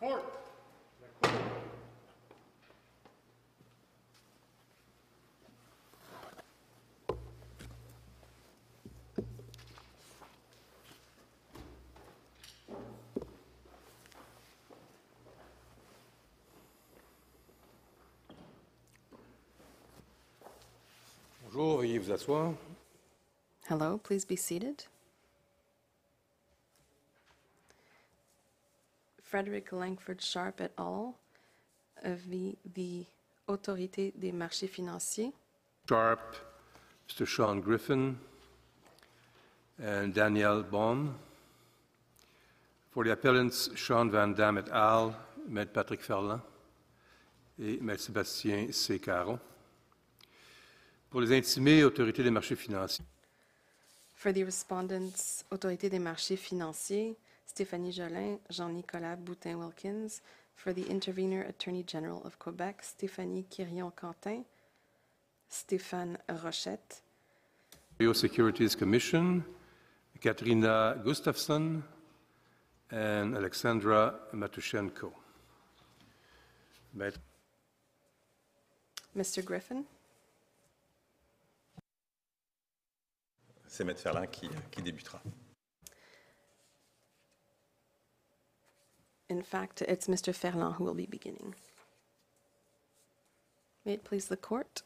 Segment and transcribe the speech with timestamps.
[0.00, 0.22] Court.
[21.44, 22.54] Bonjour, veuillez vous asseoir.
[23.68, 24.84] Hello, please be seated.
[29.30, 31.14] Frederick Langford Sharp et al.
[32.04, 32.58] v.
[32.74, 33.06] the
[33.46, 35.32] Autorité des marchés financiers.
[35.88, 36.36] Sharp,
[37.08, 37.24] Mr.
[37.26, 38.16] Sean Griffin,
[39.80, 41.14] and Danielle Baum.
[42.90, 45.14] For the appellants, Sean Van Damme et al.,
[45.48, 46.40] Maître Patrick Ferland
[47.60, 48.98] et Maître Sébastien C.
[48.98, 49.38] Caron.
[51.08, 53.04] Pour les intimés, Autorité des marchés financiers,
[54.14, 57.16] For the respondents, Autorité des marchés financiers,
[57.50, 60.22] Stéphanie Jolin, Jean-Nicolas Boutin-Wilkins.
[60.54, 64.44] For the intervener, Attorney General of Quebec, Stéphanie Quirion-Quentin,
[65.50, 67.02] Stéphane Rochette.
[68.14, 69.42] Securities Commission,
[70.20, 71.82] Katrina Gustafsson,
[72.92, 75.12] and Alexandra Matushenko.
[79.16, 79.42] Mr.
[79.42, 79.82] Griffin?
[83.66, 85.20] C'est Maître Ferlin qui, qui débutera.
[89.30, 90.34] In fact, it's Mr.
[90.34, 91.54] Ferland who will be beginning.
[93.86, 94.82] May it please the court?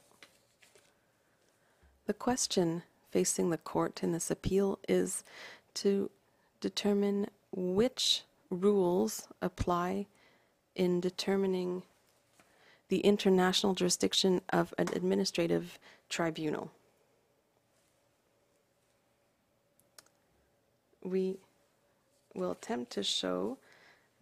[2.07, 5.25] The question facing the court in this appeal is
[5.73, 6.11] to
[6.61, 10.07] determine which rules apply
[10.77, 11.83] in determining
[12.91, 15.79] the international jurisdiction of an administrative
[16.11, 16.71] tribunal.
[21.03, 21.39] We
[22.35, 23.57] will attempt to show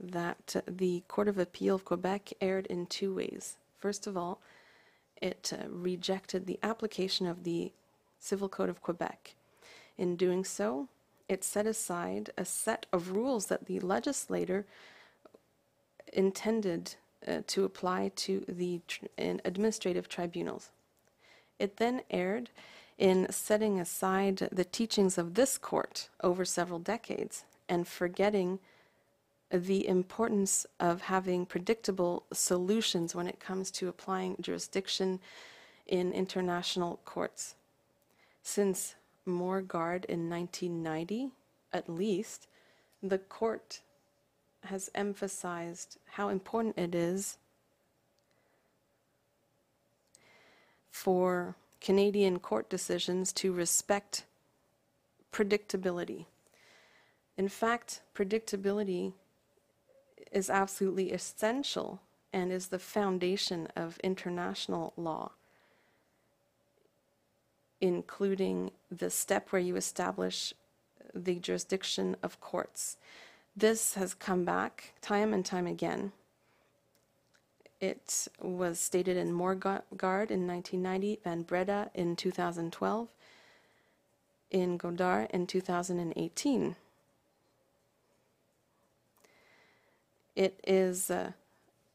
[0.03, 3.57] that the Court of Appeal of Quebec erred in two ways.
[3.79, 4.41] First of all,
[5.21, 7.73] it uh, rejected the application of the
[8.19, 9.35] Civil Code of Quebec.
[9.97, 10.89] In doing so,
[11.29, 14.67] it set aside a set of rules that the legislator
[16.13, 16.97] intended
[17.27, 20.71] uh, to apply to the tr- in administrative tribunals.
[21.59, 22.51] It then erred
[22.99, 28.59] in setting aside the teachings of this court over several decades and forgetting
[29.53, 35.21] the importance of having predictable solutions when it comes to applying jurisdiction
[35.87, 37.55] in international courts.
[38.43, 38.95] Since
[39.27, 41.31] Morguard in 1990,
[41.73, 42.49] at least,
[43.03, 43.81] the court
[44.65, 47.37] has emphasized how important it is
[50.91, 54.25] for Canadian court decisions to respect
[55.33, 56.27] predictability.
[57.37, 59.13] In fact, predictability
[60.33, 62.01] is absolutely essential
[62.33, 65.33] and is the foundation of international law,
[67.81, 70.55] including the step where you establish
[71.15, 72.97] the jurisdiction of courts.
[73.55, 76.13] This has come back time and time again.
[77.81, 83.09] It was stated in Morguard in 1990, Van Breda in 2012,
[84.51, 86.77] in Goldhar in 2018.
[90.35, 91.35] It is a,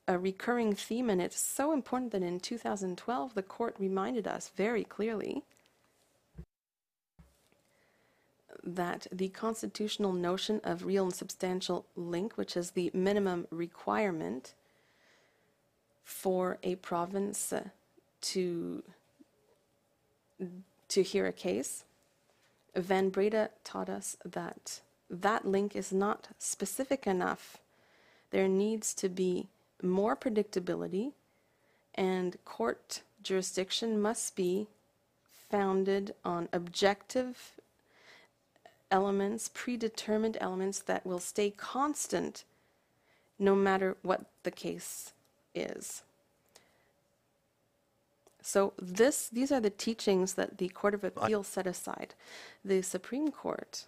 [0.08, 4.84] a recurring theme, and it's so important that in 2012 the court reminded us very
[4.84, 5.44] clearly
[8.64, 14.54] that the constitutional notion of real and substantial link, which is the minimum requirement
[16.04, 17.64] for a province uh,
[18.22, 18.84] to
[20.88, 21.84] to hear a case,
[22.76, 27.58] Van Breda taught us that that link is not specific enough.
[28.32, 29.48] There needs to be
[29.82, 31.14] more predictability,
[31.96, 34.68] and court jurisdiction must be
[35.50, 37.54] founded on objective
[38.92, 42.44] elements, predetermined elements that will stay constant
[43.40, 45.14] no matter what the case
[45.54, 46.04] is.
[48.42, 52.14] So this these are the teachings that the Court of Appeal set aside.
[52.64, 53.86] The Supreme Court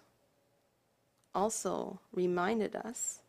[1.34, 3.20] also reminded us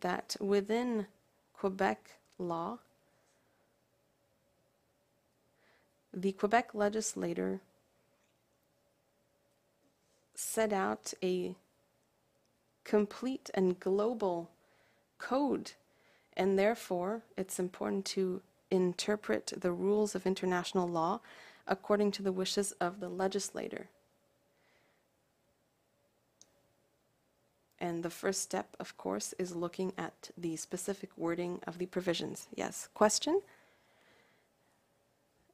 [0.00, 1.06] that within
[1.52, 2.78] Quebec law,
[6.12, 7.60] the Quebec legislator
[10.34, 11.54] set out a
[12.84, 14.50] complete and global
[15.18, 15.72] code,
[16.36, 18.40] and therefore it's important to
[18.70, 21.20] interpret the rules of international law
[21.66, 23.88] according to the wishes of the legislator.
[27.80, 32.48] And the first step, of course, is looking at the specific wording of the provisions.
[32.54, 33.40] Yes, question?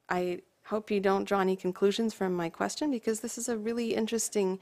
[0.08, 3.94] I hope you don't draw any conclusions from my question because this is a really
[3.94, 4.58] interesting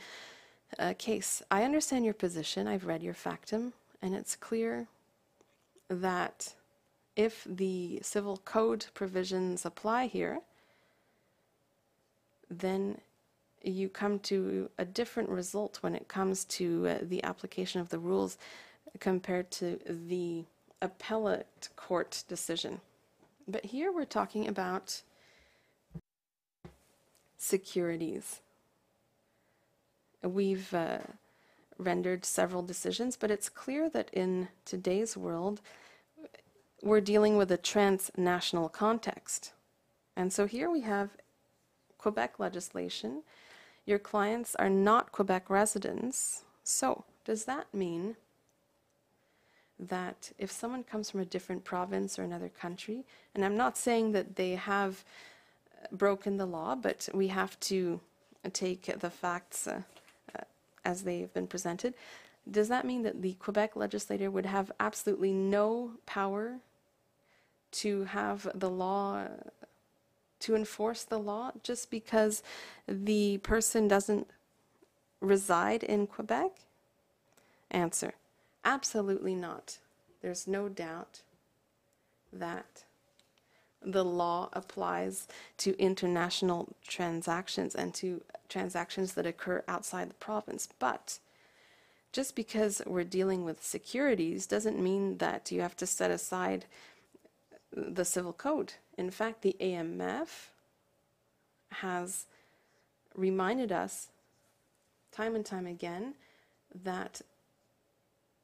[0.79, 1.43] uh, case.
[1.51, 2.67] I understand your position.
[2.67, 4.89] I've read your factum, and it's clear
[5.89, 6.55] that
[7.15, 10.41] if the civil code provisions apply here,
[12.51, 12.99] then
[13.65, 17.99] you come to a different result when it comes to uh, the application of the
[17.99, 18.39] rules
[19.01, 20.45] compared to the
[20.81, 22.81] appellate court decision.
[23.47, 25.03] But here we're talking about
[27.37, 28.41] securities.
[30.23, 30.99] We've uh,
[31.79, 35.61] rendered several decisions, but it's clear that in today's world,
[36.83, 39.53] we're dealing with a transnational context.
[40.17, 41.11] And so here we have
[41.99, 43.23] Quebec legislation.
[43.85, 46.45] Your clients are not Quebec residents.
[46.63, 48.17] So, does that mean
[49.79, 54.13] that if someone comes from a different province or another country, and I'm not saying
[54.13, 55.05] that they have
[55.83, 58.01] uh, broken the law, but we have to
[58.53, 59.83] take the facts uh,
[60.37, 60.43] uh,
[60.85, 61.95] as they have been presented.
[62.51, 66.59] Does that mean that the Quebec legislator would have absolutely no power
[67.73, 69.27] to have the law,
[70.43, 72.43] to enforce the law just because
[72.87, 74.29] the person doesn't
[75.21, 76.53] reside in Quebec?
[77.71, 78.15] Answer
[78.65, 79.79] Absolutely not.
[80.21, 81.23] There's no doubt
[82.33, 82.85] that
[83.85, 85.27] the law applies
[85.59, 90.69] to international transactions and to transactions that occur outside the province.
[90.79, 91.19] But
[92.13, 96.67] just because we're dealing with securities doesn't mean that you have to set aside
[97.73, 98.75] the civil code.
[98.99, 100.51] In fact, the AMF
[101.71, 102.27] has
[103.15, 104.09] reminded us
[105.11, 106.15] time and time again
[106.85, 107.21] that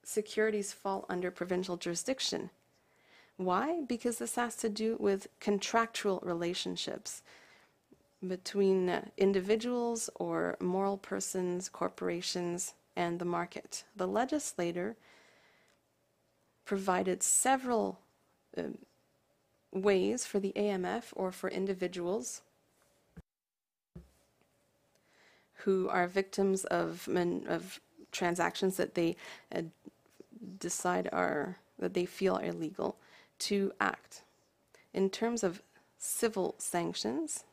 [0.03, 2.51] securities fall under provincial jurisdiction.
[3.37, 3.83] Why?
[3.87, 7.23] Because this has to do with contractual relationships
[8.27, 13.85] between uh, individuals or moral persons, corporations, and the market.
[13.95, 14.97] The legislator
[16.65, 18.01] provided several
[18.57, 18.63] uh,
[19.73, 22.43] ways for the AMF or for individuals
[25.65, 27.09] who are victims of,
[27.49, 27.81] of
[28.13, 29.17] transactions that they
[29.55, 29.63] uh,
[30.59, 32.97] decide are that they feel are illegal
[33.39, 34.23] to act.
[34.93, 35.63] In terms of
[35.97, 37.45] civil sanctions,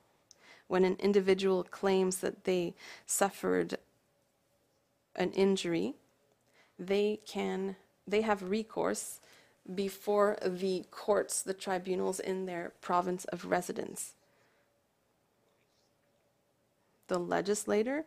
[0.68, 2.74] when an individual claims that they
[3.06, 3.78] suffered
[5.16, 5.96] an injury,
[6.80, 7.76] they can
[8.08, 9.20] they have recourse
[9.74, 14.14] before the courts, the tribunals in their province of residence.
[17.08, 18.06] The legislator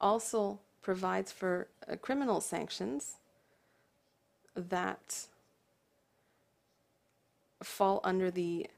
[0.00, 3.16] also provides for uh, criminal sanctions
[4.54, 5.26] that
[7.62, 8.68] fall under the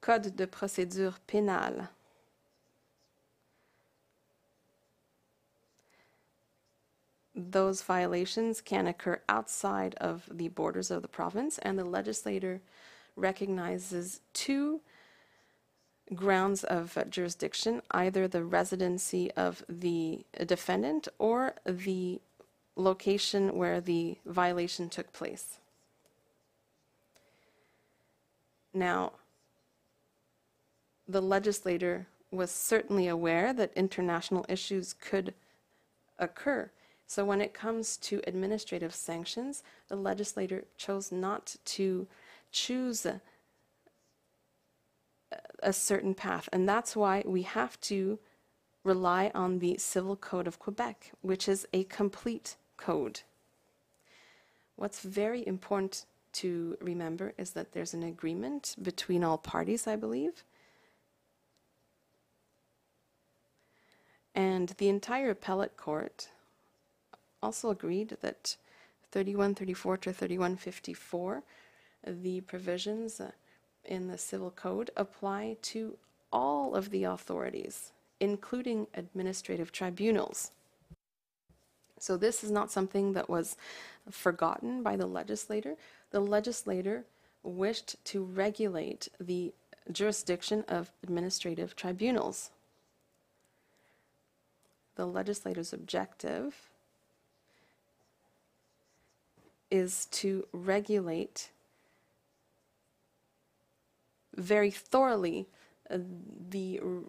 [0.00, 1.88] Code de procédure pénale.
[7.36, 12.62] Those violations can occur outside of the borders of the province, and the legislator
[13.14, 14.80] recognizes two
[16.14, 22.20] grounds of uh, jurisdiction either the residency of the defendant or the
[22.76, 25.58] location where the violation took place.
[28.72, 29.12] Now,
[31.08, 35.34] the legislator was certainly aware that international issues could
[36.18, 36.70] occur.
[37.06, 42.08] So, when it comes to administrative sanctions, the legislator chose not to
[42.50, 43.20] choose a,
[45.62, 46.48] a certain path.
[46.52, 48.18] And that's why we have to
[48.82, 53.20] rely on the Civil Code of Quebec, which is a complete code.
[54.76, 60.44] What's very important to remember is that there's an agreement between all parties, I believe.
[64.34, 66.28] And the entire appellate court
[67.42, 68.56] also agreed that
[69.12, 71.42] 3134 to 3154,
[72.06, 73.30] the provisions uh,
[73.84, 75.96] in the civil code apply to
[76.32, 80.50] all of the authorities, including administrative tribunals.
[81.98, 83.56] So this is not something that was
[84.10, 85.76] forgotten by the legislator.
[86.10, 87.04] The legislator
[87.42, 89.54] wished to regulate the
[89.90, 92.50] jurisdiction of administrative tribunals.
[94.96, 96.70] The legislator's objective
[99.70, 101.50] is to regulate
[104.36, 105.48] very thoroughly
[105.90, 105.98] uh,
[106.50, 107.08] the uh,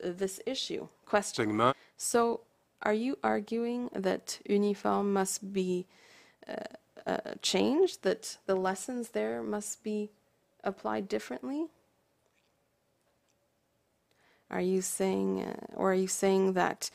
[0.00, 1.48] this issue question.
[1.96, 2.40] So
[2.82, 5.86] are you arguing that Unifund must be
[6.48, 6.54] uh,
[7.06, 10.10] uh, changed, that the lessons there must be
[10.62, 11.66] applied differently?
[14.50, 16.90] Are you saying, uh, or are you saying that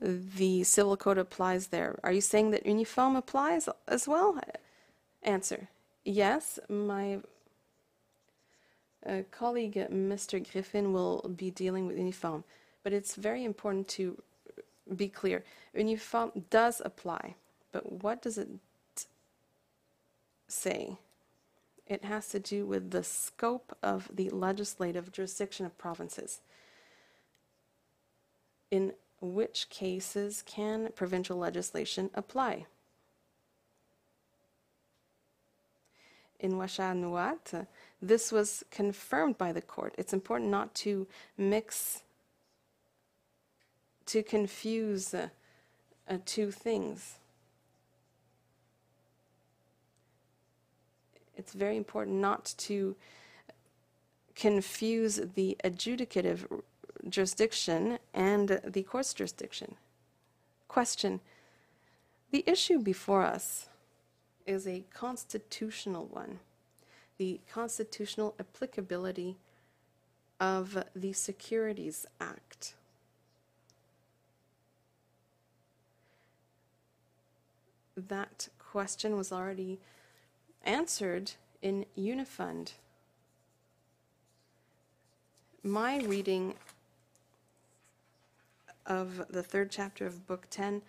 [0.00, 1.98] the civil code applies there?
[2.02, 4.38] Are you saying that Unifund applies as well?
[5.22, 5.68] Answer:
[6.04, 7.20] Yes, my
[9.06, 10.52] uh, colleague, Mr.
[10.52, 12.44] Griffin, will be dealing with Unifund,
[12.82, 14.20] but it's very important to
[14.96, 15.44] be clear.
[15.76, 17.34] Unifund does apply,
[17.72, 18.48] but what does it
[20.48, 20.96] say?
[21.86, 26.40] It has to do with the scope of the legislative jurisdiction of provinces.
[28.70, 32.66] In which cases can provincial legislation apply?
[36.40, 37.66] In Ouachita-Nouat,
[38.02, 39.94] this was confirmed by the court.
[39.96, 41.06] It's important not to
[41.38, 42.02] mix,
[44.06, 45.28] to confuse uh,
[46.08, 47.14] uh, two things.
[51.36, 52.96] It's very important not to
[54.34, 56.44] confuse the adjudicative
[57.08, 59.76] jurisdiction and the court's jurisdiction.
[60.68, 61.20] Question
[62.30, 63.68] The issue before us
[64.46, 66.40] is a constitutional one
[67.22, 69.36] the constitutional applicability
[70.40, 72.74] of the Securities Act.
[77.96, 79.78] That question was already
[80.64, 82.72] answered in Unifund.
[85.62, 86.54] My reading
[88.86, 90.82] of the third chapter of Book 10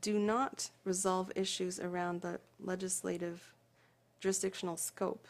[0.00, 3.52] do not resolve issues around the legislative
[4.20, 5.26] jurisdictional scope.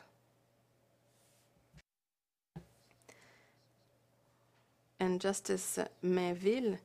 [4.98, 6.78] And Justice Mainville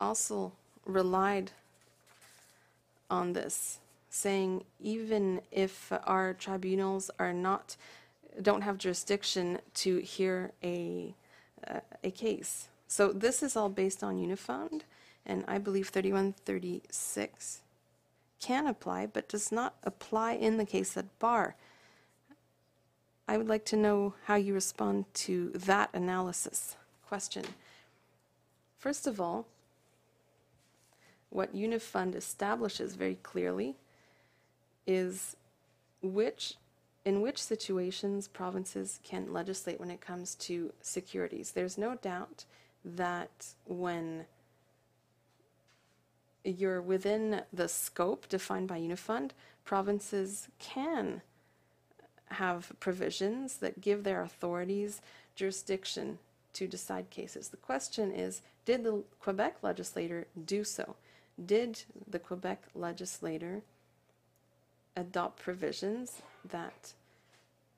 [0.00, 0.52] also
[0.86, 1.50] relied
[3.10, 7.76] on this, saying even if our tribunals are not
[8.40, 11.14] don't have jurisdiction to hear a
[11.68, 12.69] uh, a case.
[12.90, 14.80] So this is all based on Unifund,
[15.24, 17.60] and I believe 3136
[18.40, 21.54] can apply, but does not apply in the case at bar.
[23.28, 26.74] I would like to know how you respond to that analysis.
[27.06, 27.44] Question.
[28.76, 29.46] First of all,
[31.28, 33.76] what Unifund establishes very clearly
[34.84, 35.36] is
[36.02, 36.56] which
[37.04, 41.52] in which situations provinces can legislate when it comes to securities.
[41.52, 42.44] There's no doubt
[42.84, 44.26] that when
[46.44, 49.30] you're within the scope defined by Unifund,
[49.64, 51.22] provinces can
[52.26, 55.00] have provisions that give their authorities
[55.34, 56.18] jurisdiction
[56.52, 57.48] to decide cases.
[57.48, 60.96] The question is did the Quebec legislator do so?
[61.44, 63.62] Did the Quebec legislator
[64.96, 66.92] adopt provisions that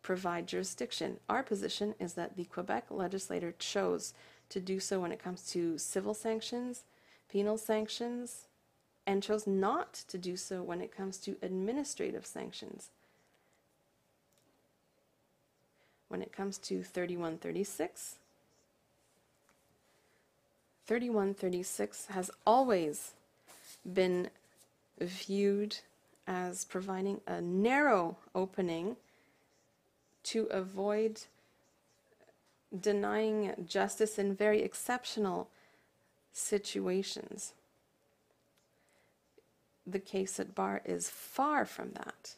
[0.03, 1.19] provide jurisdiction?
[1.29, 4.13] Our position is that the Quebec legislator chose
[4.53, 6.85] to do so when it comes to civil sanctions,
[7.31, 8.47] penal sanctions,
[9.07, 12.91] and chose not to do so when it comes to administrative sanctions.
[16.09, 18.17] When it comes to 3136,
[20.87, 23.13] 3136 has always
[23.91, 24.29] been
[25.01, 25.79] viewed
[26.27, 28.97] as providing a narrow opening
[30.25, 31.23] to avoid
[32.79, 35.49] denying justice in very exceptional
[36.33, 37.53] situations.
[39.87, 42.37] The case at bar is far from that.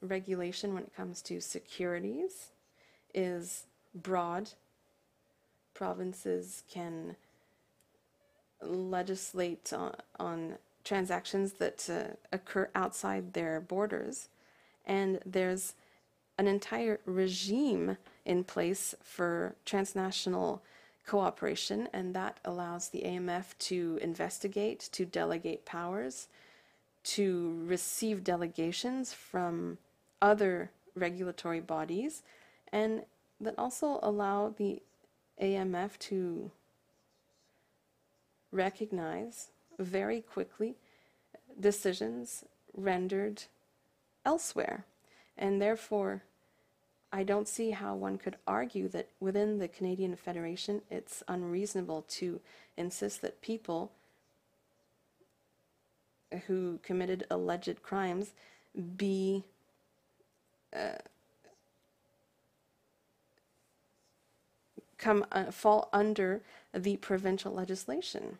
[0.00, 2.50] Regulation when it comes to securities
[3.14, 3.64] is
[3.94, 4.50] broad.
[5.74, 7.16] Provinces can
[8.60, 10.54] legislate on, on
[10.84, 14.28] transactions that uh, occur outside their borders.
[14.84, 15.74] And there's
[16.38, 20.62] an entire regime in place for transnational
[21.06, 26.28] cooperation, and that allows the AMF to investigate, to delegate powers,
[27.04, 29.78] to receive delegations from
[30.20, 32.22] other regulatory bodies,
[32.72, 33.02] and
[33.40, 34.80] that also allow the
[35.40, 36.50] AMF to
[38.52, 39.48] recognize
[39.78, 40.76] very quickly
[41.58, 43.44] decisions rendered
[44.24, 44.84] elsewhere.
[45.36, 46.22] And therefore,
[47.12, 52.40] I don't see how one could argue that within the Canadian Federation it's unreasonable to
[52.76, 53.92] insist that people
[56.46, 58.32] who committed alleged crimes
[58.96, 59.44] be
[60.74, 60.96] uh,
[64.96, 66.40] come uh, fall under
[66.72, 68.38] the provincial legislation.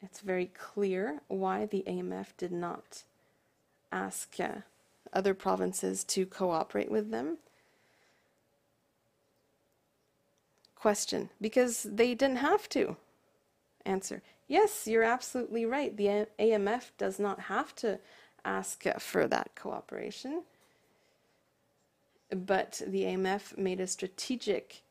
[0.00, 3.02] It's very clear why the AMF did not
[3.92, 4.62] ask uh,
[5.12, 7.38] other provinces to cooperate with them.
[10.74, 12.96] Question Because they didn't have to.
[13.84, 15.96] Answer Yes, you're absolutely right.
[15.96, 17.98] The AMF does not have to
[18.44, 20.42] ask for that cooperation.
[22.30, 24.82] But the AMF made a strategic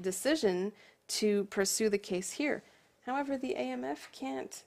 [0.00, 0.72] decision
[1.08, 2.62] to pursue the case here.
[3.06, 4.64] However, the AMF can't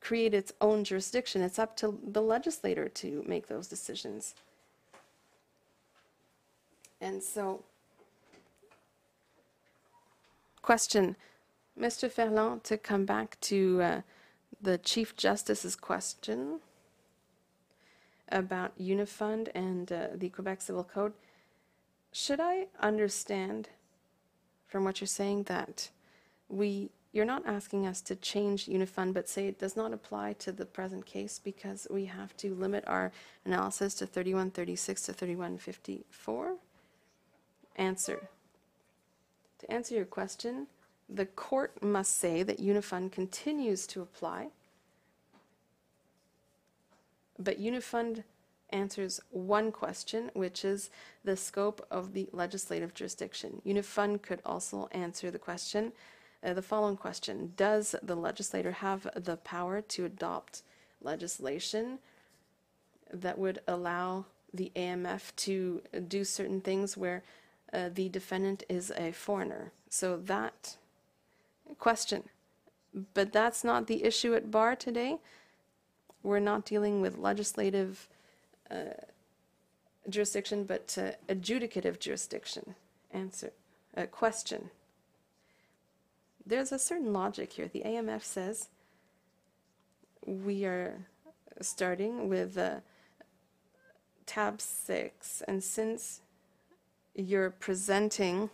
[0.00, 1.42] create its own jurisdiction.
[1.42, 4.34] It's up to the legislator to make those decisions.
[7.00, 7.64] And so,
[10.62, 11.16] question,
[11.78, 12.10] Mr.
[12.10, 14.00] Ferland, to come back to uh,
[14.60, 16.60] the Chief Justice's question
[18.28, 21.12] about Unifund and uh, the Quebec Civil Code.
[22.12, 23.68] Should I understand
[24.66, 25.90] from what you're saying that
[26.48, 30.52] we you're not asking us to change Unifund, but say it does not apply to
[30.52, 33.10] the present case because we have to limit our
[33.46, 36.56] analysis to 3136 to 3154?
[37.76, 38.28] Answer.
[39.60, 40.66] To answer your question,
[41.08, 44.48] the court must say that Unifund continues to apply,
[47.38, 48.24] but Unifund
[48.70, 50.90] answers one question, which is
[51.24, 53.62] the scope of the legislative jurisdiction.
[53.64, 55.92] Unifund could also answer the question
[56.46, 60.62] uh, the following question Does the legislator have the power to adopt
[61.02, 61.98] legislation
[63.12, 67.22] that would allow the AMF to do certain things where
[67.72, 69.72] uh, the defendant is a foreigner?
[69.90, 70.76] So that
[71.78, 72.28] question.
[73.12, 75.18] But that's not the issue at bar today.
[76.22, 78.08] We're not dealing with legislative
[78.70, 78.94] uh,
[80.08, 82.74] jurisdiction, but uh, adjudicative jurisdiction.
[83.12, 83.52] Answer.
[83.96, 84.70] Uh, question
[86.46, 87.68] there's a certain logic here.
[87.68, 88.68] The AMF says
[90.24, 91.06] we are
[91.60, 92.76] starting with uh,
[94.26, 96.20] tab 6, and since
[97.14, 98.50] you're presenting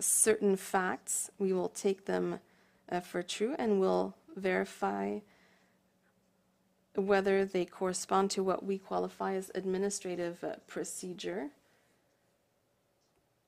[0.00, 2.40] certain facts, we will take them
[2.90, 5.18] uh, for true and we'll verify
[6.94, 11.50] whether they correspond to what we qualify as administrative uh, procedure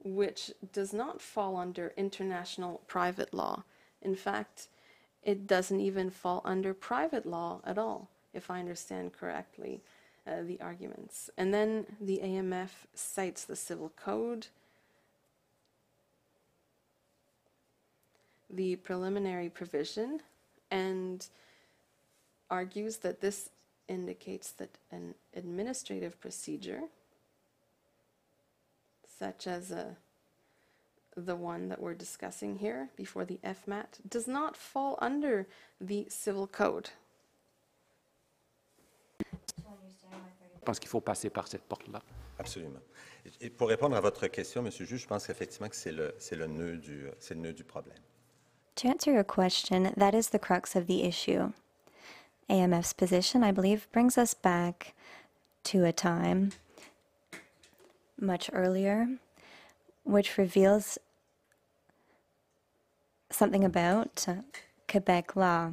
[0.02, 3.64] which does not fall under international private law.
[4.02, 4.68] In fact,
[5.22, 9.82] it doesn't even fall under private law at all, if I understand correctly
[10.26, 11.30] uh, the arguments.
[11.36, 14.46] And then the AMF cites the Civil Code,
[18.48, 20.20] the preliminary provision,
[20.70, 21.26] and
[22.50, 23.50] argues that this
[23.88, 26.82] indicates that an administrative procedure
[29.20, 29.84] such as uh,
[31.16, 35.46] the one that we're discussing here before the FMAT, does not fall under
[35.80, 36.90] the Civil Code.
[40.54, 42.00] Je pense qu'il faut passer par cette porte-là.
[42.38, 42.80] Absolument.
[43.40, 46.14] Et pour répondre à votre question, Monsieur le juge, je pense qu'effectivement que c'est le,
[46.18, 47.98] c'est le, nœud du, c'est le nœud du problème.
[48.76, 51.52] To answer your question, that is the crux of the issue.
[52.48, 54.94] AMF's position, I believe, brings us back
[55.64, 56.52] to a time
[58.20, 59.08] much earlier,
[60.04, 60.98] which reveals
[63.30, 64.26] something about
[64.88, 65.72] Quebec law.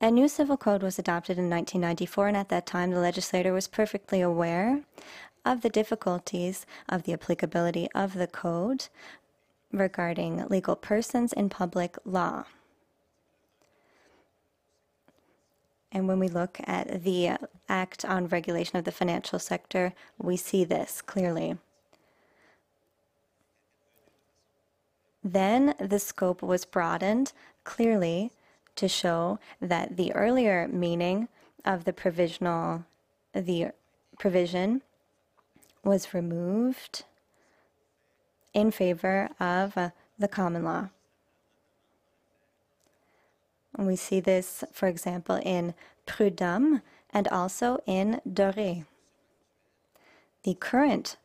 [0.00, 3.68] A new civil code was adopted in 1994, and at that time, the legislator was
[3.68, 4.80] perfectly aware
[5.44, 8.88] of the difficulties of the applicability of the code
[9.72, 12.44] regarding legal persons in public law.
[15.92, 17.32] And when we look at the
[17.68, 21.58] Act on Regulation of the Financial Sector, we see this clearly.
[25.22, 27.32] Then the scope was broadened
[27.64, 28.30] clearly
[28.76, 31.28] to show that the earlier meaning
[31.64, 32.84] of the provisional,
[33.34, 33.72] the
[34.18, 34.82] provision
[35.84, 37.04] was removed
[38.54, 40.88] in favor of uh, the common law.
[43.76, 45.74] And we see this, for example, in
[46.06, 48.84] Prud'homme and also in Doré.
[50.42, 51.16] The current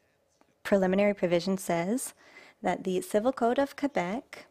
[0.64, 2.14] preliminary provision says
[2.62, 4.48] that the Civil Code of Quebec,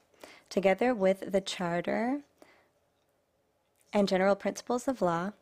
[0.48, 2.20] together with the Charter
[3.92, 5.32] and general principles of law,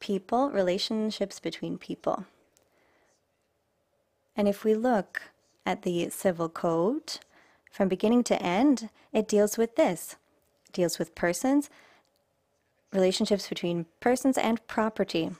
[0.00, 2.26] people, relationships between people.
[4.36, 5.22] And if we look
[5.64, 7.18] at the Civil Code,
[7.70, 10.16] from beginning to end, it deals with this.
[10.66, 11.70] It deals with persons,
[12.94, 15.30] relationships between persons and property,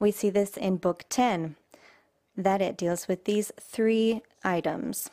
[0.00, 1.56] We see this in Book 10,
[2.36, 5.10] that it deals with these three items.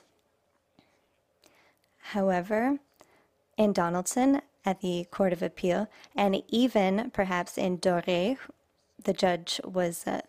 [2.14, 2.78] However,
[3.58, 8.38] in Donaldson at the Court of Appeal, and even perhaps in Doré,
[9.04, 10.22] the judge was uh,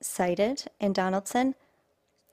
[0.00, 1.54] cited in Donaldson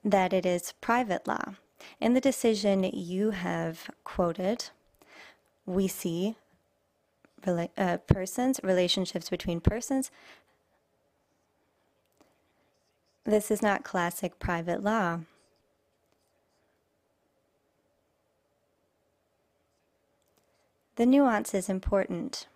[0.03, 1.55] that it is private law.
[1.99, 4.69] In the decision you have quoted,
[5.65, 6.35] we see
[7.45, 10.11] rela- uh, persons, relationships between persons.
[13.25, 15.19] This is not classic private law.
[20.95, 22.47] The nuance is important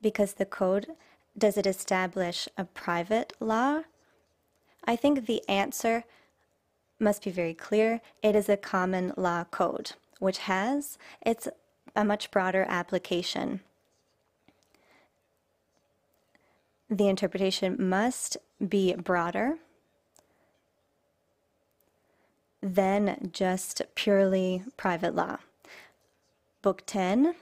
[0.00, 0.88] because the code
[1.36, 3.82] does it establish a private law?
[4.84, 6.04] I think the answer
[6.98, 8.00] must be very clear.
[8.22, 11.48] It is a common law code, which has it's
[11.94, 13.60] a much broader application.
[16.88, 19.56] The interpretation must be broader
[22.62, 25.38] than just purely private law.
[26.62, 27.34] Book 10,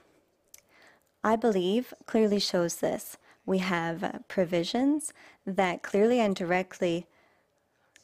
[1.22, 3.18] I believe, clearly shows this.
[3.44, 5.12] We have provisions
[5.44, 7.06] that clearly and directly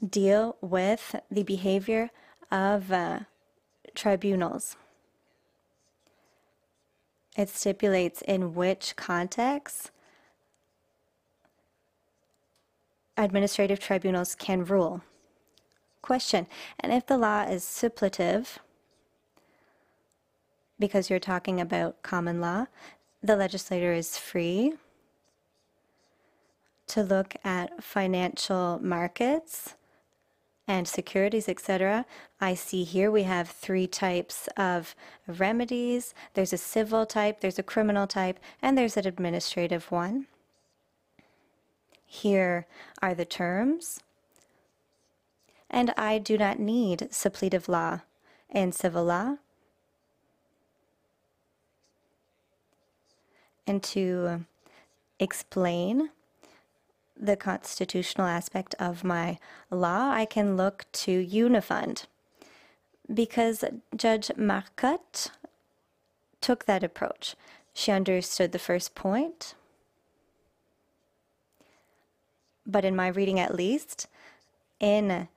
[0.07, 2.11] deal with the behavior
[2.51, 3.21] of uh,
[3.95, 4.77] tribunals.
[7.37, 9.91] It stipulates in which contexts
[13.17, 15.03] administrative tribunals can rule.
[16.03, 16.47] Question
[16.81, 18.59] And if the law is suppletive,
[20.79, 22.67] because you're talking about common law,
[23.23, 24.75] the legislator is free
[26.87, 29.75] to look at financial markets
[30.69, 32.05] and securities, etc.
[32.41, 34.95] I see here we have three types of
[35.27, 36.15] remedies.
[36.35, 40.27] There's a civil type, there's a criminal type, and there's an administrative one.
[42.05, 42.67] Here
[43.01, 44.01] are the terms.
[45.71, 48.01] And I do not need suppletive law
[48.51, 49.37] in civil law.
[53.67, 54.45] And to
[55.19, 56.11] explain
[57.19, 59.39] the constitutional aspect of my
[59.71, 62.07] law, I can look to Unifund
[63.13, 63.65] because
[63.97, 65.31] Judge Marcotte
[66.41, 67.37] took that approach.
[67.73, 69.55] She understood the first point,
[72.67, 74.09] but in my reading at least,
[74.81, 75.29] in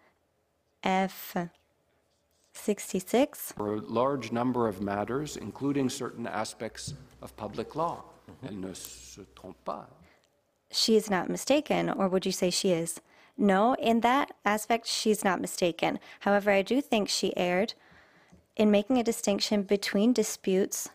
[0.84, 8.04] F66, For a large number of matters, including certain aspects of public law.
[8.30, 8.48] Mm-hmm.
[8.48, 9.86] Elle ne se trompe pas.
[10.72, 13.02] She is not mistaken, or would you say she is?
[13.38, 16.00] No, in that aspect, she's not mistaken.
[16.22, 17.74] However, I do think she erred
[18.56, 20.90] in making a distinction between disputes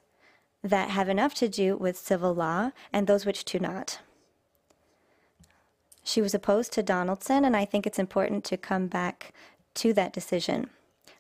[0.63, 3.99] that have enough to do with civil law and those which do not.
[6.03, 9.33] She was opposed to Donaldson, and I think it's important to come back
[9.75, 10.69] to that decision.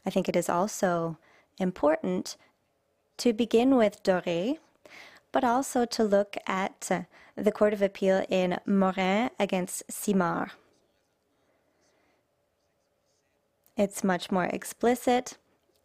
[0.04, 1.16] I think it is also
[1.58, 2.36] important
[3.16, 4.58] to begin with Doré,
[5.34, 6.88] but also to look at
[7.34, 10.52] the Court of Appeal in Morin against Simard.
[13.76, 15.36] It's much more explicit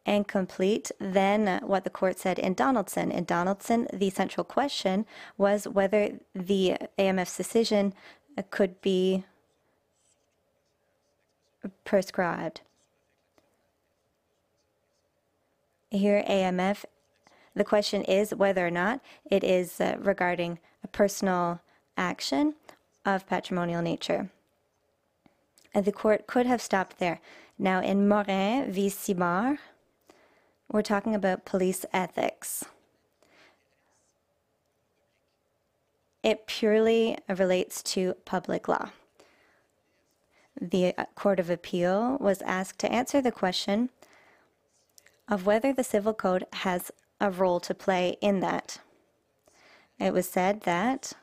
[0.05, 3.09] and complete than what the court said in Donaldson.
[3.09, 7.95] In Donaldson, the central question was whether the AMF's decision
[8.51, 9.23] could be
[11.85, 12.61] prescribed.
[15.89, 16.85] Here, AMF,
[17.55, 21.61] the question is whether or not it is uh, regarding a personal
[21.97, 22.55] action
[23.05, 24.29] of patrimonial nature.
[25.73, 27.19] And the court could have stopped there.
[27.57, 28.89] Now, in Morin v.
[28.89, 29.59] Simard,
[30.71, 32.65] we're talking about police ethics.
[36.23, 38.89] It purely relates to public law.
[40.59, 43.89] The uh, Court of Appeal was asked to answer the question
[45.27, 48.79] of whether the Civil Code has a role to play in that.
[49.99, 51.13] It was said that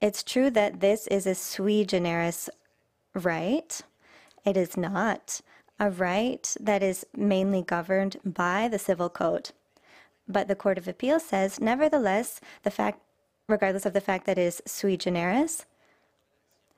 [0.00, 2.50] it's true that this is a sui generis
[3.14, 3.80] right.
[4.44, 5.40] It is not
[5.78, 9.50] a right that is mainly governed by the Civil Code.
[10.26, 13.00] But the Court of Appeal says, nevertheless, the fact,
[13.48, 15.66] regardless of the fact that it is sui generis,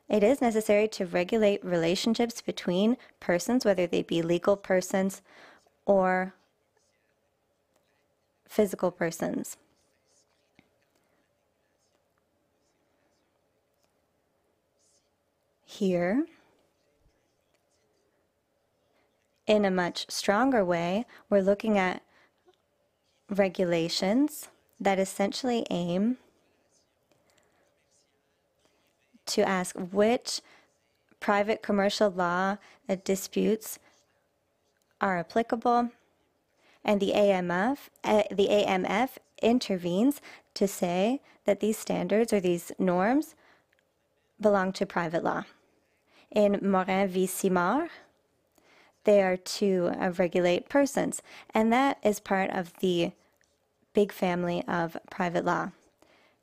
[0.08, 5.22] it is necessary to regulate relationships between persons, whether they be legal persons
[5.86, 6.34] or
[8.54, 9.56] physical persons.
[15.64, 16.26] Here,
[19.48, 22.02] in a much stronger way, we're looking at
[23.28, 26.18] regulations that essentially aim
[29.26, 30.40] to ask which
[31.18, 32.58] private commercial law
[33.02, 33.80] disputes
[35.00, 35.90] are applicable,
[36.84, 39.10] and the AMF, uh, the AMF
[39.42, 40.20] intervenes
[40.54, 43.34] to say that these standards or these norms
[44.40, 45.44] belong to private law.
[46.30, 47.26] In Morin v.
[47.26, 47.90] Simard,
[49.04, 53.12] they are to uh, regulate persons, and that is part of the
[53.92, 55.70] big family of private law.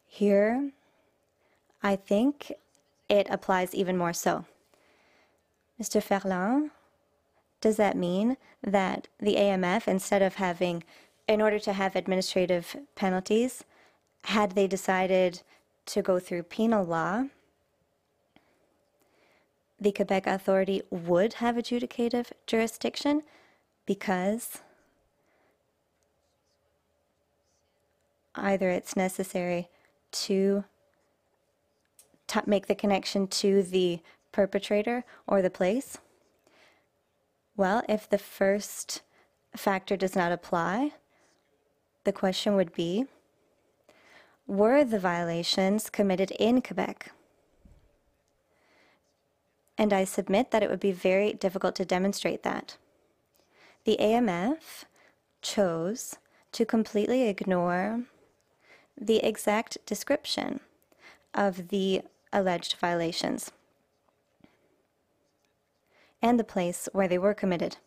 [0.07, 0.71] Here,
[1.83, 2.53] I think
[3.09, 4.45] it applies even more so.
[5.81, 6.01] Mr.
[6.01, 6.71] Ferland,
[7.61, 10.83] does that mean that the AMF, instead of having,
[11.27, 13.63] in order to have administrative penalties,
[14.25, 15.41] had they decided
[15.85, 17.25] to go through penal law,
[19.79, 23.23] the Quebec Authority would have adjudicative jurisdiction
[23.85, 24.59] because
[28.35, 29.69] either it's necessary
[30.11, 30.63] to
[32.45, 33.99] make the connection to the
[34.31, 35.97] perpetrator or the place?
[37.61, 39.03] Well, if the first
[39.55, 40.93] factor does not apply,
[42.05, 43.05] the question would be
[44.47, 47.11] Were the violations committed in Quebec?
[49.77, 52.77] And I submit that it would be very difficult to demonstrate that.
[53.83, 54.85] The AMF
[55.43, 56.15] chose
[56.53, 58.05] to completely ignore
[58.99, 60.61] the exact description
[61.35, 62.01] of the
[62.33, 63.51] alleged violations
[66.21, 67.77] and the place where they were committed.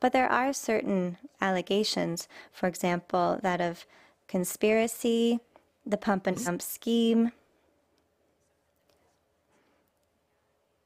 [0.00, 3.86] But there are certain allegations, for example, that of
[4.28, 5.40] conspiracy,
[5.84, 7.32] the pump and dump scheme.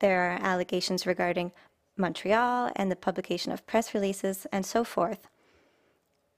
[0.00, 1.52] There are allegations regarding
[1.96, 5.18] Montreal and the publication of press releases and so forth.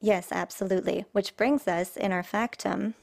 [0.01, 1.05] Yes, absolutely.
[1.13, 2.95] Which brings us in our factum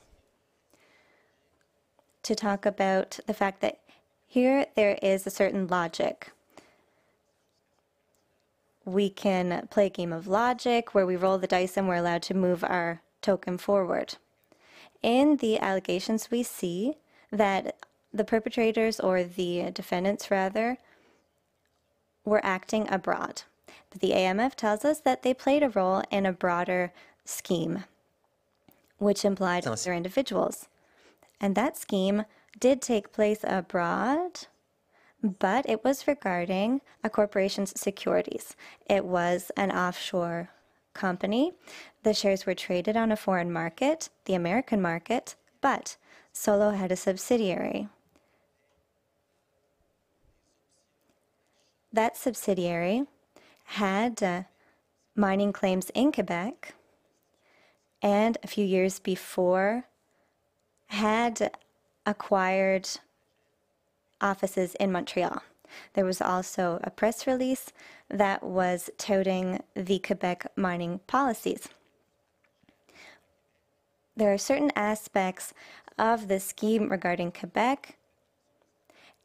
[2.24, 3.80] to talk about the fact that
[4.26, 6.32] here there is a certain logic.
[8.88, 12.24] We can play a game of logic where we roll the dice and we're allowed
[12.24, 14.16] to move our token forward.
[15.04, 16.96] In the allegations, we see
[17.30, 17.76] that
[18.14, 20.78] the perpetrators, or the defendants rather,
[22.24, 23.44] were acting abroad.
[23.90, 26.94] But the AMF tells us that they played a role in a broader
[27.26, 27.84] scheme,
[29.00, 30.70] which implied other individuals.
[31.42, 32.24] And that scheme
[32.58, 34.48] did take place abroad,
[35.24, 38.56] but it was regarding a corporation's securities.
[38.90, 40.50] It was an offshore
[40.94, 41.54] company.
[42.04, 45.98] The shares were traded on a foreign market, the American market, but
[46.34, 47.88] Solo had a subsidiary.
[51.92, 53.06] That subsidiary
[53.64, 54.44] had uh,
[55.16, 56.76] mining claims in Quebec,
[58.02, 59.86] and a few years before
[60.88, 61.52] had
[62.06, 62.88] acquired
[64.22, 65.42] offices in Montreal.
[65.94, 67.72] There was also a press release
[68.10, 71.68] that was touting the Quebec mining policies.
[74.16, 75.54] There are certain aspects
[75.98, 77.98] of the scheme regarding Quebec,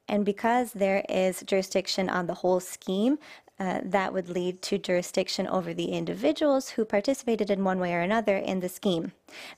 [0.08, 3.18] and because there is jurisdiction on the whole scheme,
[3.58, 8.00] uh, that would lead to jurisdiction over the individuals who participated in one way or
[8.00, 9.12] another in the scheme.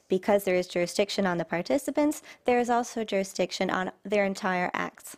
[0.09, 5.16] Because there is jurisdiction on the participants, there is also jurisdiction on their entire acts.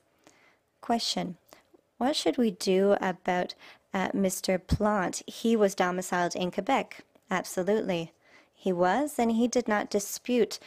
[0.87, 1.37] Question
[1.99, 3.57] What should we do about
[3.93, 4.65] uh, Mr.
[4.65, 5.25] Plante?
[5.27, 7.01] He was domiciled in Quebec.
[7.29, 8.13] Absolutely.
[8.55, 10.61] He was, and he did not dispute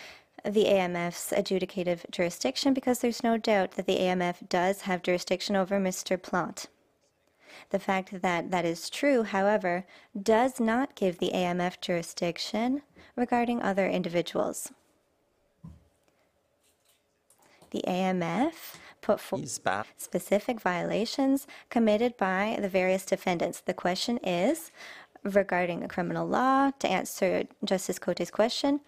[0.43, 5.79] the AMF's adjudicative jurisdiction because there's no doubt that the AMF does have jurisdiction over
[5.79, 6.21] Mr.
[6.21, 6.67] Plante.
[7.69, 9.85] The fact that that is true, however,
[10.21, 12.81] does not give the AMF jurisdiction
[13.15, 14.73] regarding other individuals.
[17.71, 19.49] The AMF put forward
[19.97, 23.61] specific violations committed by the various defendants.
[23.61, 24.71] The question is
[25.23, 28.81] regarding the criminal law, to answer Justice Cote's question,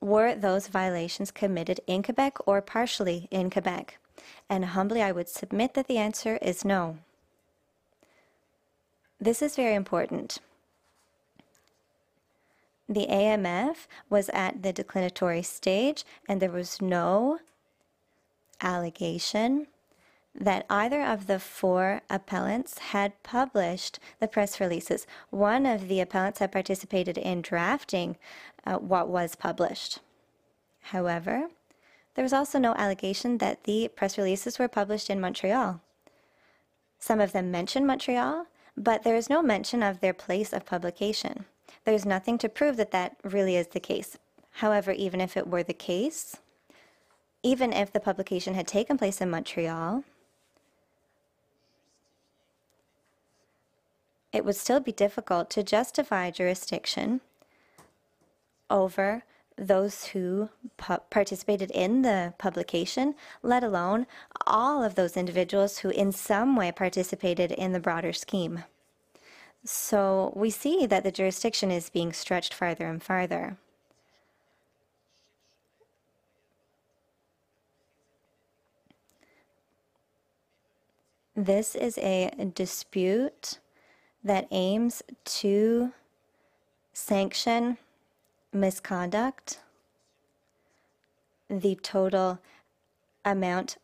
[0.00, 3.98] were those violations committed in Quebec or partially in Quebec?
[4.48, 6.98] And humbly, I would submit that the answer is no.
[9.20, 10.38] This is very important.
[12.88, 17.38] The AMF was at the declinatory stage, and there was no
[18.60, 19.66] allegation
[20.34, 25.06] that either of the four appellants had published the press releases.
[25.30, 28.16] One of the appellants had participated in drafting
[28.64, 29.98] uh, what was published.
[30.80, 31.48] However,
[32.14, 35.80] there was also no allegation that the press releases were published in Montreal.
[36.98, 41.44] Some of them mention Montreal, but there is no mention of their place of publication.
[41.84, 44.18] There's nothing to prove that that really is the case.
[44.50, 46.36] However, even if it were the case,
[47.42, 50.04] even if the publication had taken place in Montreal,
[54.32, 57.20] it would still be difficult to justify jurisdiction
[58.70, 59.22] over
[59.56, 60.48] those who
[61.10, 64.06] participated in the publication, let alone
[64.46, 68.64] all of those individuals who in some way participated in the broader scheme.
[69.64, 73.56] So we see that the jurisdiction is being stretched farther and farther.
[81.38, 83.60] This is a dispute
[84.24, 85.92] that aims to
[86.92, 87.78] sanction
[88.52, 89.60] misconduct.
[91.48, 92.40] The total
[93.24, 93.76] amount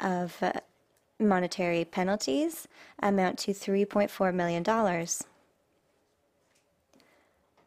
[0.00, 0.42] of
[1.20, 2.66] monetary penalties
[3.00, 5.06] amount to $3.4 million,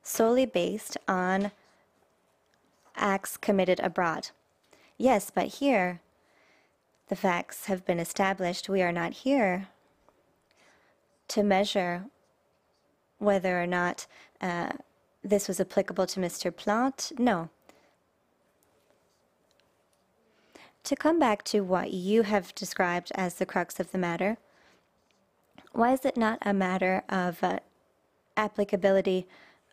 [0.03, 1.51] solely based on
[2.97, 4.31] acts committed abroad.
[4.97, 6.01] Yes, but here,
[7.09, 8.69] the facts have been established.
[8.69, 9.67] We are not here
[11.29, 12.05] to measure
[13.19, 14.07] whether or not
[14.41, 14.71] uh,
[15.23, 16.55] this was applicable to Mr.
[16.55, 17.11] Plant.
[17.17, 17.49] No.
[20.83, 24.37] To come back to what you have described as the crux of the matter,
[25.73, 27.59] why is it not a matter of uh,
[28.37, 29.27] applicability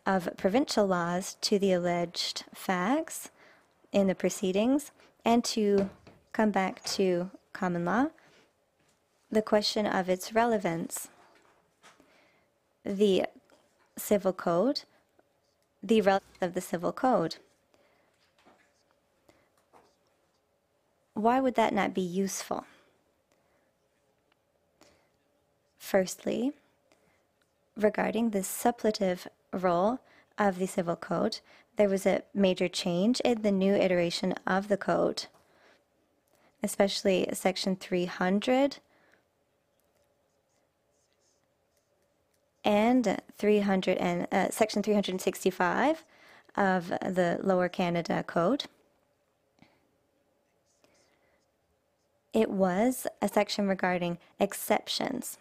[0.05, 3.29] of provincial laws to the alleged facts
[3.91, 4.91] in the proceedings
[5.23, 5.89] and to
[6.35, 8.07] come back to common law,
[9.31, 11.07] the question of its relevance?
[12.83, 13.27] The
[13.95, 14.81] civil code,
[15.81, 17.37] the relevance of the civil code.
[21.13, 22.65] Why would that not be useful?
[25.79, 26.51] Firstly,
[27.77, 29.99] regarding the suppletive role
[30.37, 31.39] of the civil code,
[31.77, 35.27] there was a major change in the new iteration of the code,
[36.65, 38.77] especially section 300
[42.65, 46.03] and 300 and uh, section 365
[46.57, 48.65] of the Lower Canada Code.
[52.33, 55.37] It was a section regarding exceptions,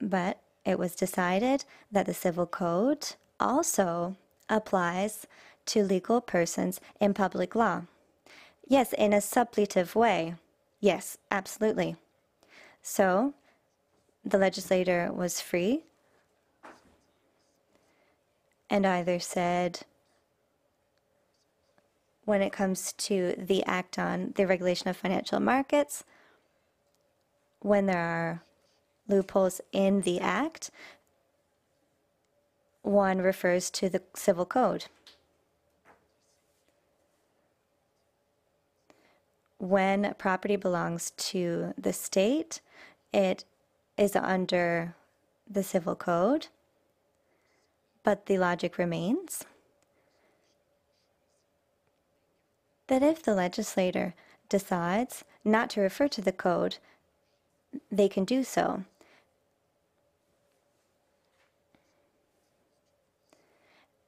[0.00, 4.16] but it was decided that the Civil Code also
[4.48, 5.26] applies
[5.66, 7.82] to legal persons in public law.
[8.66, 10.34] Yes, in a suppletive way.
[10.80, 11.96] Yes, absolutely.
[12.82, 13.34] So,
[14.24, 15.84] the legislator was free
[18.68, 19.80] and either said,
[22.24, 26.02] when it comes to the act on the regulation of financial markets,
[27.60, 28.42] when there are
[29.08, 30.70] loopholes in the act,
[32.82, 34.86] one refers to the civil code.
[39.58, 42.60] When property belongs to the state,
[43.12, 43.44] it
[43.96, 44.94] is under
[45.48, 46.48] the civil code,
[48.04, 49.44] but the logic remains
[52.88, 54.14] that if the legislator
[54.48, 56.76] decides not to refer to the code,
[57.90, 58.84] they can do so.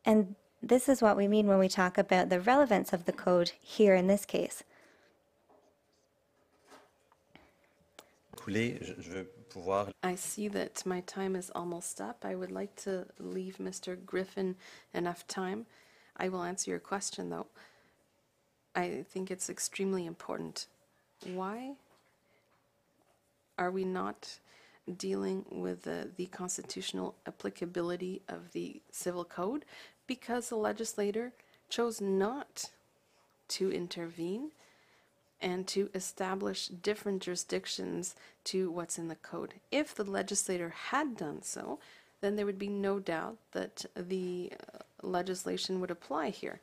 [0.04, 3.52] And this is what we mean when we talk about the relevance of the code
[3.60, 4.62] here in this case.
[8.48, 12.24] Coulé, je, veux pouvoir I see that my time is almost up.
[12.24, 13.94] I would like to leave Mr.
[14.06, 14.56] Griffin
[14.94, 15.66] enough time.
[16.16, 17.48] I will answer your question, though.
[18.74, 20.66] I think it's extremely important.
[21.34, 21.74] Why
[23.58, 24.38] are we not
[24.96, 29.66] dealing with the constitutional applicability of the civil code?
[30.06, 31.34] Because the legislator
[31.68, 32.70] chose not
[33.48, 34.52] to intervene
[35.40, 39.54] and to establish different jurisdictions to what's in the code.
[39.70, 41.78] If the legislator had done so,
[42.20, 46.60] then there would be no doubt that the uh, legislation would apply here.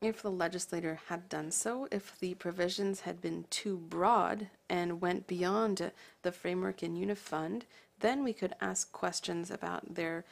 [0.00, 5.26] If the legislator had done so, if the provisions had been too broad and went
[5.26, 5.90] beyond
[6.22, 7.62] the framework in Unifund,
[8.00, 10.24] then we could ask questions about their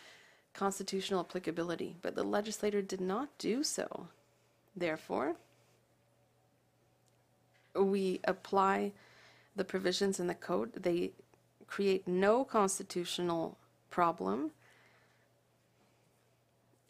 [0.52, 1.96] constitutional applicability.
[2.02, 4.08] But the legislator did not do so.
[4.76, 5.36] Therefore,
[7.74, 8.92] we apply
[9.54, 10.72] the provisions in the code.
[10.74, 11.12] They
[11.66, 13.58] create no constitutional
[13.90, 14.50] problem.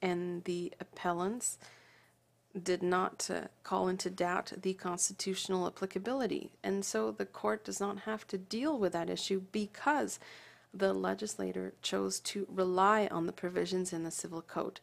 [0.00, 1.58] And the appellants
[2.60, 6.50] did not uh, call into doubt the constitutional applicability.
[6.62, 10.18] And so the court does not have to deal with that issue because
[10.74, 14.80] the legislator chose to rely on the provisions in the civil code.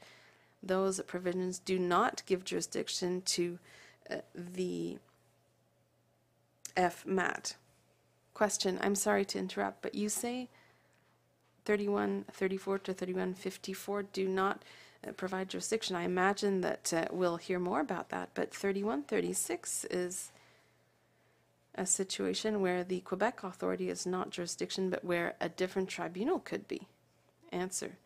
[0.61, 3.59] those provisions do not give jurisdiction to
[4.09, 4.97] uh, the
[6.75, 7.55] FMAT.
[8.33, 10.49] Question, I'm sorry to interrupt, but you say
[11.65, 14.63] 3134 to 3154 do not
[15.07, 15.95] uh, provide jurisdiction.
[15.95, 20.31] I imagine that uh, we'll hear more about that, but 3136 is
[21.75, 26.67] a situation where the Quebec authority is not jurisdiction, but where a different tribunal could
[26.67, 26.87] be.
[27.51, 27.97] Answer.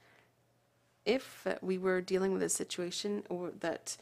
[1.06, 3.98] If uh, we were dealing with a situation or that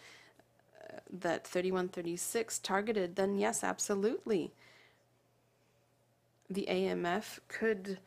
[1.09, 4.51] that 3136 targeted, then yes, absolutely.
[6.49, 7.99] The AMF could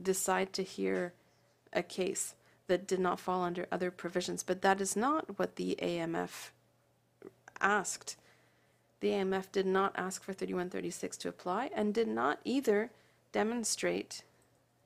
[0.00, 1.12] decide to hear
[1.72, 2.34] a case
[2.66, 6.50] that did not fall under other provisions, but that is not what the AMF
[7.60, 8.16] asked.
[9.00, 12.90] The AMF did not ask for 3136 to apply and did not either
[13.32, 14.22] demonstrate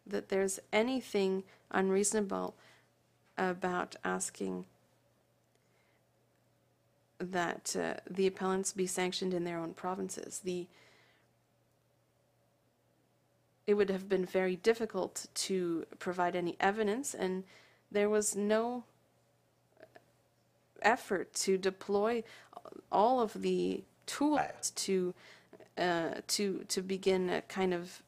[0.06, 2.54] that there's anything unreasonable
[3.36, 4.64] about asking
[7.18, 10.40] that uh, the appellants be sanctioned in their own provinces.
[10.44, 10.66] The
[13.66, 17.44] it would have been very difficult to provide any evidence, and
[17.92, 18.84] there was no
[20.80, 22.24] effort to deploy
[22.90, 25.14] all of the tools to
[25.76, 28.02] uh, to to begin a kind of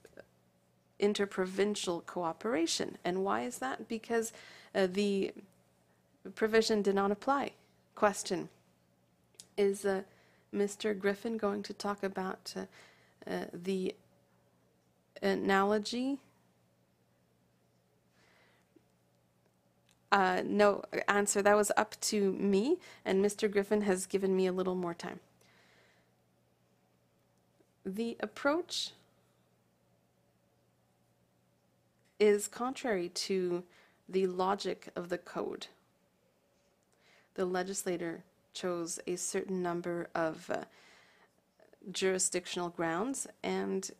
[0.98, 2.96] interprovincial cooperation.
[3.04, 3.86] And why is that?
[3.86, 4.32] Because
[4.74, 5.32] uh, the
[6.34, 7.52] provision did not apply.
[7.94, 8.48] Question:
[9.60, 10.04] Is uh,
[10.54, 10.98] Mr.
[10.98, 13.94] Griffin going to talk about uh, uh, the
[15.20, 16.16] analogy?
[20.10, 21.42] Uh, no answer.
[21.42, 23.52] That was up to me, and Mr.
[23.52, 25.20] Griffin has given me a little more time.
[27.84, 28.92] The approach
[32.18, 33.64] is contrary to
[34.08, 35.66] the logic of the code.
[37.34, 38.24] The legislator
[38.54, 40.64] chose a certain number of uh,
[41.90, 43.90] jurisdictional grounds, and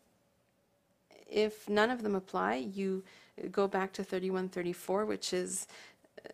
[1.28, 3.04] if none of them apply, you
[3.50, 5.66] go back to 3134, which is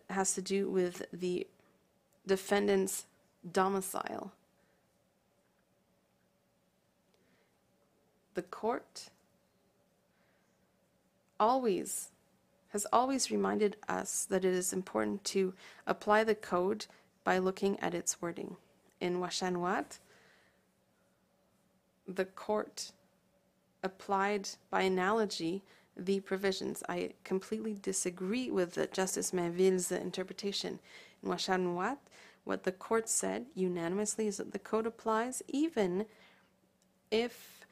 [0.09, 1.47] has to do with the
[2.25, 3.05] defendant's
[3.49, 4.33] domicile.
[8.33, 9.09] The court
[11.39, 12.09] always
[12.69, 15.53] has always reminded us that it is important to
[15.85, 16.85] apply the code
[17.27, 18.55] by looking at its wording.
[19.01, 19.99] In Uashaunnuat,
[22.07, 22.93] the court
[23.83, 25.61] applied by analogy
[25.97, 26.83] the provisions.
[26.87, 30.79] I completely disagree with Justice Mainville's interpretation.
[31.21, 31.97] In Uashaunnuat,
[32.45, 36.05] what the court said unanimously is that the code applies even
[37.11, 37.67] if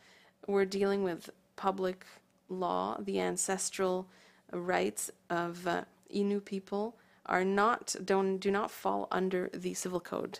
[0.48, 2.06] we're dealing with public
[2.50, 4.06] law, the ancestral
[4.52, 10.40] rights of uh, Innu people are not don't do not fall under the civil code.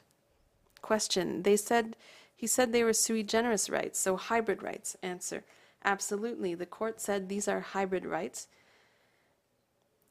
[0.82, 1.96] Question: They said
[2.36, 4.96] he said they were sui generis rights, so hybrid rights.
[5.02, 5.44] Answer:
[5.84, 6.56] Absolutely.
[6.56, 8.48] The court said these are hybrid rights.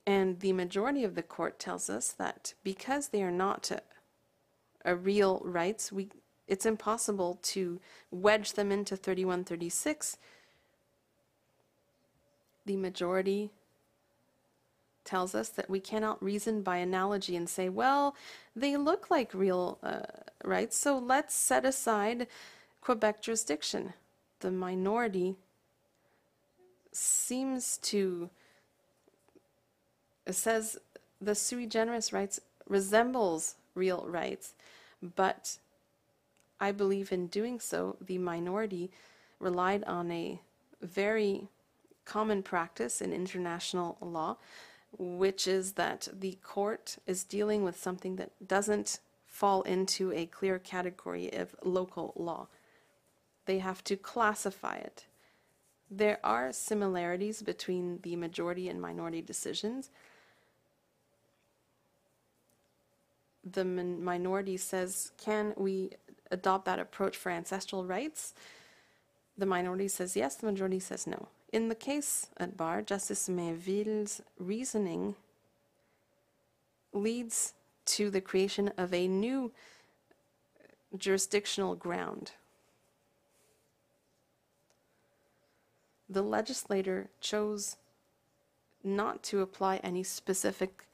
[0.06, 3.82] And the majority of the court tells us that because they are not a,
[4.84, 6.10] a real rights, we
[6.46, 10.18] it's impossible to wedge them into 3136.
[12.66, 13.50] The majority
[15.04, 18.16] tells us that we cannot reason by analogy and say, well,
[18.56, 20.00] they look like real uh,
[20.44, 22.26] rights, so let's set aside
[22.80, 23.92] Quebec jurisdiction.
[24.40, 25.36] The minority
[26.92, 28.30] seems to
[30.30, 30.78] says
[31.20, 34.54] the sui generis rights resembles real rights,
[35.16, 35.58] but
[36.60, 38.90] I believe in doing so, the minority
[39.38, 40.40] relied on a
[40.80, 41.48] very
[42.04, 44.36] common practice in international law,
[44.98, 50.58] which is that the court is dealing with something that doesn't fall into a clear
[50.58, 52.46] category of local law.
[53.46, 55.06] They have to classify it.
[55.90, 59.90] There are similarities between the majority and minority decisions.
[63.44, 65.90] The min- minority says, can we
[66.30, 68.34] adopt that approach for ancestral rights?
[69.36, 71.28] The minority says yes, the majority says no.
[71.54, 75.14] In the case at bar, Justice Mainville's reasoning
[76.92, 79.52] leads to the creation of a new
[80.98, 82.32] jurisdictional ground.
[86.10, 87.76] The legislator chose
[88.82, 90.88] not to apply any specific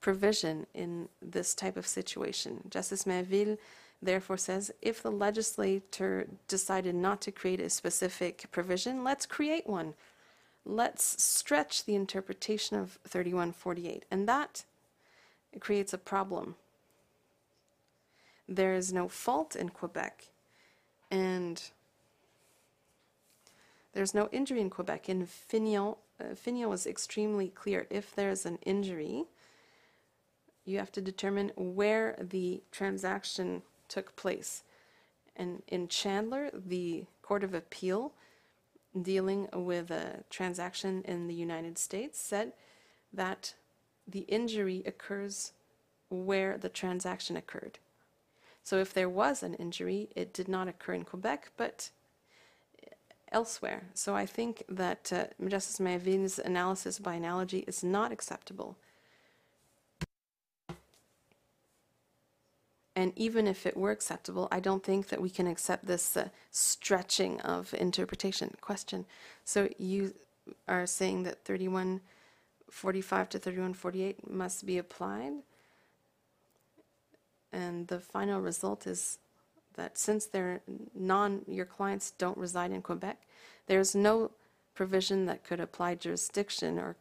[0.00, 2.62] provision in this type of situation.
[2.70, 3.58] Justice Mainville
[4.00, 9.94] therefore says if the legislator decided not to create a specific provision, let's create one.
[10.64, 14.04] Let's stretch the interpretation of 3148.
[14.10, 14.64] And that
[15.60, 16.56] creates a problem
[18.48, 20.28] there is no fault in Quebec,
[21.10, 21.62] and
[23.92, 25.08] there's no injury in Quebec.
[25.08, 27.86] In Infineon, uh, was extremely clear.
[27.90, 29.24] If there's an injury,
[30.64, 34.62] you have to determine where the transaction took place.
[35.36, 38.12] And in Chandler, the Court of Appeal
[39.00, 42.52] dealing with a transaction in the United States said
[43.12, 43.54] that
[44.06, 45.52] the injury occurs
[46.08, 47.78] where the transaction occurred.
[48.62, 51.90] So if there was an injury, it did not occur in Quebec, but
[53.30, 53.84] elsewhere.
[53.94, 58.76] So I think that uh, Justice Mainville's analysis by analogy is not acceptable.
[62.98, 66.30] And even if it were acceptable, I don't think that we can accept this uh,
[66.50, 69.06] stretching of interpretation question.
[69.44, 70.14] So you
[70.66, 75.34] are saying that 3145 to 3148 must be applied?
[77.52, 79.18] And the final result is
[79.76, 80.60] that since they're
[80.92, 83.22] non, your clients don't reside in Quebec,
[83.68, 84.32] there's no
[84.74, 86.96] provision that could apply jurisdiction or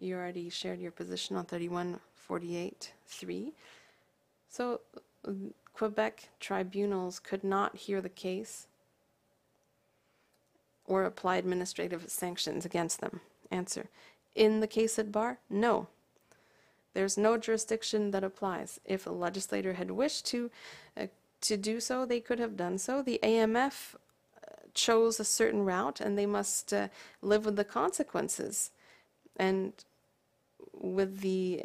[0.00, 3.52] you already shared your position on 3148.3.
[4.48, 4.80] So
[5.74, 8.66] Quebec tribunals could not hear the case
[10.86, 13.20] or apply administrative sanctions against them.
[13.50, 13.88] Answer.
[14.34, 15.88] In the case at bar, no.
[16.94, 18.80] There's no jurisdiction that applies.
[18.84, 20.50] If a legislator had wished to
[20.96, 21.06] uh,
[21.42, 23.00] to do so, they could have done so.
[23.00, 26.88] The AMF uh, chose a certain route, and they must uh,
[27.22, 28.70] live with the consequences
[29.36, 29.72] and
[30.72, 31.64] with the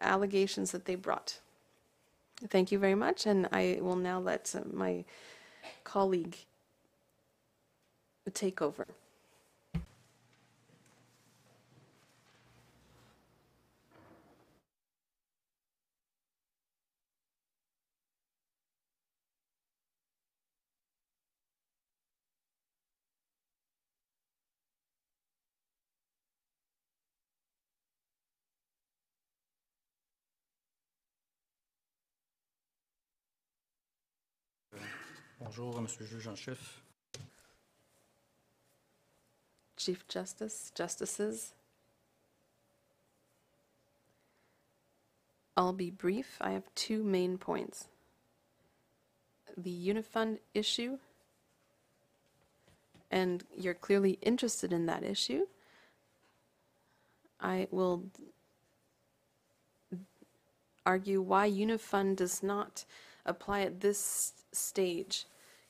[0.00, 1.40] allegations that they brought.
[2.48, 5.04] Thank you very much, and I will now let uh, my
[5.84, 6.36] colleague
[8.32, 8.86] take over.
[35.50, 36.80] Bonjour, Monsieur le juge en chef.
[39.76, 41.54] Chief Justice, Justices.
[45.56, 46.36] I'll be brief.
[46.40, 47.88] I have two main points.
[49.56, 50.98] The Unifund issue,
[53.10, 55.46] and you're clearly interested in that issue.
[57.40, 58.04] I will
[60.86, 62.84] argue why Unifund does not
[63.26, 65.26] apply at this stage.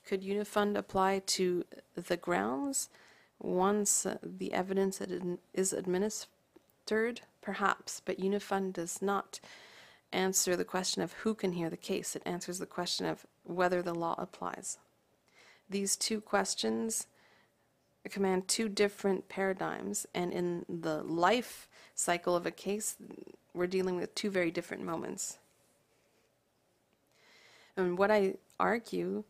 [0.07, 2.89] Could Unifund apply to the grounds
[3.39, 5.01] once uh, the evidence
[5.55, 7.21] is administered?
[7.41, 9.41] Perhaps, but Unifund does not
[10.13, 12.17] answer the question of who can hear the case.
[12.17, 14.79] It answers the question of whether the law applies.
[15.69, 17.07] These two questions
[18.09, 22.97] command two different paradigms, and in the life cycle of a case,
[23.53, 25.39] we're dealing with two very different moments.
[27.77, 29.25] And what I argue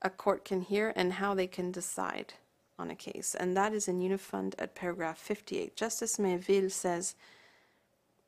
[0.02, 2.34] a court can hear and how they can decide
[2.78, 3.34] on a case.
[3.34, 5.76] And that is in Unifund at paragraph 58.
[5.78, 7.16] Justice Mainville says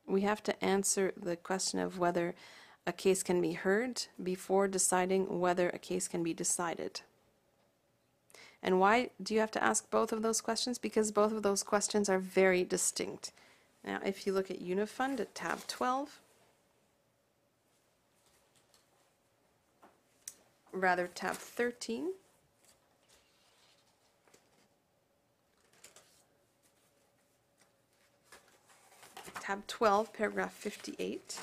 [0.06, 2.34] we have to answer the question of whether
[2.86, 7.00] a case can be heard before deciding whether a case can be decided.
[8.62, 10.78] And why do you have to ask both of those questions?
[10.78, 13.32] Because both of those questions are very distinct.
[13.84, 16.20] Now, if you look at Unifund at tab 12,
[20.72, 22.12] rather tab 13,
[29.40, 31.40] tab 12, paragraph 58.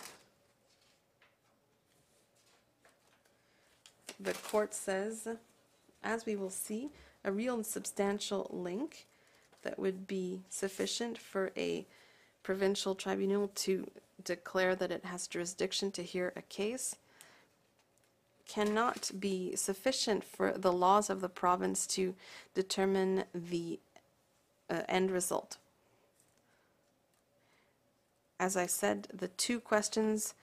[4.19, 5.27] The court says,
[6.03, 6.89] as we will see,
[7.23, 9.05] a real and substantial link
[9.63, 11.85] that would be sufficient for a
[12.43, 13.89] provincial tribunal to
[14.23, 16.95] declare that it has jurisdiction to hear a case
[18.47, 22.13] cannot be sufficient for the laws of the province to
[22.53, 23.79] determine the
[24.69, 25.57] uh, end result.
[28.39, 30.33] As I said, the two questions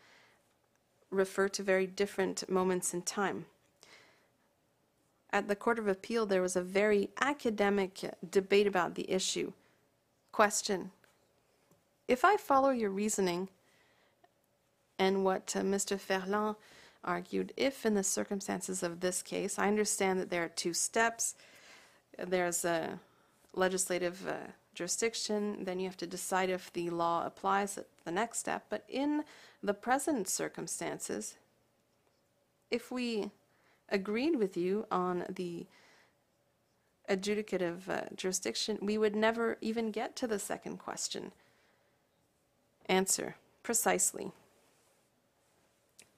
[1.11, 3.47] refer to very different moments in time.
[5.33, 9.53] At the Court of Appeal, there was a very academic debate about the issue.
[10.33, 10.91] Question
[12.09, 13.49] If I follow your reasoning
[14.99, 15.99] and what uh, Mr.
[15.99, 16.57] Ferland
[17.05, 21.37] argued, if in the circumstances of this case, I understand that there are two steps,
[22.19, 22.99] there's a
[23.55, 28.39] legislative uh, jurisdiction, then you have to decide if the law applies at the next
[28.39, 28.65] step.
[28.69, 29.25] But in
[29.63, 31.37] the present circumstances,
[32.71, 33.31] if we
[33.91, 35.67] agreed with you on the
[37.09, 41.33] adjudicative uh, jurisdiction, we would never even get to the second question.
[42.87, 44.33] Answer, precisely.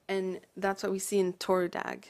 [0.07, 2.05] And that's what we see in Torudag.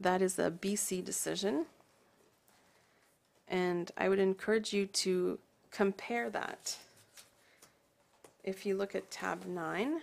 [0.00, 1.66] That is a BC decision.
[3.48, 5.38] And I would encourage you to
[5.70, 6.76] compare that.
[8.42, 10.00] If you look at tab 9,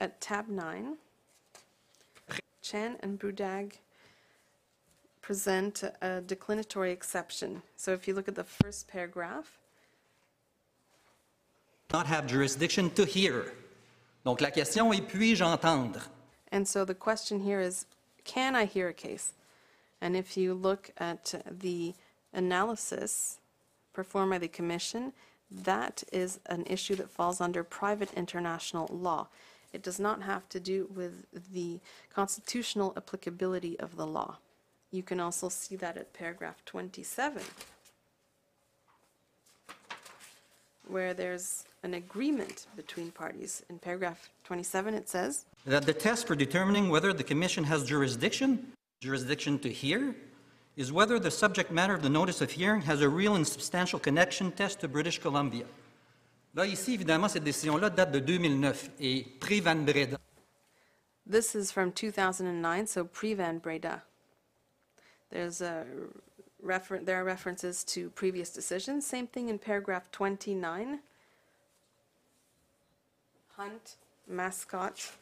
[0.00, 0.96] at tab 9,
[2.62, 3.78] Chan and Budag
[5.22, 7.62] present a declinatory exception.
[7.76, 9.58] So if you look at the first paragraph,
[11.92, 13.52] Not have jurisdiction to hear.
[14.24, 16.00] Donc la question est puis-je entendre?
[16.50, 17.86] and so the question here is,
[18.24, 19.32] can I hear a case?
[20.00, 21.94] And if you look at the
[22.32, 23.38] analysis
[23.92, 25.12] performed by the commission,
[25.50, 29.28] that is an issue that falls under private international law.
[29.72, 31.80] It does not have to do with the
[32.14, 34.38] constitutional applicability of the law.
[34.90, 37.42] You can also see that at paragraph 27,
[40.88, 43.62] where there's an agreement between parties.
[43.68, 48.72] In paragraph 27, it says, That the test for determining whether the commission has jurisdiction,
[49.00, 50.14] jurisdiction to hear,
[50.76, 53.98] is whether the subject matter of the notice of hearing has a real and substantial
[53.98, 55.64] connection test to British Columbia.
[56.56, 60.16] Là, ici, évidemment, cette décision-là date de 2009 et pré-Van Breda.
[61.30, 64.02] This is from 2009, so pre-Van Breda.
[65.30, 65.84] There's a
[66.62, 69.04] refer, there are references to previous decisions.
[69.04, 71.00] Same thing in paragraph 29.
[73.58, 73.96] Hunt,
[74.26, 75.12] mascot.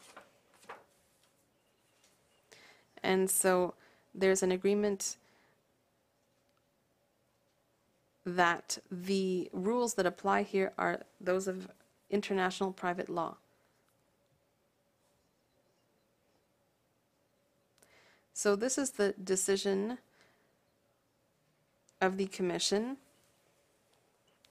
[3.03, 3.74] And so
[4.14, 5.16] there's an agreement
[8.25, 11.68] that the rules that apply here are those of
[12.11, 13.37] international private law.
[18.33, 19.99] So this is the decision
[22.01, 22.97] of the commission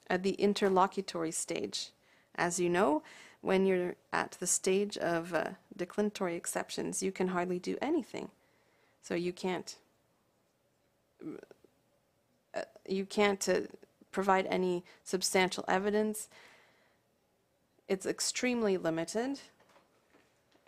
[0.09, 1.89] at the interlocutory stage.
[2.35, 3.03] As you know,
[3.41, 8.29] when you're at the stage of uh, declinatory exceptions, you can hardly do anything.
[9.01, 9.75] So you can't
[12.55, 13.47] uh, you can't
[14.11, 16.29] provide any substantial evidence.
[17.87, 19.39] It's extremely limited.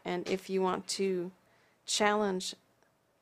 [0.04, 1.32] And if you want to
[1.86, 2.56] challenge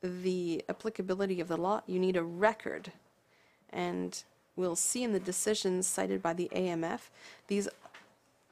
[0.02, 2.92] the applicability of the law, you need a record.
[3.72, 4.22] And
[4.56, 7.02] we'll see in the decisions cited by the AMF,
[7.48, 7.70] these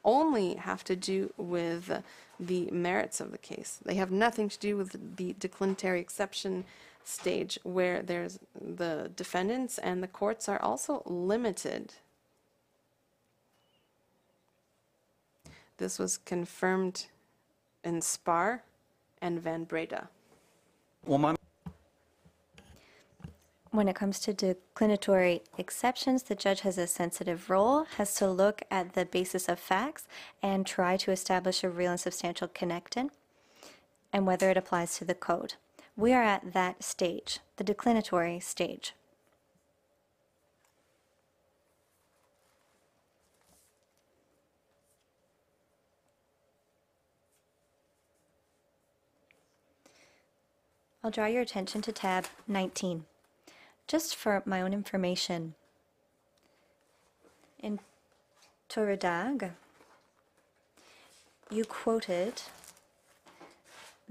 [0.04, 2.04] only have to do with
[2.40, 3.80] the merits of the case.
[3.84, 6.66] They have nothing to do with the declinatory exception
[7.04, 11.94] stage where there's the defendants and the courts are also limited.
[15.78, 17.08] This was confirmed
[17.84, 18.64] in Spar
[19.22, 20.10] and Van Breda.
[21.08, 21.36] Au
[23.72, 28.62] When it comes to declinatory exceptions, the judge has a sensitive role, has to look
[28.70, 30.08] at the basis of facts
[30.44, 33.10] and try to establish a real and substantial connection
[34.14, 35.56] and whether it applies to the code.
[35.96, 38.94] We are at that stage, the declinatory stage.
[51.04, 53.06] I'll draw your attention to tab 19.
[53.88, 55.56] Just for my own information,
[57.60, 57.80] in
[58.70, 59.52] Torudag,
[61.50, 62.44] you quoted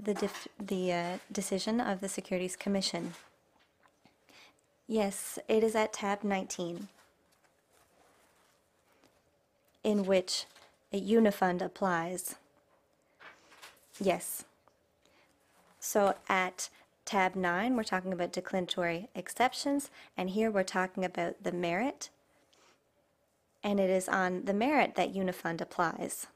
[0.03, 0.29] the,
[0.59, 3.13] the uh, decision of the Securities Commission.
[4.87, 6.87] Yes, it is at tab 19,
[9.83, 10.45] in which
[10.91, 12.35] a unifund applies.
[13.99, 14.43] Yes.
[15.79, 16.69] So at
[17.05, 22.09] tab 9, we're talking about declinatory exceptions, and here we're talking about the merit.
[23.63, 26.27] And it is on the merit that Unifund applies.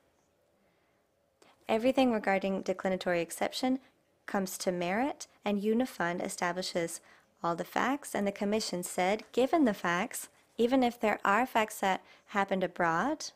[1.68, 3.80] Everything regarding declinatory exception
[4.26, 7.01] comes to merit, and Unifund establishes
[7.43, 11.80] all the facts, and the Commission said, given the facts, even if there are facts
[11.80, 13.32] that happened abroad,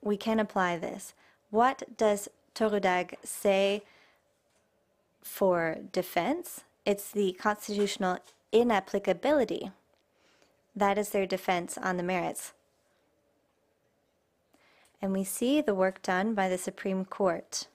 [0.00, 1.14] we can apply this.
[1.50, 3.82] What does Torudag say
[5.22, 6.62] for defense?
[6.84, 8.18] It's the constitutional
[8.52, 9.70] inapplicability.
[10.76, 12.52] That is their defense on the merits.
[15.04, 17.68] And we see the work done by the Supreme Court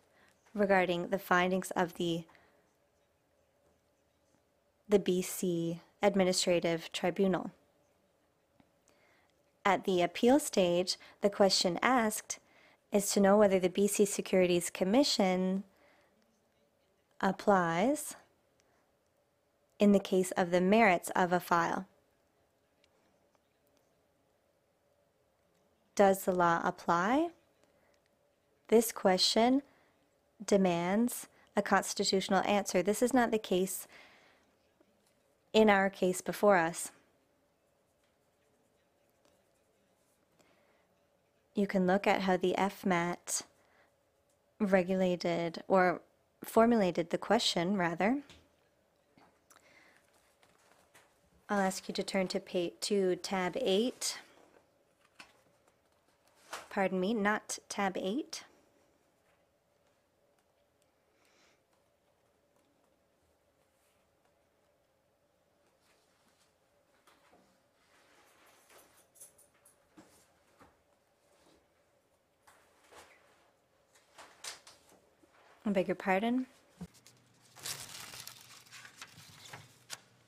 [0.56, 2.24] regarding the findings of the
[4.90, 7.52] the BC Administrative Tribunal.
[9.64, 12.40] At the appeal stage, the question asked
[12.92, 15.66] is to know whether the BC Securities Commission
[17.22, 18.16] applies
[19.78, 21.86] in the case of the merits of a file.
[26.00, 27.28] Does the law apply?
[28.70, 29.64] This question
[30.46, 31.28] demands
[31.58, 32.82] a constitutional answer.
[32.82, 33.86] This is not the case
[35.52, 36.94] in our case before us.
[41.54, 43.44] You can look at how the FMAT
[44.58, 46.00] regulated or
[46.46, 48.20] formulated the question, rather.
[51.50, 54.18] I'll ask you to turn to, pa- to tab 8.
[56.80, 58.46] Pardon me, not tab 8.
[75.66, 76.46] I beg your pardon?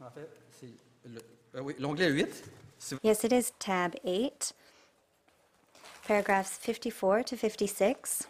[0.01, 0.29] En fait,
[0.59, 0.67] c'est
[1.05, 1.21] le-
[1.55, 2.43] euh, oui, l'onglet 8.
[2.77, 4.51] Si- Yes, it is tab 8,
[6.11, 8.27] paragraphs 54 to 56.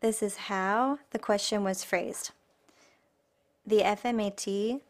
[0.00, 2.30] This is how the question was phrased.
[3.66, 4.80] The FMAT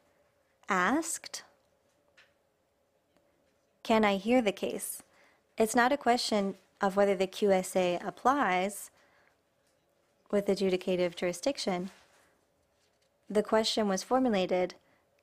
[0.68, 1.42] asked,
[3.82, 5.02] Can I hear the case?
[5.58, 8.92] It's not a question of whether the QSA applies
[10.30, 11.90] with adjudicative jurisdiction.
[13.28, 14.74] The question was formulated,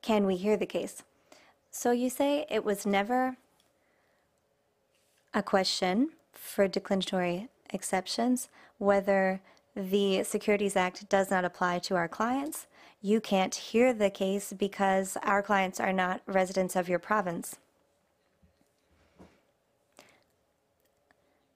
[0.02, 1.04] Can we hear the case?
[1.70, 3.38] So you say it was never
[5.34, 9.40] a question for declinatory exceptions whether
[9.74, 12.66] the Securities Act does not apply to our clients.
[13.00, 17.56] You can't hear the case because our clients are not residents of your province.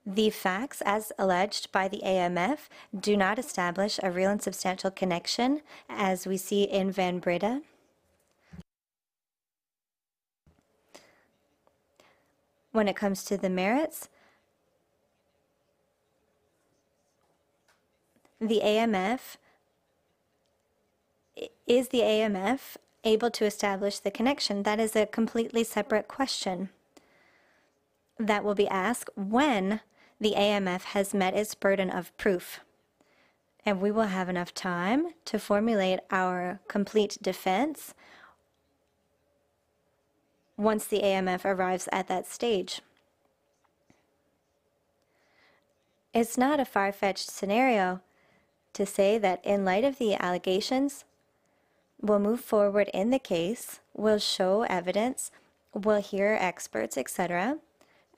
[0.08, 2.68] The facts, as alleged by the AMF,
[2.98, 7.62] do not establish a real and substantial connection, as we see in Van Breda.
[12.76, 14.10] When it comes to the merits,
[18.38, 19.38] the AMF
[21.66, 24.64] is the AMF able to establish the connection?
[24.64, 26.68] That is a completely separate question
[28.18, 29.80] that will be asked when
[30.20, 32.60] the AMF has met its burden of proof.
[33.64, 37.94] And we will have enough time to formulate our complete defense
[40.56, 42.80] once the AMF arrives at that stage.
[46.14, 48.00] It's not a far fetched scenario
[48.72, 51.04] to say that, in light of the allegations,
[52.00, 55.30] we'll move forward in the case, we'll show evidence,
[55.74, 57.58] we'll hear experts, etc.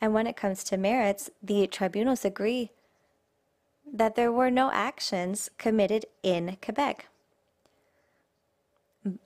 [0.00, 2.70] And when it comes to merits, the tribunals agree
[3.92, 7.06] that there were no actions committed in Quebec.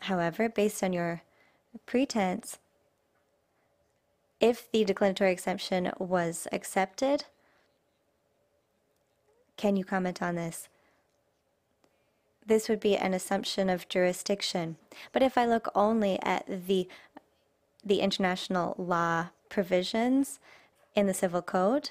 [0.01, 1.23] However, based on your
[1.87, 2.59] pretense,
[4.43, 7.25] if the declinatory exemption was accepted,
[9.57, 10.69] can you comment on this?
[12.45, 14.77] This would be an assumption of jurisdiction.
[15.13, 16.89] But if I look only at the
[17.85, 20.39] the international law provisions
[20.95, 21.91] in the civil code,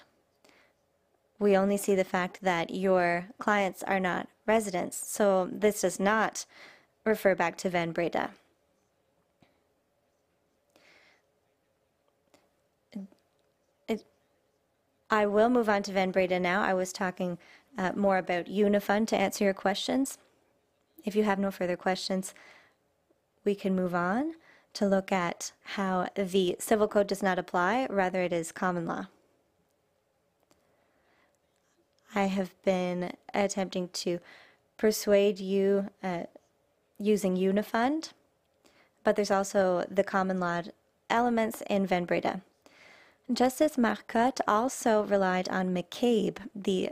[1.37, 5.01] we only see the fact that your clients are not residents.
[5.05, 6.45] So this does not
[7.05, 8.31] refer back to Van Breda.
[15.14, 16.64] I will move on to Van Breda now.
[16.64, 17.38] I was talking
[17.78, 20.18] uh, more about Unifund to answer your questions.
[21.03, 22.34] If you have no further questions,
[23.43, 24.36] we can move on
[24.74, 29.07] to look at how the civil code does not apply, rather, it is common law.
[32.16, 34.20] I have been attempting to
[34.78, 36.24] persuade you uh,
[36.97, 38.12] using Unifund,
[39.03, 40.62] but there's also the common law
[41.09, 42.41] elements in Van Breda.
[43.34, 46.89] Justice Marcotte also relied on McCabe, the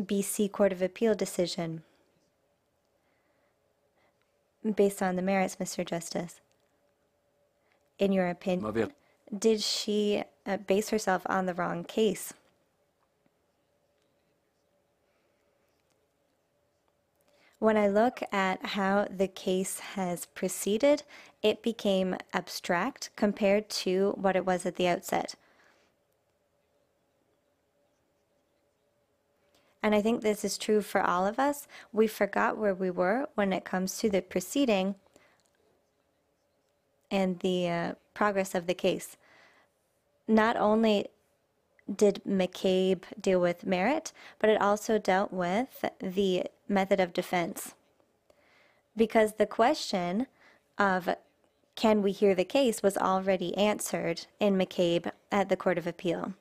[0.00, 1.82] BC Court of Appeal decision,
[4.74, 5.84] based on the merits, Mr.
[5.84, 6.40] Justice.
[7.98, 8.92] In your opinion,
[9.36, 12.32] did she uh, base herself on the wrong case?
[17.58, 21.02] When I look at how the case has proceeded,
[21.42, 25.34] it became abstract compared to what it was at the outset.
[29.84, 31.68] And I think this is true for all of us.
[31.92, 34.94] We forgot where we were when it comes to the proceeding
[37.10, 39.18] and the uh, progress of the case.
[40.26, 41.08] Not only
[41.94, 47.74] did McCabe deal with merit, but it also dealt with the method of defense.
[48.96, 50.28] Because the question
[50.78, 51.10] of
[51.74, 56.32] can we hear the case was already answered in McCabe at the Court of Appeal.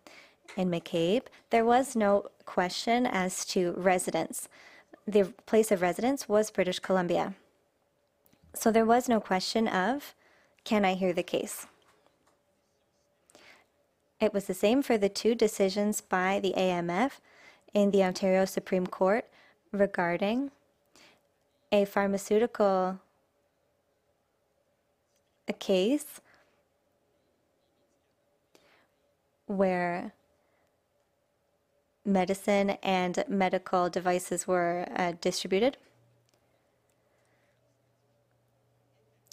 [0.55, 4.47] In McCabe, there was no question as to residence.
[5.07, 7.33] The place of residence was British Columbia.
[8.53, 10.13] So there was no question of
[10.63, 11.67] can I hear the case?
[14.21, 17.19] It was the same for the two decisions by the AMF
[17.73, 19.25] in the Ontario Supreme Court
[19.73, 20.51] regarding
[21.71, 22.99] a pharmaceutical
[25.59, 26.19] case
[29.45, 30.13] where
[32.05, 35.77] medicine and medical devices were uh, distributed.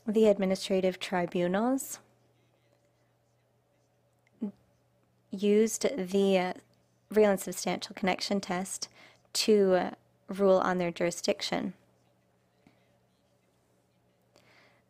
[0.06, 1.98] The administrative tribunals
[5.30, 6.52] used the uh,
[7.10, 8.88] real and substantial connection test
[9.32, 9.90] to uh,
[10.28, 11.74] rule on their jurisdiction.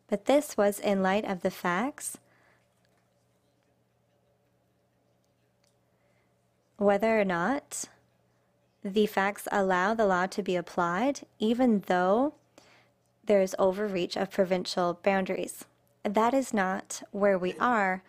[0.07, 2.17] But this was in light of the facts
[6.81, 7.85] whether or not
[8.83, 12.33] the facts allow the law to be applied, even though
[13.23, 15.65] there is overreach of provincial boundaries.
[16.01, 18.01] That is not where we are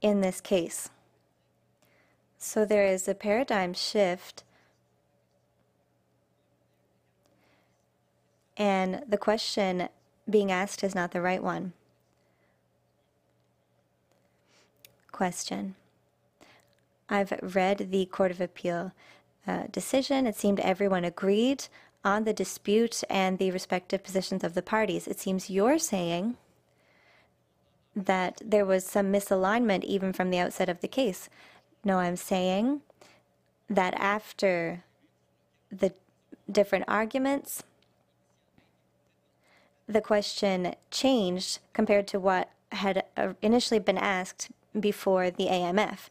[0.00, 0.90] in this case.
[2.38, 4.44] So there is a paradigm shift.
[8.56, 9.88] And the question
[10.28, 11.72] being asked is not the right one.
[15.10, 15.74] Question.
[17.10, 18.92] I've read the Court of Appeal
[19.46, 20.26] uh, decision.
[20.26, 21.66] It seemed everyone agreed
[22.04, 25.06] on the dispute and the respective positions of the parties.
[25.06, 26.36] It seems you're saying
[27.94, 31.28] that there was some misalignment even from the outset of the case.
[31.84, 32.82] No, I'm saying
[33.68, 34.84] that after
[35.70, 35.92] the
[36.50, 37.64] different arguments,
[39.88, 46.08] the question changed compared to what had uh, initially been asked before the AMF.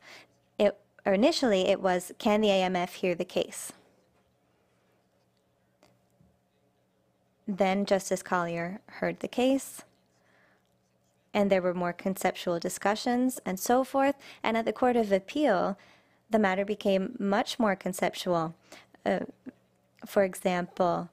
[1.05, 3.71] Or initially, it was can the AMF hear the case?
[7.47, 9.83] Then Justice Collier heard the case,
[11.33, 14.15] and there were more conceptual discussions and so forth.
[14.43, 15.77] And at the Court of Appeal,
[16.29, 18.53] the matter became much more conceptual.
[19.05, 19.21] Uh,
[20.05, 21.09] for example,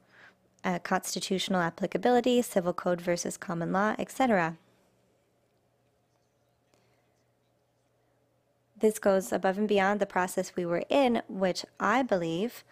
[0.65, 4.57] uh, constitutional applicability, civil code versus common law, etc.
[8.79, 12.63] This goes above and beyond the process we were in, which I believe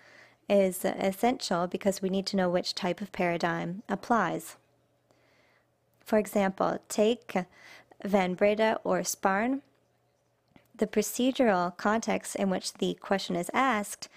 [0.48, 4.56] is essential because we need to know which type of paradigm applies.
[6.04, 7.34] For example, take
[8.04, 9.62] Van Breda or Sparn.
[10.76, 14.08] The procedural context in which the question is asked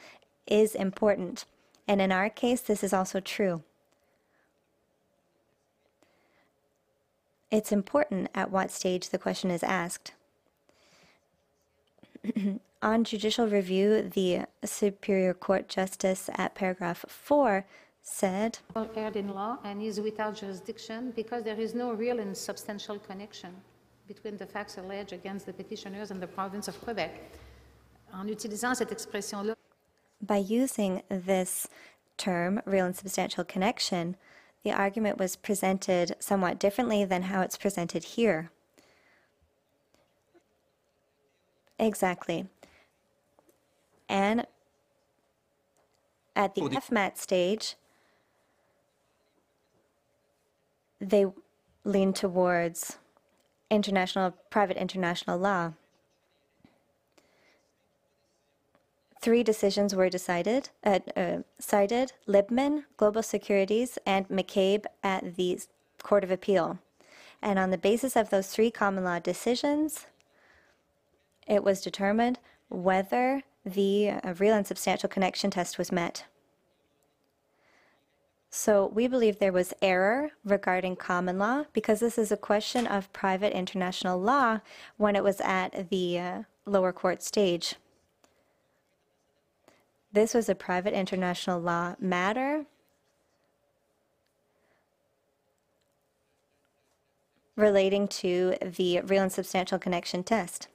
[0.46, 1.46] is important.
[1.88, 3.64] And in our case, this is also true.
[7.50, 10.12] It's important at what stage the question is asked.
[12.82, 17.66] On judicial review, the Superior Court Justice at paragraph 4
[18.02, 18.60] said
[18.96, 23.54] erred in law and is without jurisdiction because there is no real and substantial connection
[24.08, 27.12] between the facts alleged against the petitioners and the province of Quebec.
[28.14, 29.56] En utilisant cette expression-là,
[30.22, 31.68] by using this
[32.18, 34.16] term, real and substantial connection,
[34.64, 38.50] the argument was presented somewhat differently than how it's presented here.
[41.80, 42.48] Exactly.
[44.10, 44.46] And
[46.36, 47.76] at the Oh, the- FMAT stage,
[51.00, 51.26] they
[51.84, 52.98] lean towards
[53.70, 55.74] international, private international law.
[59.20, 65.60] three decisions were decided, uh, uh, cited Libman, Global Securities, and McCabe at the
[66.02, 66.80] Court of Appeal.
[67.42, 70.06] And on the basis of those three common law decisions,
[71.48, 72.40] it was determined
[72.70, 76.26] whether the uh, real and substantial connection test was met.
[78.50, 83.12] So we believe there was error regarding common law because this is a question of
[83.14, 84.62] private international law
[84.96, 87.76] when it was at the uh, lower court stage.
[90.12, 92.66] This was a private international law matter.
[97.58, 100.70] relating to the real and substantial connection test.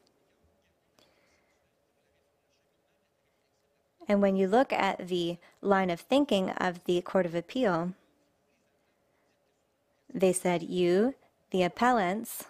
[4.13, 7.95] And when you look at the line of thinking of the Court of Appeal,
[10.13, 11.15] they said you,
[11.51, 12.45] the appellants,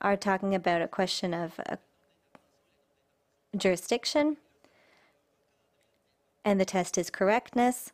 [0.00, 1.78] are talking about a question of uh,
[3.56, 4.36] jurisdiction,
[6.44, 7.90] and the test is correctness.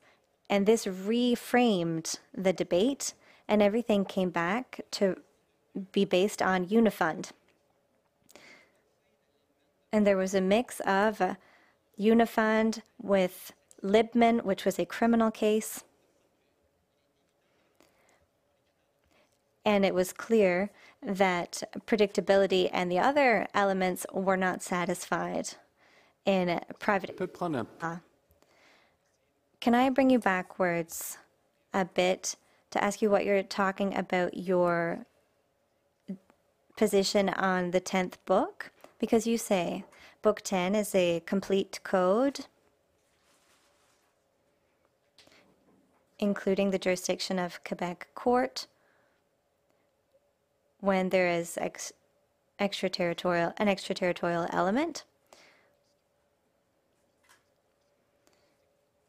[0.50, 3.14] And this reframed the debate,
[3.48, 5.22] and everything came back to
[5.90, 7.30] be based on Unifund.
[9.90, 11.36] And there was a mix of uh,
[11.98, 15.84] Unifund with Libman, which was a criminal case.
[19.64, 20.70] And it was clear
[21.02, 25.50] that predictability and the other elements were not satisfied
[26.24, 27.16] in private.
[27.16, 27.96] Peut uh,
[29.60, 31.18] Can I bring you backwards
[31.72, 32.36] a bit
[32.70, 35.06] to ask you what you're talking about your
[36.76, 38.70] position on the 10th book?
[38.98, 39.84] Because you say
[40.24, 42.46] Book 10 is a complete code,
[46.18, 48.66] including the jurisdiction of Quebec Court
[50.80, 51.92] when there is ex-
[52.58, 55.04] extraterritorial an extraterritorial element.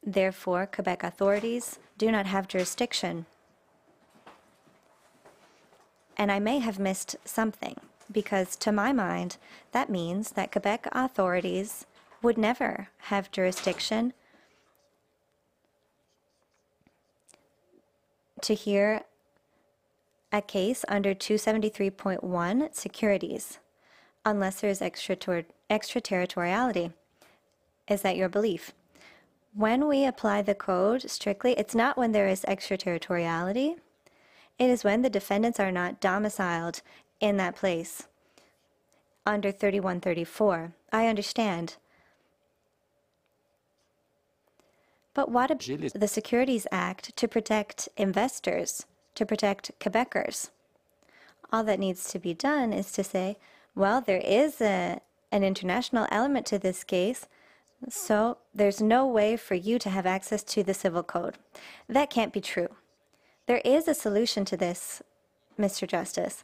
[0.03, 3.25] Therefore, Quebec authorities do not have jurisdiction.
[6.17, 7.79] And I may have missed something
[8.11, 9.37] because to my mind,
[9.71, 11.85] that means that Quebec authorities
[12.21, 14.13] would never have jurisdiction
[18.41, 19.01] to hear
[20.31, 23.59] a case under 273.1 securities
[24.25, 26.91] unless there is extrater- extraterritoriality.
[27.87, 28.73] Is that your belief?
[29.53, 33.75] When we apply the code strictly, it's not when there is extraterritoriality.
[34.59, 36.81] It is when the defendants are not domiciled
[37.19, 38.07] in that place
[39.25, 40.73] under 3134.
[40.91, 41.77] I understand.
[45.13, 48.85] But what about the Securities Act to protect investors,
[49.15, 50.49] to protect Quebecers?
[51.51, 53.37] All that needs to be done is to say,
[53.75, 54.99] well, there is a,
[55.31, 57.27] an international element to this case,
[57.89, 61.37] so there's no way for you to have access to the civil code.
[61.87, 62.69] That can't be true.
[63.47, 65.01] There is a solution to this,
[65.57, 65.87] Mr.
[65.87, 66.43] Justice.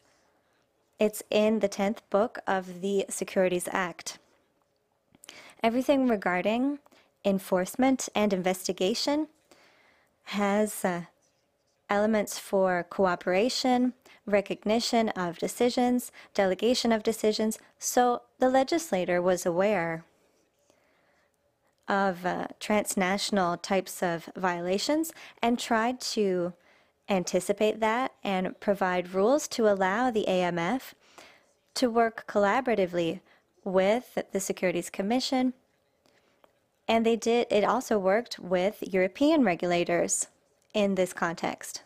[1.01, 4.19] It's in the 10th book of the Securities Act.
[5.63, 6.77] Everything regarding
[7.25, 9.27] enforcement and investigation
[10.25, 11.05] has uh,
[11.89, 13.93] elements for cooperation,
[14.27, 17.57] recognition of decisions, delegation of decisions.
[17.79, 20.05] So the legislator was aware
[21.87, 26.53] of uh, transnational types of violations and tried to
[27.09, 30.93] anticipate that and provide rules to allow the AMF
[31.75, 33.21] to work collaboratively
[33.63, 35.53] with the Securities Commission.
[36.87, 40.27] And they did, it also worked with European regulators
[40.73, 41.83] in this context.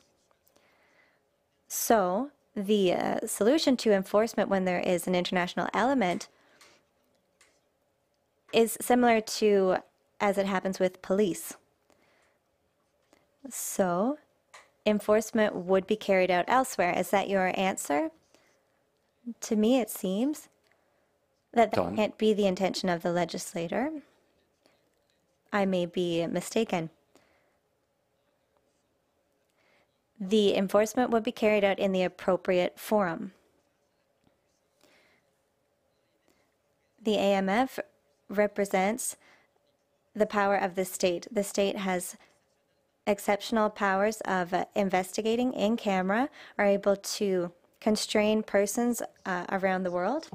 [1.67, 6.29] So, the uh, solution to enforcement when there is an international element
[8.53, 9.77] is similar to
[10.21, 11.55] as it happens with police.
[13.49, 14.17] So,
[14.85, 16.93] enforcement would be carried out elsewhere.
[16.97, 18.11] Is that your answer?
[19.41, 20.49] To me, it seems
[21.53, 21.95] that that Done.
[21.95, 23.89] can't be the intention of the legislator.
[25.51, 26.89] I may be mistaken.
[30.19, 33.31] The enforcement would be carried out in the appropriate forum.
[37.01, 37.79] The AMF
[38.29, 39.17] represents
[40.15, 41.27] the power of the state.
[41.31, 42.15] The state has
[43.07, 49.91] exceptional powers of uh, investigating in camera, are able to constrain persons uh, around the
[49.91, 50.29] world.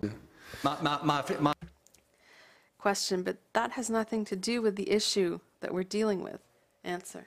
[0.62, 1.52] Ma- ma- ma- ma-
[2.78, 6.40] Question, but that has nothing to do with the issue that we're dealing with.
[6.82, 7.26] Answer.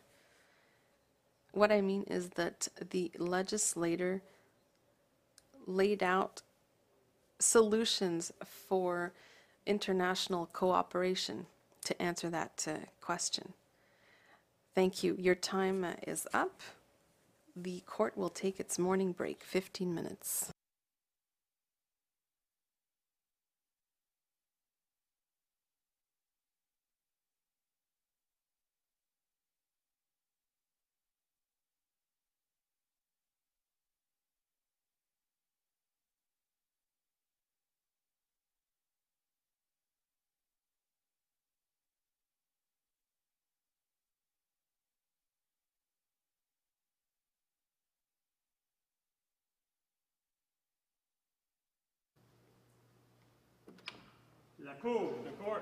[1.51, 4.23] What I mean is that the legislator
[5.67, 6.41] laid out
[7.39, 9.13] solutions for
[9.65, 11.45] international cooperation
[11.85, 13.53] to answer that uh, question.
[14.75, 15.15] Thank you.
[15.19, 16.61] Your time is up.
[17.55, 20.51] The court will take its morning break, 15 minutes.
[54.73, 55.61] La Cour, the court.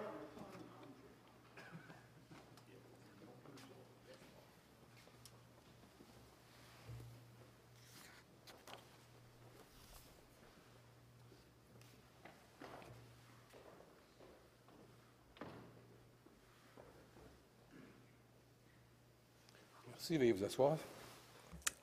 [19.90, 20.78] Merci, veuillez vous asseoir.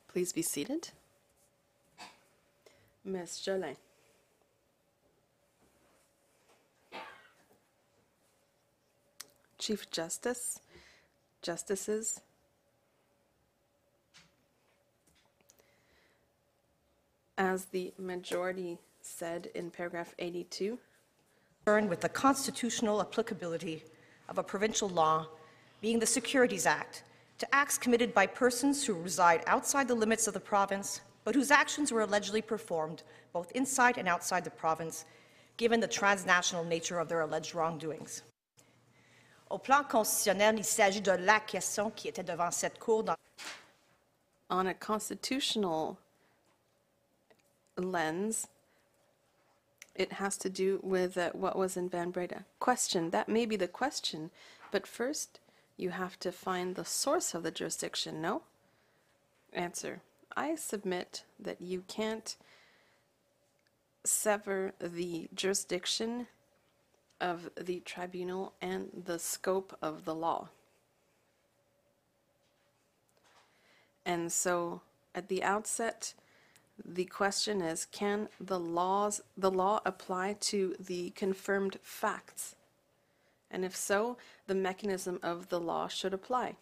[0.09, 0.91] Please be seated.
[3.05, 3.43] Ms.
[3.45, 3.77] Jolin.
[9.69, 10.61] Chief Justice,
[11.43, 12.23] Justices,
[17.37, 20.79] as the majority said in paragraph 82,
[21.67, 23.85] concerned with the constitutional applicability
[24.31, 25.27] of a provincial law,
[25.83, 27.03] being the Securities Act,
[27.37, 31.51] to acts committed by persons who reside outside the limits of the province, but whose
[31.51, 33.03] actions were allegedly performed
[33.35, 35.05] both inside and outside the province,
[35.59, 38.23] given the transnational nature of their alleged wrongdoings.
[39.51, 43.17] Au plan constitutionnel, il s'agit de la question qui était devant cette Cour dans
[44.51, 45.99] on a constitutional
[47.77, 48.49] lens,
[49.95, 52.45] it has to do with uh, what was in Van Breda.
[52.59, 54.31] Question, that may be the question,
[54.71, 55.41] but first
[55.77, 58.43] you have to find the source of the jurisdiction, no?
[59.53, 60.01] Answer,
[60.37, 62.37] I submit that you can't
[64.05, 66.27] sever the jurisdiction
[67.21, 70.49] of the tribunal and the scope of the law.
[74.05, 74.81] And so
[75.15, 76.15] at the outset,
[76.85, 82.55] the question is can the laws the law apply to the confirmed facts?
[83.51, 84.17] And if so,
[84.47, 86.57] the mechanism of the law should apply,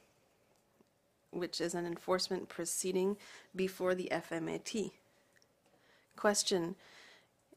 [1.30, 3.16] which is an enforcement proceeding
[3.54, 4.92] before the FMAT.
[6.16, 6.76] Question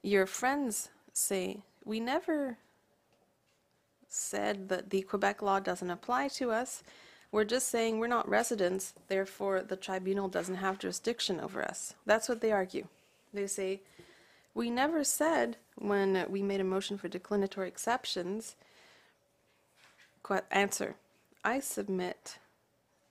[0.01, 2.57] Your friends say, we never
[4.09, 6.83] said that the Quebec law doesn't apply to us.
[7.31, 11.93] We're just saying we're not residents, therefore the tribunal doesn't have jurisdiction over us.
[12.05, 12.87] That's what they argue.
[13.33, 13.81] They say,
[14.55, 18.55] we never said when we made a motion for declinatory exceptions.
[20.51, 20.95] Answer,
[21.43, 22.37] I submit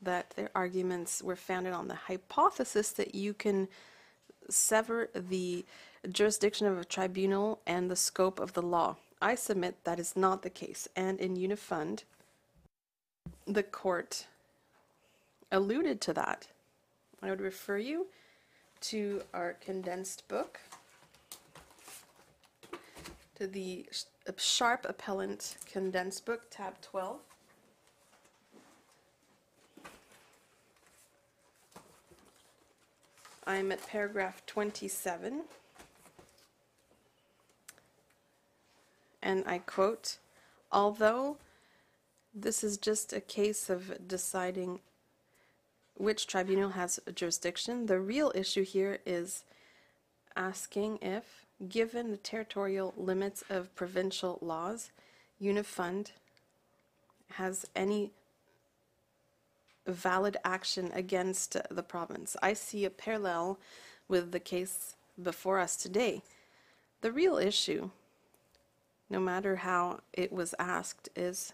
[0.01, 3.69] that their arguments were founded on the hypothesis that you can
[4.49, 5.65] sever the
[6.11, 8.97] jurisdiction of a tribunal and the scope of the law.
[9.21, 12.05] I submit that is not the case, and in Unifund,
[13.47, 14.27] the court
[15.51, 16.49] alluded to that.
[17.21, 18.07] I would refer you
[18.83, 20.61] to our condensed book,
[23.35, 23.87] to the
[24.37, 27.19] Sharp Appellant Condensed Book, tab 12.
[33.47, 35.43] I'm at paragraph 27.
[39.23, 40.19] And I quote,
[40.71, 41.39] although
[42.35, 44.81] this is just a case of deciding
[45.95, 47.87] which tribunal has jurisdiction.
[47.87, 49.45] The real issue here is
[50.37, 54.91] asking if, given the territorial limits of provincial laws,
[55.43, 56.13] Unifund
[57.33, 58.13] has any
[59.87, 62.37] valid action against the province.
[62.43, 63.59] I see a parallel
[64.07, 66.23] with the case before us today.
[67.01, 67.91] The real issue,
[69.11, 71.53] no matter how it was asked, is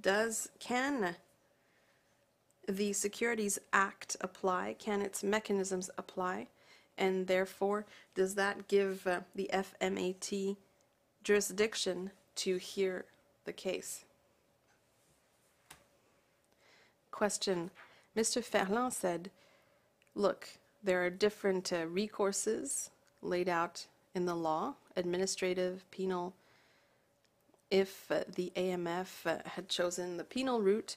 [0.00, 1.16] does can
[2.66, 4.76] the Securities Act apply?
[4.78, 6.48] Can its mechanisms apply?
[6.96, 10.56] And therefore, does that give uh, the FMAT
[11.22, 13.04] jurisdiction to hear
[13.44, 14.04] the case?
[17.10, 17.70] Question.
[18.16, 18.42] Mr.
[18.42, 19.30] Ferland said,
[20.14, 20.48] look,
[20.82, 22.90] there are different uh, recourses
[23.22, 23.86] laid out
[24.18, 26.34] in the law, administrative, penal,
[27.70, 30.96] if uh, the AMF uh, had chosen the penal route,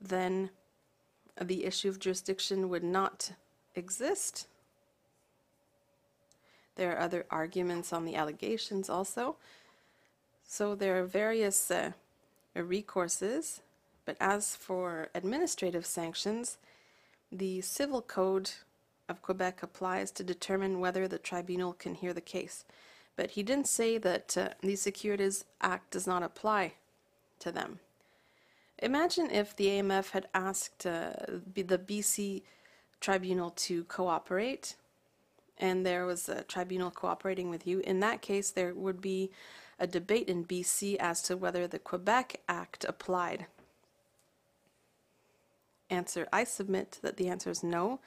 [0.00, 0.50] then
[1.40, 3.30] the issue of jurisdiction would not
[3.76, 4.48] exist.
[6.74, 9.36] There are other arguments on the allegations also,
[10.44, 11.92] So there are various uh,
[12.56, 13.60] recourses,
[14.04, 16.58] but as for administrative sanctions,
[17.30, 18.50] the Civil Code
[19.10, 22.64] of Quebec applies to determine whether the tribunal can hear the case.
[23.16, 26.74] But he didn't say that uh, the Securities Act does not apply
[27.40, 27.80] to them.
[28.78, 31.12] Imagine if the AMF had asked uh,
[31.54, 32.42] the BC
[33.00, 34.76] tribunal to cooperate,
[35.58, 37.80] and there was a tribunal cooperating with you.
[37.80, 39.30] In that case, there would be
[39.78, 43.46] a debate in BC as to whether the Quebec Act applied.
[45.90, 48.00] Answer I submit that the answer is no.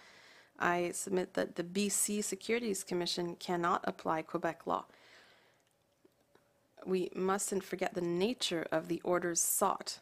[0.59, 4.85] I submit that the BC Securities Commission cannot apply Quebec law.
[6.85, 9.99] We mustn't forget the nature of the orders sought.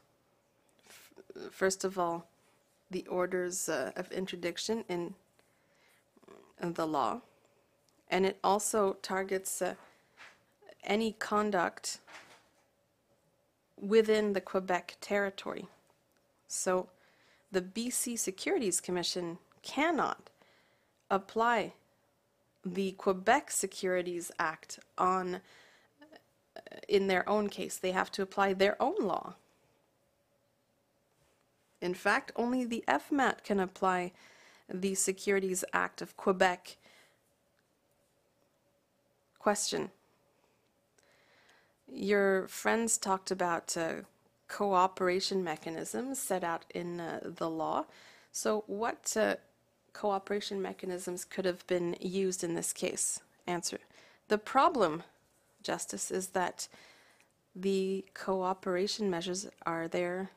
[1.52, 2.28] First of all,
[2.90, 5.14] the orders uh, of interdiction in
[6.60, 7.22] the law,
[8.10, 9.76] and it also targets uh,
[10.84, 12.00] any conduct
[13.80, 15.68] within the Quebec territory.
[16.48, 16.90] So
[17.52, 20.31] the BC Securities Commission cannot
[21.12, 21.74] apply
[22.66, 25.40] the Quebec Securities Act on, uh,
[26.88, 27.78] in their own case.
[27.78, 29.36] They have to apply their own law.
[31.82, 34.12] In fact, only the FMAT can apply
[34.70, 36.78] the Securities Act of Quebec.
[39.40, 39.90] Question.
[41.92, 44.04] Your friends talked about uh,
[44.48, 47.86] cooperation mechanisms set out in uh, the law.
[48.32, 49.36] So, what uh,
[49.94, 53.20] cooperation mechanisms could have been used in this case?
[53.48, 53.80] Answer.
[54.28, 55.04] The problem,
[55.64, 56.68] Justice, is that
[57.56, 60.30] the cooperation measures are there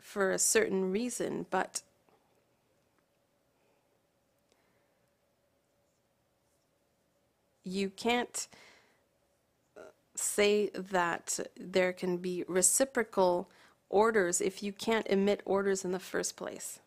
[0.00, 1.82] for a certain reason, but
[7.64, 8.46] you can't
[9.76, 9.80] uh,
[10.14, 13.48] say that there can be reciprocal
[13.90, 16.78] orders if you can't emit orders in the first place.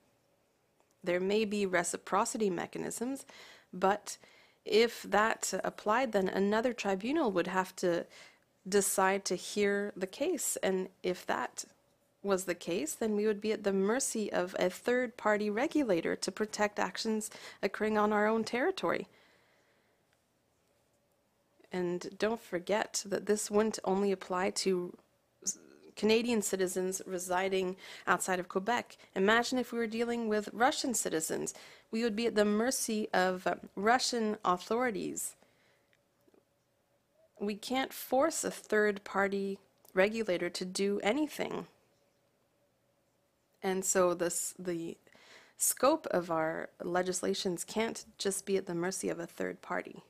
[1.03, 3.25] There may be reciprocity mechanisms,
[3.71, 4.17] but
[4.65, 8.05] if that applied, then another tribunal would have to
[8.67, 10.57] decide to hear the case.
[10.61, 11.65] And if that
[12.21, 16.15] was the case, then we would be at the mercy of a third party regulator
[16.17, 17.31] to protect actions
[17.63, 19.07] occurring on our own territory.
[21.71, 24.97] And don't forget that this wouldn't only apply to
[25.99, 27.75] Canadian citizens residing
[28.07, 28.95] outside of Quebec.
[29.15, 31.53] Imagine if we were dealing with Russian citizens.
[31.91, 35.35] We would be at the mercy of uh, Russian authorities.
[37.37, 39.59] We can't force a third party
[39.93, 41.67] regulator to do anything.
[43.61, 44.95] And so this the
[45.57, 50.01] scope of our legislations can't just be at the mercy of a third party.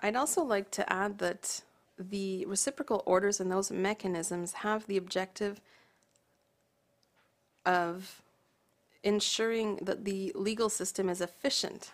[0.00, 1.62] I'd also like to add that
[1.98, 5.60] the reciprocal orders and those mechanisms have the objective
[7.66, 8.22] of
[9.02, 11.92] ensuring that the legal system is efficient.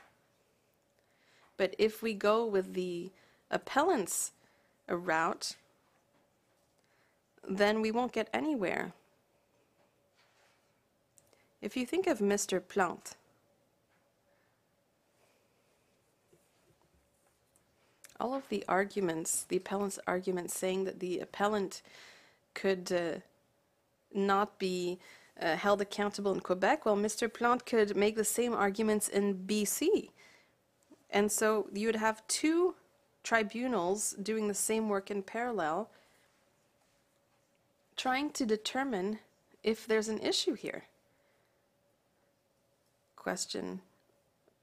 [1.57, 3.11] But if we go with the
[3.51, 4.33] appellant's
[4.89, 5.57] route,
[7.49, 8.93] then we won't get anywhere.
[11.63, 12.61] If you think of Mr.
[12.67, 13.15] Plante,
[18.21, 21.83] all of the arguments, the appellant's arguments saying that the appellant
[22.55, 23.19] could uh,
[24.13, 24.99] not be
[25.41, 27.33] uh, held accountable in Quebec, well, Mr.
[27.33, 30.11] Plante could make the same arguments in BC.
[31.11, 32.75] And so you would have two
[33.23, 35.91] tribunals doing the same work in parallel,
[37.97, 39.19] trying to determine
[39.63, 40.85] if there's an issue here.
[43.17, 43.81] Question.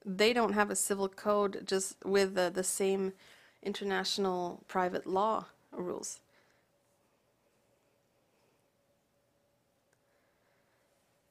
[0.06, 3.14] They don't have a civil code just with uh, the same
[3.64, 6.20] international private law rules.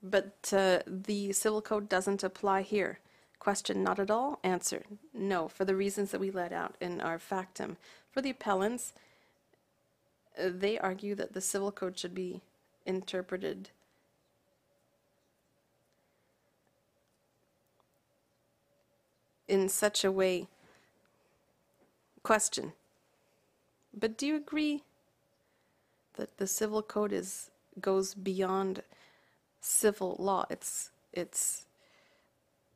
[0.03, 3.01] But uh, the civil code doesn't apply here.
[3.39, 4.39] Question, not at all?
[4.43, 4.83] Answer,
[5.15, 7.77] no, for the reasons that we let out in our factum.
[8.11, 8.93] For the appellants,
[10.39, 12.41] they argue that the civil code should be
[12.87, 13.71] interpreted
[19.49, 20.47] in such a way.
[22.23, 22.75] Question,
[23.99, 24.83] but do you agree
[26.17, 28.83] that the civil code is goes beyond
[29.61, 30.45] civil law?
[30.51, 31.65] It's it's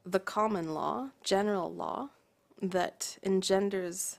[0.05, 2.09] the common law, general law,
[2.61, 4.19] that engenders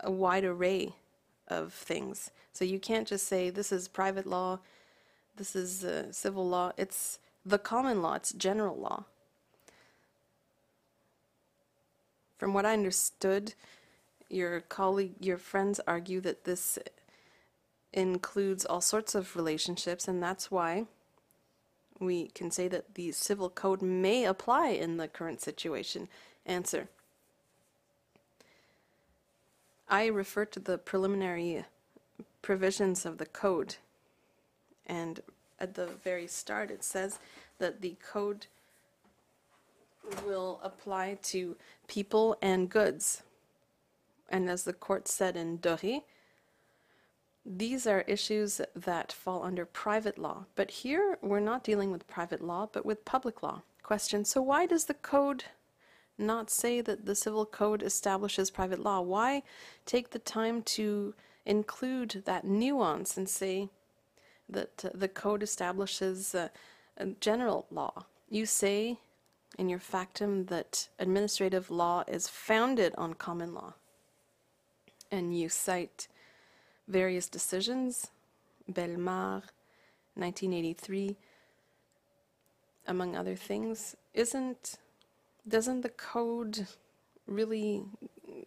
[0.00, 0.94] a wide array
[1.48, 2.30] of things.
[2.52, 4.60] So you can't just say this is private law,
[5.36, 6.72] this is uh, civil law.
[6.76, 9.04] It's the common law, it's general law.
[12.38, 13.54] From what I understood,
[14.28, 16.78] your colleague, your friends argue that this
[17.92, 20.86] includes all sorts of relationships, and that's why
[21.98, 26.08] we can say that the civil code may apply in the current situation.
[26.44, 26.88] Answer.
[29.88, 31.64] I refer to the preliminary
[32.42, 33.76] provisions of the code,
[34.86, 35.20] and
[35.58, 37.18] at the very start it says
[37.58, 38.46] that the code
[40.26, 41.56] will apply to
[41.88, 43.22] people and goods.
[44.28, 46.02] And as the court said in Doré,
[47.44, 50.46] these are issues that fall under private law.
[50.56, 53.62] But here we're not dealing with private law, but with public law.
[53.82, 55.44] Question So, why does the code
[56.18, 59.00] not say that the civil code establishes private law?
[59.00, 59.42] Why
[59.84, 63.68] take the time to include that nuance and say
[64.48, 66.48] that uh, the code establishes uh,
[67.20, 68.06] general law?
[68.28, 68.98] You say
[69.56, 73.74] in your factum that administrative law is founded on common law.
[75.10, 76.08] And you cite
[76.88, 78.08] various decisions,
[78.70, 79.42] Belmar,
[80.14, 81.16] 1983,
[82.86, 83.96] among other things.
[84.14, 84.78] Isn't
[85.48, 86.66] doesn't the code
[87.26, 87.84] really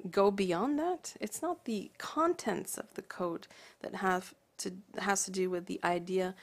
[0.09, 1.15] go beyond that?
[1.21, 3.47] It's not the contents of the code
[3.81, 6.35] that have to has to do with the idea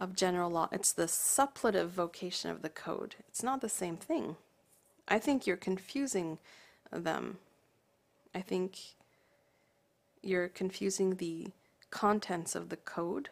[0.00, 0.68] of general law.
[0.72, 3.16] It's the suppletive vocation of the code.
[3.28, 4.36] It's not the same thing.
[5.06, 6.38] I think you're confusing
[6.90, 7.38] them.
[8.34, 8.78] I think
[10.22, 11.48] you're confusing the
[11.90, 13.30] contents of the code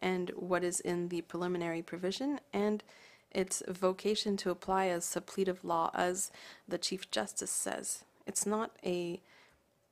[0.00, 2.82] and what is in the preliminary provision and
[3.30, 6.30] its vocation to apply as suppletive law, as
[6.66, 8.04] the Chief Justice says.
[8.26, 9.20] It's not a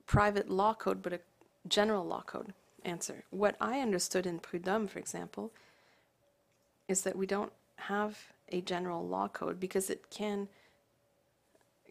[0.06, 1.20] private law code, but a
[1.68, 2.54] general law code.
[2.84, 3.24] Answer.
[3.30, 5.52] What I understood in Prud'homme, for example,
[6.86, 10.48] is that we don't have a general law code because it can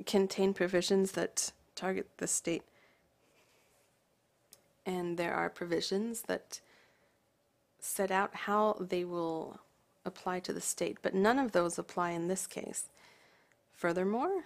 [0.05, 2.63] contain provisions that target the state.
[4.85, 6.59] And there are provisions that
[7.79, 9.59] set out how they will
[10.05, 12.89] apply to the state, but none of those apply in this case.
[13.73, 14.45] Furthermore,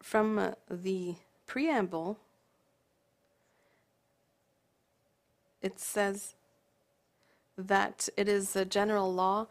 [0.00, 1.16] from uh, the
[1.46, 2.18] preamble,
[5.60, 6.34] it says
[7.56, 9.46] that it is a general law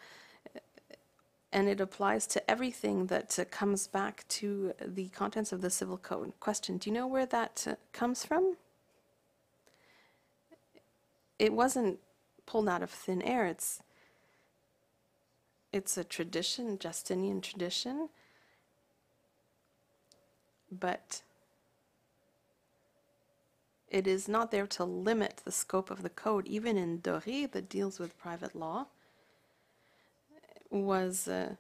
[1.54, 5.98] and it applies to everything that uh, comes back to the contents of the civil
[5.98, 6.34] code.
[6.40, 8.56] Question Do you know where that uh, comes from?
[11.38, 12.00] It wasn't
[12.46, 13.46] pulled out of thin air.
[13.46, 13.82] It's
[15.74, 18.10] it's a tradition, Justinian tradition,
[20.70, 21.22] but
[23.88, 26.46] it is not there to limit the scope of the code.
[26.48, 28.88] Even in Doré, that deals with private law,
[30.72, 31.56] was uh,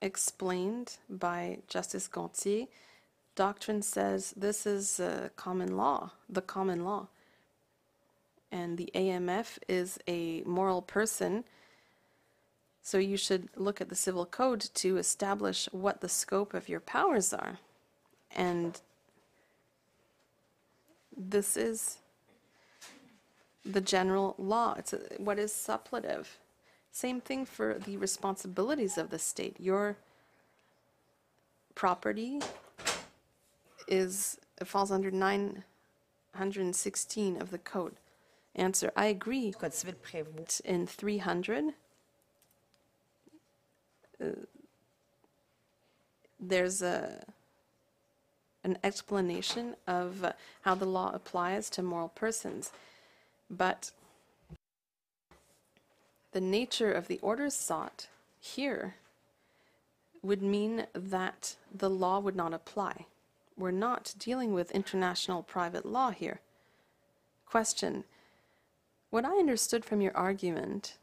[0.00, 2.68] explained by Justice Gontier.
[3.34, 7.08] Doctrine says this is uh, common law, the common law
[8.50, 11.44] and the AMF is a moral person.
[12.82, 16.80] So you should look at the civil code to establish what the scope of your
[16.80, 17.58] powers are.
[18.34, 18.80] And
[21.14, 21.98] this is
[23.64, 24.74] the general law.
[24.78, 26.26] It's a, what is suppletive.
[26.98, 29.54] Same thing for the responsibilities of the state.
[29.60, 29.96] Your
[31.76, 32.40] property
[33.86, 37.94] is falls under 916 of the code.
[38.56, 39.54] Answer, I agree.
[40.64, 41.74] In 300,
[44.20, 44.26] uh,
[46.40, 47.22] there's a,
[48.64, 52.72] an explanation of uh, how the law applies to moral persons.
[53.48, 53.92] But
[56.38, 58.06] the nature of the orders sought
[58.38, 58.94] here
[60.22, 63.06] would mean that the law would not apply.
[63.56, 66.38] We're not dealing with international private law here.
[67.44, 68.04] Question
[69.10, 70.96] what I understood from your argument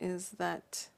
[0.00, 0.88] is that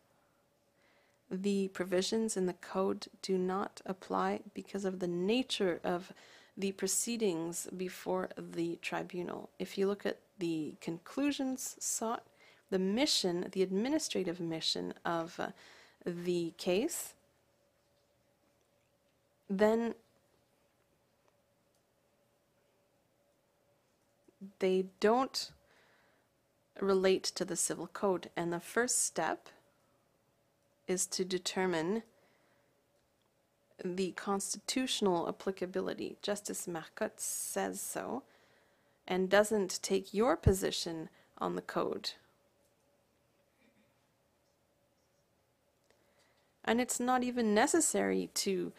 [1.28, 6.12] the provisions in the code do not apply because of the nature of
[6.56, 9.51] the proceedings before the tribunal.
[9.59, 12.22] If you look at the conclusions sought,
[12.70, 15.48] the mission, the administrative mission of uh,
[16.06, 17.14] the case,
[19.48, 19.94] then
[24.60, 25.51] they don't
[26.80, 28.30] relate to the civil code.
[28.36, 29.48] And the first step
[30.86, 32.02] is to determine
[33.84, 36.16] the constitutional applicability.
[36.22, 38.22] Justice Marcotte says so
[39.06, 42.12] and doesn't take your position on the code.
[46.64, 48.72] And it's not even necessary to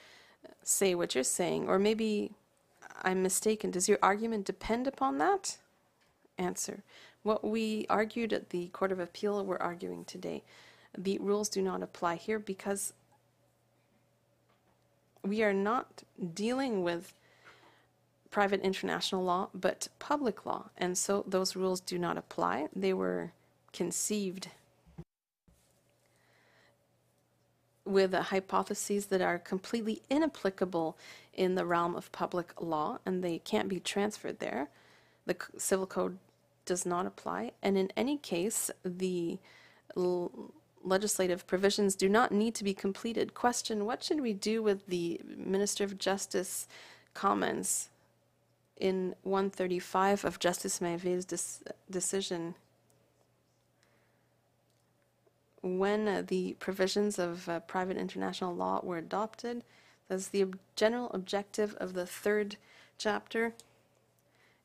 [0.64, 2.32] say what you're saying, or maybe
[3.04, 3.72] I'm mistaken.
[3.72, 5.58] Does your argument depend upon that?
[6.38, 6.84] Answer.
[7.24, 10.44] What we argued at the Court of Appeal, we're arguing today.
[10.98, 12.94] The rules do not apply here because
[15.24, 16.04] we are not
[16.34, 17.14] dealing with
[18.32, 20.70] private international law, but public law.
[20.78, 22.70] And so those rules do not apply.
[22.76, 23.34] They were
[23.74, 24.48] conceived
[27.86, 30.98] with hypotheses that are completely inapplicable
[31.34, 34.70] in the realm of public law, and they can't be transferred there.
[35.26, 36.18] The c- civil code
[36.66, 39.40] does not apply, and in any case, the
[39.98, 40.52] l-
[40.84, 43.34] legislative provisions do not need to be completed.
[43.34, 46.68] Question, what should we do with the Minister of Justice
[47.14, 47.90] comments
[48.78, 52.56] in 135 of Justice Mainville's dis- decision?
[55.62, 59.64] When uh, the provisions of uh, private international law were adopted,
[60.10, 62.58] as the ob- general objective of the third
[62.98, 63.54] chapter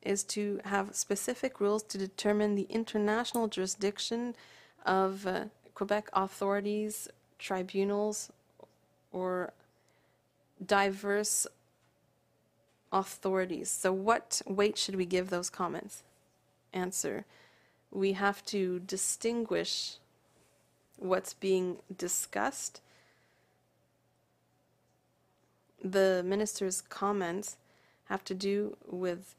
[0.01, 4.35] is to have specific rules to determine the international jurisdiction
[4.85, 7.07] of uh, Quebec authorities,
[7.37, 8.31] tribunals,
[9.11, 9.53] or
[10.65, 11.45] diverse
[12.91, 13.69] authorities.
[13.69, 16.03] So, what weight should we give those comments?
[16.73, 17.25] Answer
[17.91, 19.97] We have to distinguish
[20.97, 22.81] what's being discussed.
[25.83, 27.57] The minister's comments
[28.05, 29.35] have to do with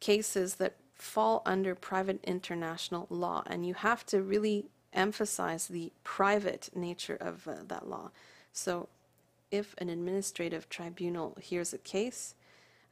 [0.00, 6.70] cases that fall under private international law, and you have to really emphasize the private
[6.74, 8.10] nature of uh, that law.
[8.52, 8.88] So,
[9.50, 12.34] if an administrative tribunal hears a case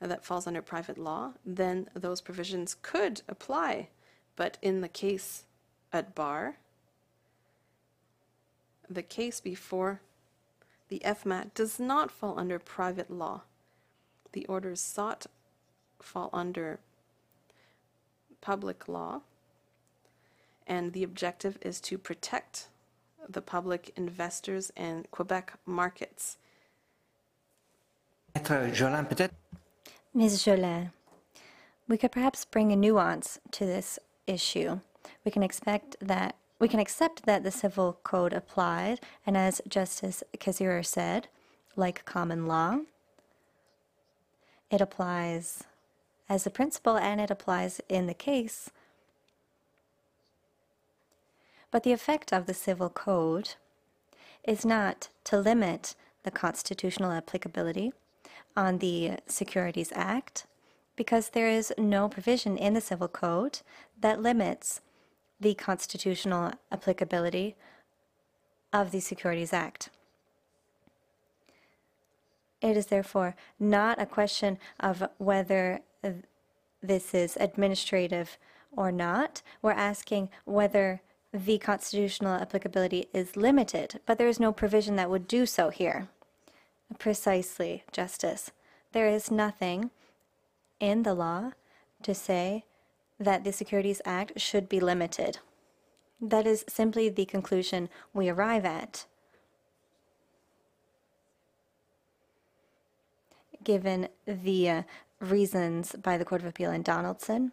[0.01, 3.89] uh, that falls under private law, then those provisions could apply.
[4.37, 5.45] But in the case
[5.93, 6.57] at bar,
[8.89, 10.01] the case before
[10.89, 13.43] the FMAT does not fall under private law.
[14.33, 15.27] The orders sought
[16.01, 16.81] fall under
[18.41, 19.21] public law,
[20.67, 22.69] and the objective is to protect
[23.29, 26.37] the public investors and Quebec markets.
[28.35, 29.35] Maître Jolin, peut-être
[30.15, 30.43] Ms.
[30.45, 30.91] Jolin,
[31.89, 34.81] we could perhaps bring a nuance to this issue.
[35.25, 40.23] We can expect that we can accept that the civil code applied, and as Justice
[40.39, 41.27] Kasirer said,
[41.75, 42.79] like common law,
[44.71, 45.65] it applies
[46.29, 48.71] as a principle and it applies in the case.
[51.73, 53.55] But the effect of the civil code
[54.45, 57.93] is not to limit the constitutional applicability
[58.57, 60.47] on the Securities Act
[60.95, 63.63] because there is no provision in the Civil Code
[64.01, 64.81] that limits
[65.43, 67.57] the constitutional applicability
[68.73, 69.91] of the Securities Act.
[72.61, 75.81] It is therefore not a question of whether
[76.81, 78.39] this is administrative
[78.77, 79.43] or not.
[79.61, 81.03] We're asking whether
[81.35, 86.09] the constitutional applicability is limited, but there is no provision that would do so here.
[86.99, 88.53] Precisely, Justice.
[88.93, 89.91] There is nothing
[90.79, 91.53] in the law
[92.03, 92.65] to say
[93.25, 95.39] that the Securities Act should be limited.
[96.21, 99.07] That is simply the conclusion we arrive at.
[103.65, 104.83] Given the uh,
[105.21, 107.53] reasons by the Court of Appeal in Donaldson,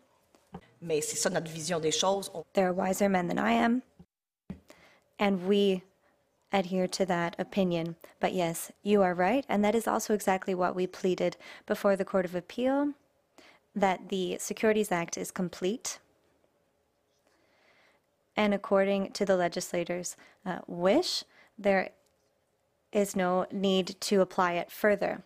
[0.82, 2.32] Mais c'est ça notre vision des choses.
[2.54, 3.84] There are wiser men than I am,
[5.20, 5.84] and we
[6.54, 7.96] adhere to that opinion.
[8.20, 11.36] But yes, you are right, and that is also exactly what we pleaded
[11.66, 12.94] before the Court of Appeal
[13.76, 16.00] that the Securities Act is complete.
[18.36, 20.16] And according to the legislators'
[20.46, 21.24] uh, wish,
[21.58, 21.90] there
[22.91, 25.24] is no need to apply it further.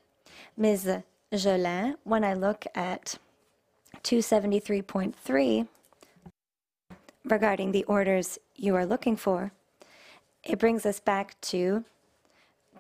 [0.57, 0.89] Ms.
[1.31, 3.17] Jolin, when I look at
[4.03, 5.67] 273.3
[7.23, 9.51] regarding the orders you are looking for,
[10.43, 11.85] it brings us back to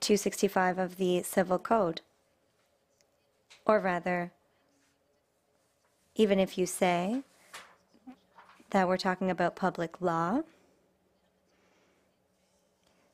[0.01, 2.01] 265 of the Civil Code.
[3.65, 4.31] Or rather,
[6.15, 7.21] even if you say
[8.69, 10.41] that we're talking about public law,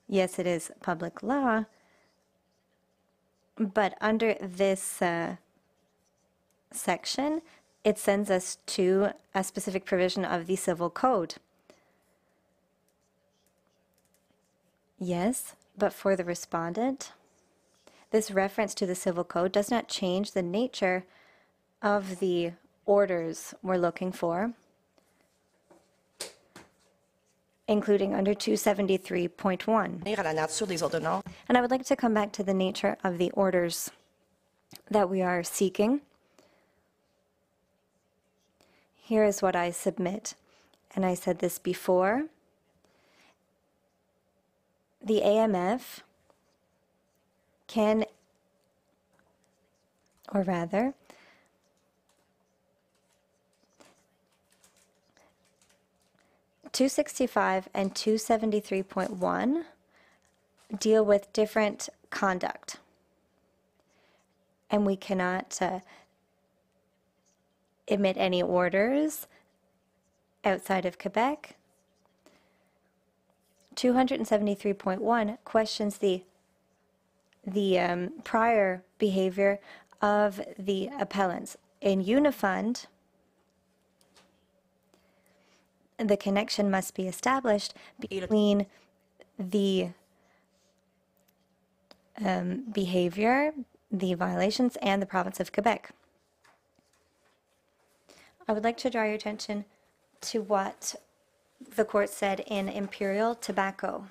[0.08, 1.66] yes, it is public law,
[3.58, 5.36] but under this uh,
[6.72, 7.42] section,
[7.84, 11.36] it sends us to a specific provision of the Civil Code.
[14.98, 17.14] Yes, but for the respondent,
[18.12, 21.06] this reference to the Civil Code does not change the nature
[21.82, 22.52] of the
[22.90, 24.52] orders we're looking for.
[27.68, 30.04] including under 273.1.
[30.18, 32.98] à la nature des ordonnances And I would like to come back to the nature
[33.04, 33.92] of the orders
[34.90, 36.02] that we are seeking.
[38.96, 40.34] Here is what I submit,
[40.96, 42.24] and I said this before.
[45.06, 46.02] The AMF
[47.68, 48.06] can,
[50.34, 50.96] or rather,
[56.72, 59.66] Two sixty-five and two seventy-three point one
[60.78, 62.78] deal with different conduct.
[64.70, 65.80] And we cannot uh,
[67.88, 69.28] emit any orders
[70.46, 71.56] outside of Quebec.
[73.76, 76.24] 273.1 questions the
[77.48, 79.60] the um, prior behavior
[80.02, 81.56] of the appellants.
[81.80, 82.86] In Unifund,
[86.00, 88.66] the connection must be established between
[89.38, 89.90] the
[92.24, 93.54] um, behavior,
[93.92, 95.92] the violations, and the province of Quebec.
[98.48, 99.66] I would like to draw your attention
[100.22, 100.96] to what
[101.76, 104.08] the court said in Imperial Tobacco.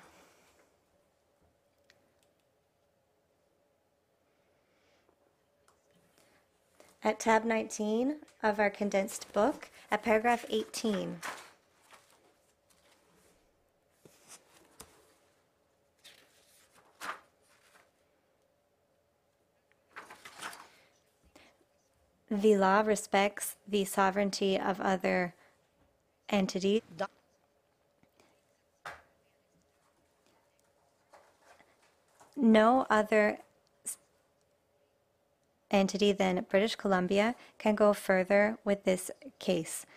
[7.03, 11.17] At tab 19 of our condensed book, at paragraph 18.
[22.31, 25.33] The law respects the sovereignty of other
[26.29, 26.81] entities.
[32.35, 33.39] No other
[35.71, 39.87] entity than British Columbia can go further with this case.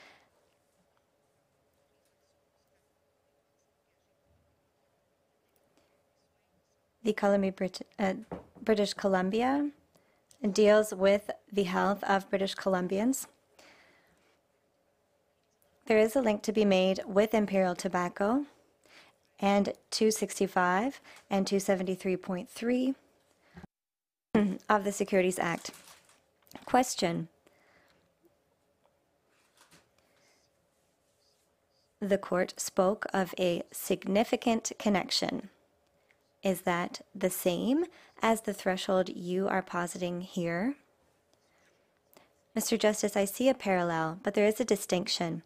[7.04, 8.14] The Columbia, Brit- uh,
[8.62, 9.70] British Columbia
[10.50, 13.26] deals with the health of British Columbians.
[15.86, 18.46] There is a link to be made with Imperial Tobacco
[19.38, 21.00] and 265
[21.30, 22.94] and 273.3
[24.68, 25.72] of the Securities Act.
[26.64, 27.28] Question.
[32.00, 35.50] The court spoke of a significant connection.
[36.42, 37.84] Is that the same
[38.20, 40.74] as the threshold you are positing here?
[42.56, 42.78] Mr.
[42.78, 45.42] Justice, I see a parallel, but there is a distinction.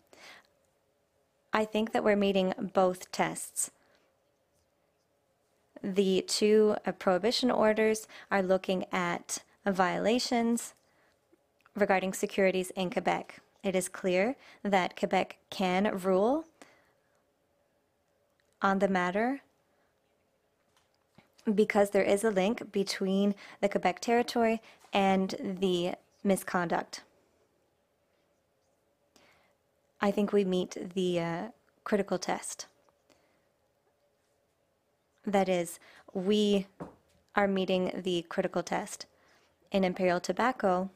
[1.53, 3.71] I think that we're meeting both tests.
[5.83, 10.75] The two uh, prohibition orders are looking at violations
[11.77, 13.41] regarding securities in Quebec.
[13.63, 16.45] It is clear that Quebec can rule
[18.63, 19.43] on the matter
[21.55, 24.61] because there is a link between the Quebec territory
[24.93, 25.95] and the
[26.25, 27.03] misconduct.
[30.01, 31.43] I think we meet the uh,
[31.85, 32.67] critical test.
[35.25, 35.79] That is,
[36.13, 36.67] we
[37.35, 39.07] are meeting the critical test.
[39.73, 40.91] In Imperial Tobacco,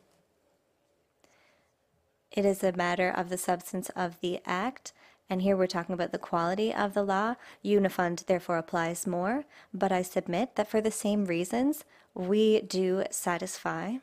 [2.31, 4.93] it is a matter of the substance of the act,
[5.31, 7.37] and here we're talking about the quality of the law.
[7.65, 11.85] Unifund therefore applies more, but I submit that for the same reasons,
[12.15, 13.99] we do satisfy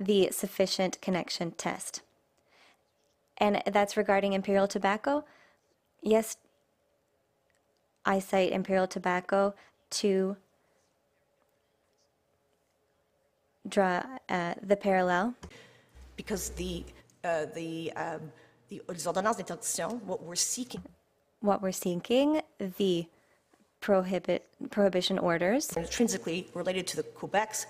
[0.00, 2.00] the sufficient connection test.
[3.36, 5.24] And that's regarding Imperial Tobacco.
[6.02, 6.38] Yes,
[8.06, 9.54] I cite Imperial Tobacco
[9.90, 10.38] to
[13.68, 15.34] draw uh, the parallel.
[16.16, 16.82] because the,
[17.24, 18.32] uh, the, um,
[18.68, 20.82] the les ordonnances d'interdiction, what we're seeking
[21.40, 22.40] What we're seeking,
[22.78, 23.06] the
[23.80, 27.66] prohibit prohibition orders, intrinsically related to the Quebec's,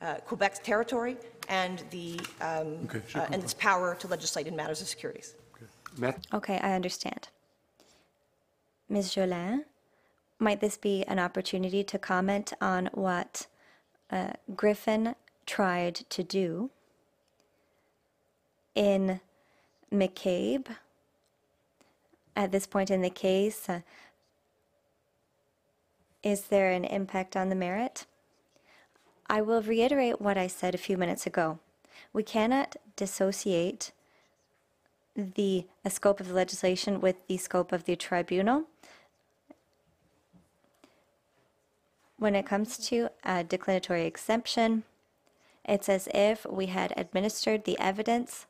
[0.00, 1.16] uh, Quebec's territory
[1.48, 5.34] and the, um, Okay, uh, and its power to legislate in matters of securities.
[5.96, 7.28] Met- Okay, I understand.
[8.88, 9.14] Ms.
[9.14, 9.64] Jolin,
[10.38, 13.46] might this be an opportunity to comment on what
[14.10, 15.14] uh, Griffin
[15.44, 16.70] tried to do
[18.74, 19.20] in
[19.92, 20.66] McCabe?
[22.36, 23.80] At this point in the case, uh,
[26.22, 28.06] is there an impact on the merit?
[29.28, 31.58] I will reiterate what I said a few minutes ago.
[32.12, 33.92] We cannot dissociate
[35.14, 38.64] the scope of the legislation with the scope of the tribunal.
[42.18, 44.84] When it comes to a declinatory exemption,
[45.64, 48.46] it's as if we had administered the evidence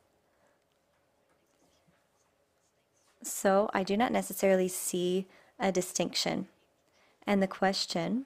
[3.21, 5.27] So I do not necessarily see
[5.59, 6.47] a distinction.
[7.27, 8.25] And the question,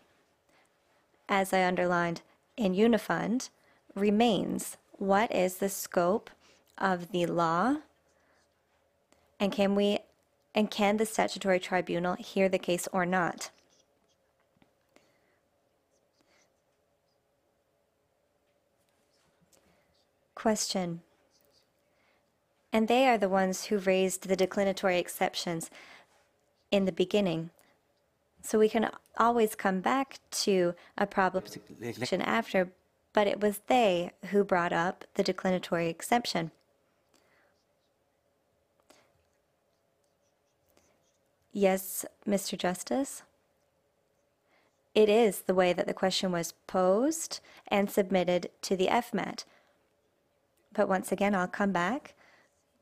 [1.28, 2.22] as I underlined
[2.56, 3.50] in Unifund,
[3.96, 6.30] remains what is the scope
[6.78, 7.78] of the law?
[9.40, 10.00] And can we
[10.56, 13.50] and can the statutory tribunal hear the case or not?
[20.36, 21.02] Question.
[22.74, 25.70] And they are the ones who raised the declinatory exceptions
[26.72, 27.52] in the beginning.
[28.42, 31.44] So we can always come back to a problem
[32.20, 32.72] after,
[33.14, 36.50] but it was they who brought up the declinatory exception.
[41.54, 42.58] Yes, Mr.
[42.58, 43.22] Justice?
[44.96, 49.46] It is the way that the question was posed and submitted to the FMAT.
[50.74, 52.16] But once again, I'll come back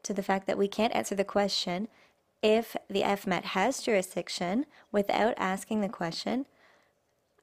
[0.03, 1.87] to the fact that we can't answer the question
[2.41, 6.45] if the FMAT has jurisdiction without asking the question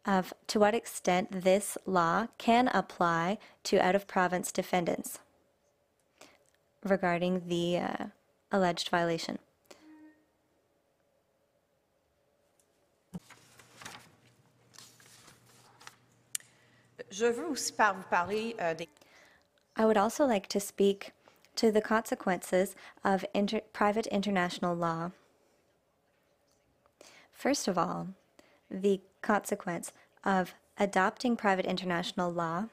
[0.05, 5.21] of to what extent this law can apply to out of province defendants
[6.85, 8.07] regarding the uh,
[8.51, 9.39] alleged violation.
[17.11, 18.75] Je veux aussi par- vous parler euh,
[19.77, 21.13] I would also like to speak
[21.59, 25.11] to the consequences of inter- private international law.
[27.33, 28.09] First of all,
[28.71, 29.93] the consequence
[30.25, 32.67] of adopting private international law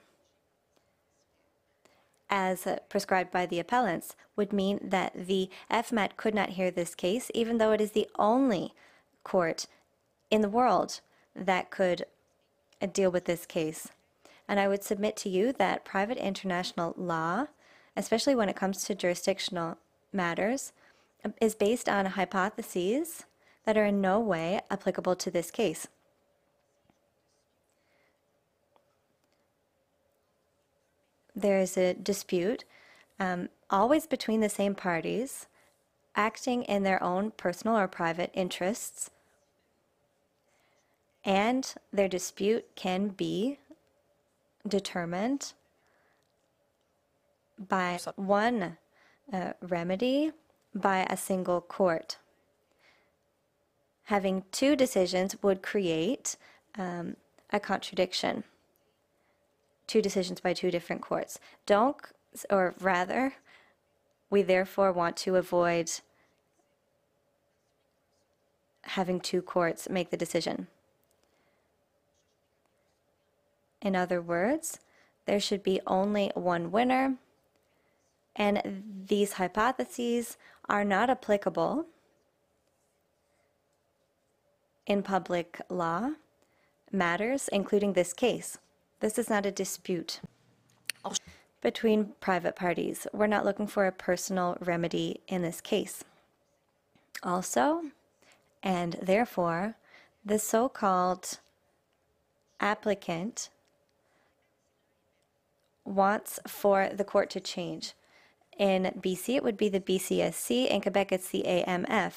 [2.30, 6.94] as uh, prescribed by the appellants would mean that the FMAT could not hear this
[6.94, 8.74] case, even though it is the only
[9.24, 9.66] court
[10.30, 11.02] in the world
[11.36, 12.06] that could
[12.82, 13.90] uh, deal with this case.
[14.48, 17.48] And I would submit to you that private international law,
[17.96, 19.78] especially when it comes to jurisdictional
[20.12, 20.74] matters,
[21.42, 23.26] is based on hypotheses
[23.66, 25.88] that are in no way applicable to this case.
[31.36, 32.64] There is a dispute
[33.20, 35.48] um, always between the same parties
[36.16, 39.10] acting in their own personal or private interests,
[41.26, 43.60] and their dispute can be
[44.66, 45.54] determined
[47.58, 48.78] by one
[49.32, 50.32] uh, remedy
[50.74, 52.18] by a single court.
[54.06, 56.36] Having two decisions would create
[56.78, 57.16] um,
[57.52, 58.44] a contradiction.
[59.88, 61.40] Two decisions by two different courts.
[61.66, 61.98] Don't,
[62.50, 63.34] or rather,
[64.30, 65.92] we therefore want to avoid
[68.82, 70.68] having two courts make the decision.
[73.82, 74.80] In other words,
[75.26, 77.16] there should be only one winner,
[78.36, 80.38] and these hypotheses
[80.68, 81.86] are not applicable
[84.86, 86.12] in public law
[86.92, 88.58] matters, including this case.
[89.00, 90.22] This is not a dispute
[91.62, 93.08] between private parties.
[93.14, 96.04] We're not looking for a personal remedy in this case.
[97.24, 97.82] Also,
[98.62, 99.76] and therefore,
[100.24, 101.40] the so called
[102.60, 103.50] applicant
[105.84, 107.94] wants for the court to change.
[108.58, 110.70] In BC, it would be the BCSC.
[110.70, 112.14] In Quebec, it's the AMF.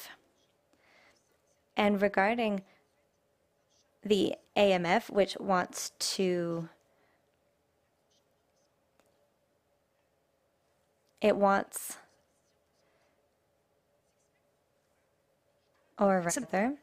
[1.77, 2.62] And regarding
[4.05, 6.69] the AMF, which wants to,
[11.20, 11.97] it wants,
[15.98, 16.74] or rather,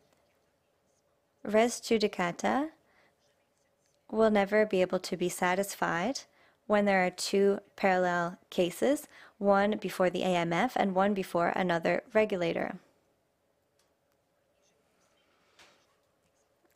[1.43, 2.69] res judicata
[4.11, 6.21] will never be able to be satisfied
[6.67, 9.07] when there are two parallel cases,
[9.37, 12.79] one before the AMF and one before another regulator.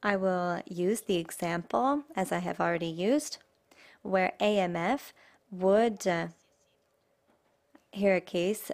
[0.02, 3.38] I will use the example, as I have already used,
[4.02, 5.12] where AMF
[5.52, 6.28] would uh,
[7.92, 8.72] hear a case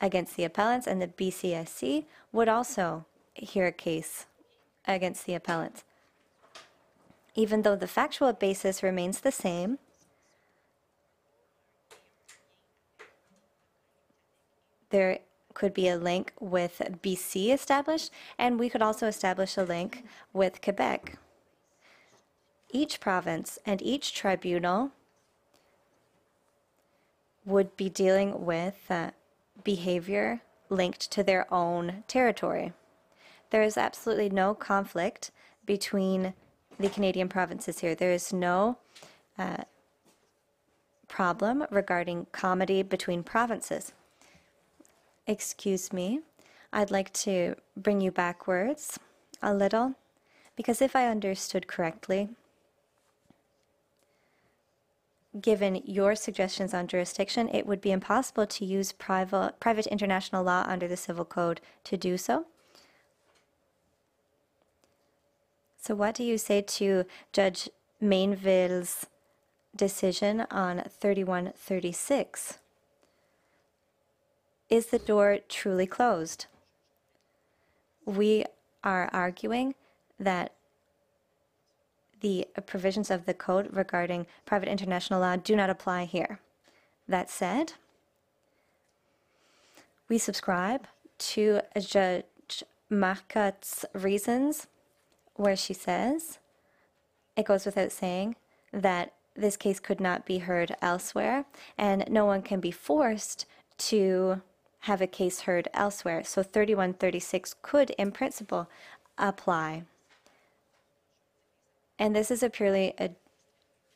[0.00, 3.04] against the appellants and the BCSC would also
[3.34, 4.26] hear a case
[4.86, 5.84] against the appellants.
[7.34, 9.78] Even though the factual basis remains the same,
[14.92, 15.18] there
[15.54, 20.62] could be a link with BC established, and we could also establish a link with
[20.62, 21.18] Quebec.
[22.70, 24.92] Each province and each tribunal
[27.44, 29.10] would be dealing with uh,
[29.64, 32.72] behavior linked to their own territory.
[33.50, 35.30] There is absolutely no conflict
[35.66, 36.34] between
[36.78, 37.94] the Canadian provinces here.
[37.94, 38.78] There is no
[39.38, 39.64] uh,
[41.08, 43.92] problem regarding comity between provinces.
[45.26, 46.20] Excuse me.
[46.72, 48.98] I'd like to bring you backwards
[49.42, 49.94] a little,
[50.56, 52.30] because if I understood correctly,
[55.40, 60.64] given your suggestions on jurisdiction, it would be impossible to use private, private international law
[60.66, 62.46] under the Civil Code to do so.
[65.78, 67.68] So, what do you say to Judge
[68.00, 69.06] Mainville's
[69.74, 72.58] decision on 3136?
[74.72, 76.46] Is the door truly closed?
[78.06, 78.46] We
[78.82, 79.74] are arguing
[80.18, 80.54] that
[82.22, 86.40] the provisions of the code regarding private international law do not apply here.
[87.06, 87.74] That said,
[90.08, 90.86] we subscribe
[91.18, 92.24] to Judge
[92.88, 94.68] Marcotte's reasons
[95.34, 96.38] where she says,
[97.36, 98.36] it goes without saying,
[98.72, 101.44] that this case could not be heard elsewhere,
[101.76, 103.44] and no one can be forced
[103.76, 104.40] to
[104.82, 106.24] have a case heard elsewhere.
[106.24, 108.68] So 3136 could, in principle,
[109.16, 109.84] apply.
[111.98, 113.10] And this is a purely a,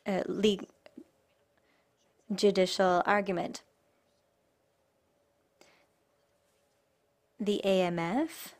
[0.05, 0.67] a legal
[2.33, 3.63] judicial argument.
[7.39, 8.53] The AMF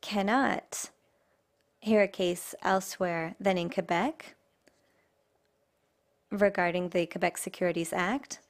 [0.00, 0.90] cannot
[1.80, 4.36] hear a case elsewhere than in Quebec
[6.30, 8.40] regarding the Quebec Securities Act.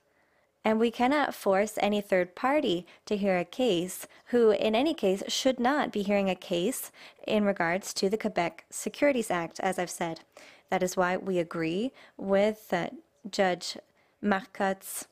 [0.64, 5.22] And we cannot force any third party to hear a case who, in any case,
[5.28, 6.90] should not be hearing a case
[7.26, 10.20] in regards to the Quebec Securities Act, as I've said.
[10.70, 12.88] That is why we agree with uh,
[13.30, 13.78] Judge
[14.22, 15.06] Marcotte's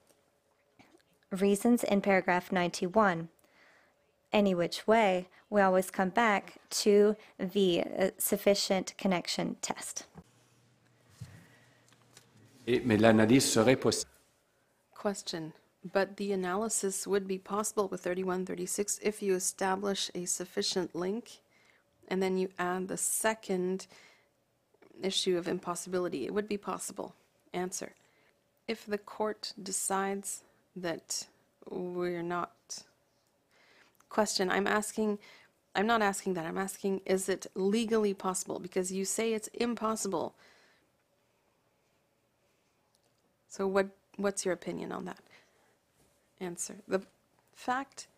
[1.31, 3.29] reasons in paragraph 91.
[4.33, 10.07] Any which way, we always come back to the uh, sufficient connection test.
[12.67, 14.16] Et- mais l'analyse serait possible.
[15.07, 15.53] Question,
[15.93, 21.39] but the analysis would be possible with 3136 if you establish a sufficient link
[22.09, 23.87] and then you add the second
[25.01, 26.27] issue of impossibility.
[26.27, 27.15] It would be possible.
[27.53, 27.93] Answer.
[28.67, 30.43] If the court decides
[30.75, 31.29] that
[31.71, 32.83] we're not.
[34.09, 35.21] Question, I'm asking,
[35.77, 36.47] I'm not asking that.
[36.47, 38.59] I'm asking, is it legally possible?
[38.59, 40.35] Because you say it's impossible.
[43.49, 45.19] So what, what's your opinion on that?
[46.41, 46.77] Answer.
[46.87, 47.03] The
[47.55, 48.09] fact,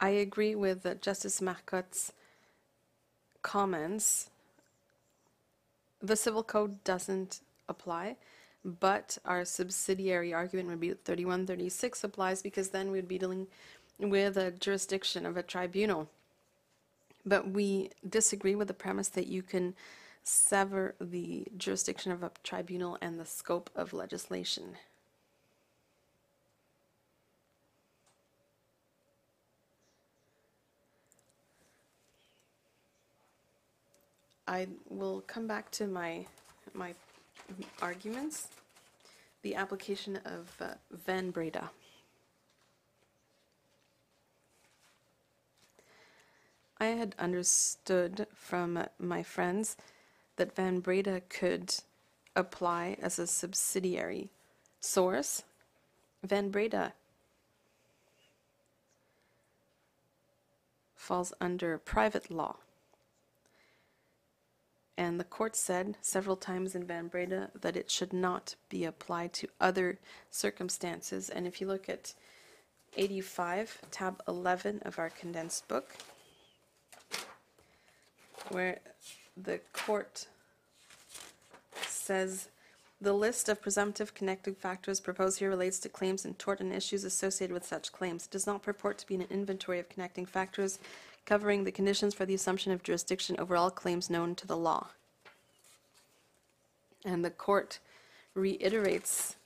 [0.00, 2.12] I agree with uh, Justice Marcotte's
[3.42, 4.30] comments.
[6.02, 8.16] The civil code doesn't apply,
[8.64, 13.46] but our subsidiary argument would be 3136 applies because then we'd be dealing
[13.98, 16.08] with a jurisdiction of a tribunal.
[17.24, 19.74] But we disagree with the premise that you can
[20.26, 24.76] sever the jurisdiction of a tribunal and the scope of legislation.
[34.48, 36.26] I will come back to my,
[36.74, 36.94] my
[37.80, 38.48] arguments.
[39.42, 41.70] The application of uh, Van Breda.
[46.78, 49.76] I had understood from my friends
[50.36, 51.74] that Van Breda could
[52.34, 54.28] apply as a subsidiary
[54.80, 55.42] source.
[56.22, 56.92] Van Breda
[60.94, 62.56] falls under private law.
[64.98, 69.32] And the court said several times in Van Breda that it should not be applied
[69.34, 69.98] to other
[70.30, 71.28] circumstances.
[71.28, 72.14] And if you look at
[72.96, 75.90] 85, tab 11 of our condensed book,
[78.48, 78.78] where
[79.36, 80.26] the court
[81.86, 82.48] says
[83.00, 87.04] the list of presumptive connecting factors proposed here relates to claims in tort and issues
[87.04, 88.24] associated with such claims.
[88.24, 90.78] It does not purport to be an inventory of connecting factors
[91.26, 94.86] covering the conditions for the assumption of jurisdiction over all claims known to the law.
[97.04, 97.80] And the court
[98.34, 99.36] reiterates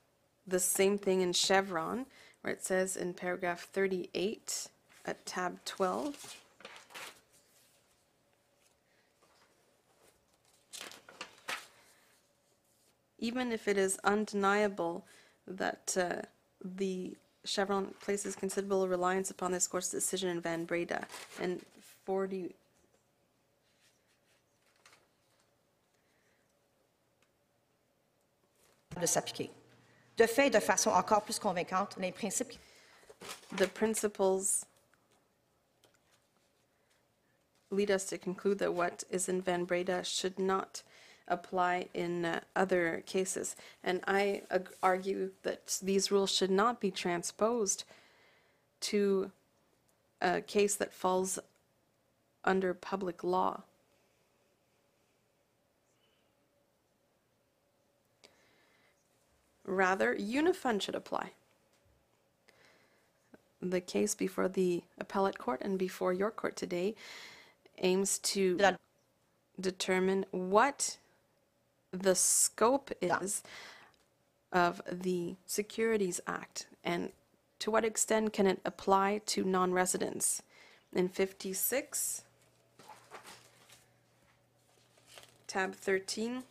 [0.46, 2.06] the same thing in Chevron,
[2.42, 4.68] where it says in paragraph 38
[5.06, 6.39] at tab 12.
[13.20, 15.04] Even if it is undeniable
[15.46, 16.22] that uh,
[16.64, 21.06] the Chevron places considerable reliance upon this court's decision in Van Breda
[21.40, 21.60] and
[22.04, 22.54] 40.
[29.00, 29.50] de s'appliquer.
[30.16, 32.58] De fait, de façon encore plus convaincante, les principes
[33.56, 34.64] The principles
[37.70, 40.82] lead us to conclude that what is in Van Breda should not
[41.30, 43.56] apply in uh, other cases.
[43.82, 44.42] And I
[44.82, 47.84] argue that these rules should not be transposed
[48.80, 49.30] to
[50.20, 51.38] a case that falls
[52.44, 53.62] under public law.
[59.64, 61.30] Rather, Unifund should apply.
[63.62, 66.94] The case before the appellate court and before your court today
[67.78, 68.56] aims to
[69.60, 70.96] determine what
[71.92, 73.42] the scope is
[74.52, 77.10] of the Securities Act and
[77.58, 80.42] to what extent can it apply to non-residents.
[80.92, 82.22] In 56,
[85.46, 86.42] tab 13,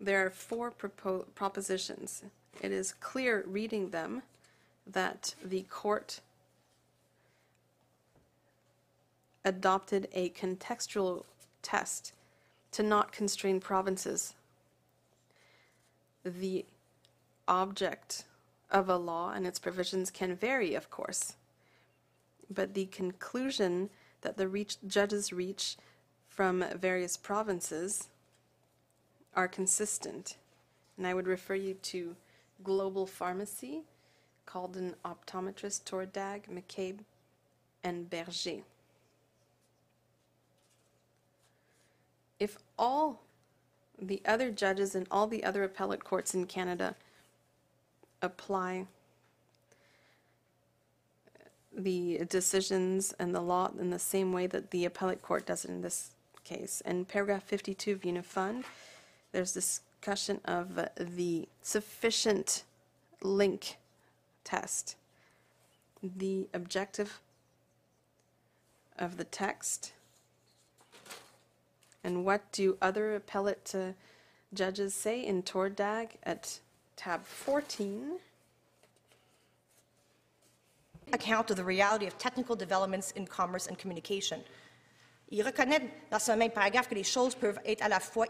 [0.00, 2.24] there are four propo- propositions.
[2.60, 4.22] It is clear reading them
[4.86, 6.20] that the court
[9.44, 11.24] adopted a contextual
[11.62, 12.12] test
[12.72, 14.34] to not constrain provinces.
[16.24, 16.64] The
[17.46, 18.24] object
[18.70, 21.36] of a law and its provisions can vary, of course,
[22.50, 23.90] but the conclusion
[24.20, 25.76] that the reach, judges reach
[26.28, 28.08] from various provinces
[29.34, 30.36] are consistent.
[30.96, 32.16] And I would refer you to
[32.62, 33.82] Global Pharmacy,
[34.44, 37.00] called an optometrist Torudag, McCabe,
[37.84, 38.62] and Berger.
[42.38, 43.22] If all
[44.00, 46.94] the other judges in all the other appellate courts in Canada
[48.22, 48.86] apply
[51.76, 55.70] the decisions and the law in the same way that the appellate court does it
[55.70, 56.10] in this
[56.44, 56.80] case.
[56.84, 58.64] In paragraph 52 of Unifund,
[59.32, 62.64] there's discussion of the sufficient
[63.22, 63.76] link
[64.44, 64.96] test.
[66.02, 67.20] The objective
[68.98, 69.92] of the text.
[72.04, 73.92] And what do other appellate uh,
[74.54, 76.60] judges say in Torudag at
[76.96, 78.18] tab 14?
[81.12, 84.42] account of the reality of technical developments in commerce and communication.
[85.30, 88.26] Il reconnaît dans ce même paragraphe que les choses peuvent être à la fois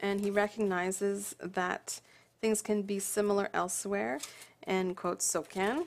[0.00, 2.00] And he recognizes that
[2.40, 4.20] things can be similar elsewhere
[4.64, 5.86] and quotes SOCAN.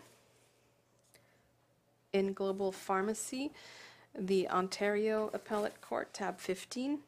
[2.11, 3.51] In Global Pharmacy,
[4.13, 6.99] the Ontario Appellate Court, tab 15.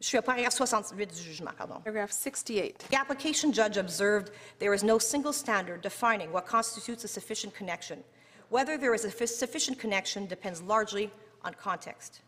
[0.00, 1.80] Je suis au paragraphe 68 du jugement, pardon.
[1.80, 2.86] Paragraph 68.
[2.90, 4.30] The application judge observed
[4.60, 8.04] there is no single standard defining what constitutes a sufficient connection.
[8.48, 11.10] Whether there is a sufficient connection depends largely
[11.44, 12.20] on context.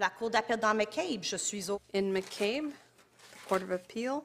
[0.00, 2.72] La Cour d'appel dans McCabe, je suis au In McCabe,
[3.30, 4.24] the Court of Appeal,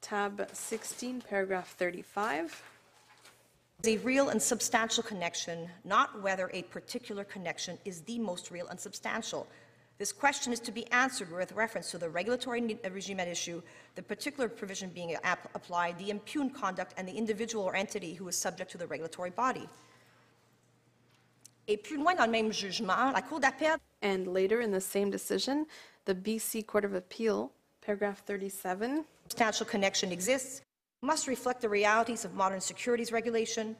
[0.00, 2.62] tab 16, paragraph 35.
[3.84, 8.66] is a real and substantial connection, not whether a particular connection is the most real
[8.66, 9.46] and substantial.
[9.98, 13.60] This question is to be answered with reference to the regulatory uh, regime at issue,
[13.96, 18.28] the particular provision being ap- applied, the impugned conduct, and the individual or entity who
[18.28, 19.68] is subject to the regulatory body.
[21.66, 25.10] Et plus loin dans le même jugement, la Cour d'appel And later in the same
[25.10, 25.66] decision,
[26.04, 27.50] the BC Court of Appeal,
[27.80, 30.62] paragraph 37, substantial connection exists
[31.02, 33.76] must reflect the realities of modern securities regulation.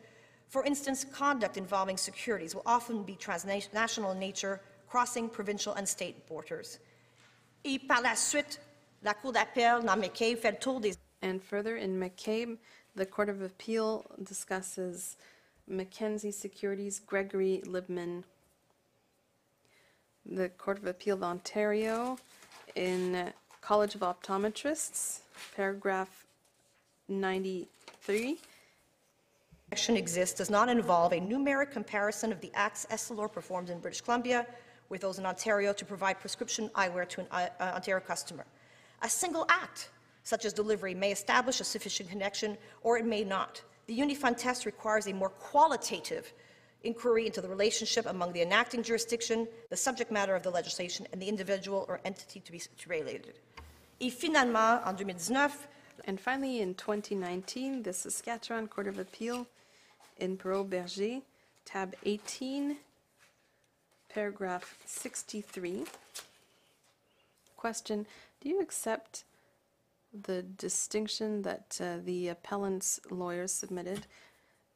[0.49, 6.27] For instance, conduct involving securities will often be transnational in nature, crossing provincial and state
[6.29, 6.79] borders.
[7.65, 8.61] Et par la suite,
[9.03, 12.59] la Cour d'appel dans McCabe fait le tour des And further, in McCabe,
[12.95, 15.17] the Court of Appeal discusses
[15.67, 18.23] Mackenzie Securities, Gregory Libman.
[20.25, 22.19] The Court of Appeal of Ontario,
[22.77, 25.21] in College of Optometrists,
[25.57, 26.27] paragraph
[27.09, 28.39] 93.
[29.71, 34.03] connection exists does not involve a numeric comparison of the acts Essilor performed in British
[34.03, 34.47] Columbia
[34.89, 38.45] with those in Ontario to provide prescription eyewear to an uh, uh, Ontario customer.
[39.03, 39.91] A single act,
[40.23, 43.63] such as delivery, may establish a sufficient connection or it may not.
[43.87, 46.33] The Unifund test requires a more qualitative
[46.85, 51.21] inquiry into the relationship among the enacting jurisdiction, the subject matter of the legislation, and
[51.21, 53.35] the individual or entity to be be.
[54.01, 55.69] Et finalement, en 2019,
[56.05, 59.47] And finally, in 2019, the Saskatchewan Court of Appeal
[60.19, 61.21] in Perot Berger,
[61.65, 62.77] tab 18,
[64.19, 65.85] paragraph 63.
[67.57, 68.05] Question,
[68.41, 69.23] do you accept
[70.25, 74.09] the distinction that uh, the appellant's lawyers submitted,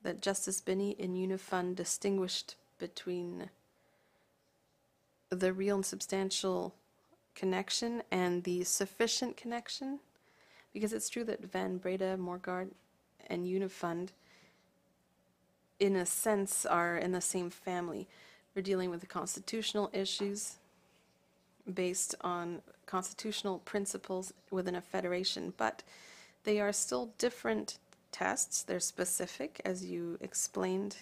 [0.05, 3.51] that Justice Binnie in Unifund distinguished between
[5.31, 6.77] the real and substantial
[7.35, 9.99] connection and the sufficient connection?
[10.73, 12.69] Because it's true that Van Breda, Morguard,
[13.27, 14.11] and Unifund
[15.81, 18.07] in a sense, are in the same family.
[18.55, 20.57] We're dealing with the constitutional issues
[21.73, 25.83] based on constitutional principles within a federation, but
[26.45, 27.79] they are still different
[28.11, 28.63] tests.
[28.63, 30.97] They're specific, as you explained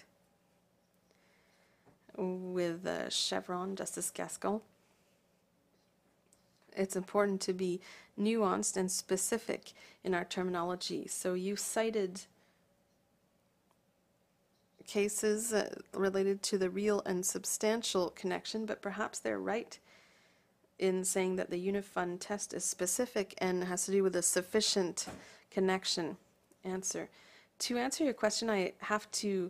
[2.15, 4.61] with uh, Chevron, Justice Gascon.
[6.75, 7.81] It's important to be
[8.19, 9.73] nuanced and specific
[10.03, 11.07] in our terminology.
[11.07, 12.21] So you cited
[14.91, 19.79] cases uh, related to the real and substantial connection, but perhaps they're right
[20.79, 25.05] in saying that the Unifund test is specific and has to do with a sufficient
[25.49, 26.17] connection
[26.65, 27.07] answer.
[27.59, 29.49] To answer your question, I have to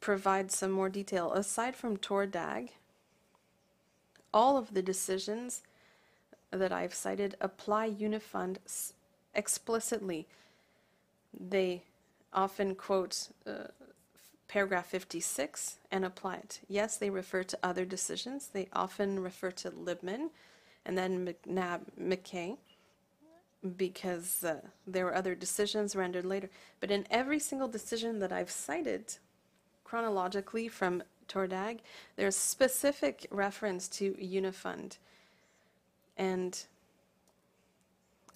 [0.00, 1.32] provide some more detail.
[1.32, 2.68] Aside from Torudag,
[4.32, 5.62] all of the decisions
[6.52, 8.58] that I've cited apply Unifund
[9.34, 10.28] explicitly.
[11.32, 11.82] They
[12.32, 13.68] often quote uh,
[14.48, 16.60] paragraph 56 and apply it.
[16.68, 18.48] Yes, they refer to other decisions.
[18.48, 20.30] They often refer to Libman
[20.84, 22.58] and then McNab McKay
[23.76, 26.50] because uh, there were other decisions rendered later.
[26.80, 29.16] But in every single decision that I've cited
[29.84, 31.78] chronologically from Torudag,
[32.16, 34.98] there's specific reference to Unifund.
[36.18, 36.62] And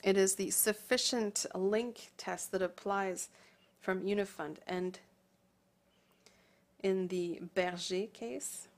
[0.03, 3.29] it is the sufficient link test that applies
[3.81, 4.57] from Unifund.
[4.67, 4.99] And
[6.83, 8.69] in the Berger case,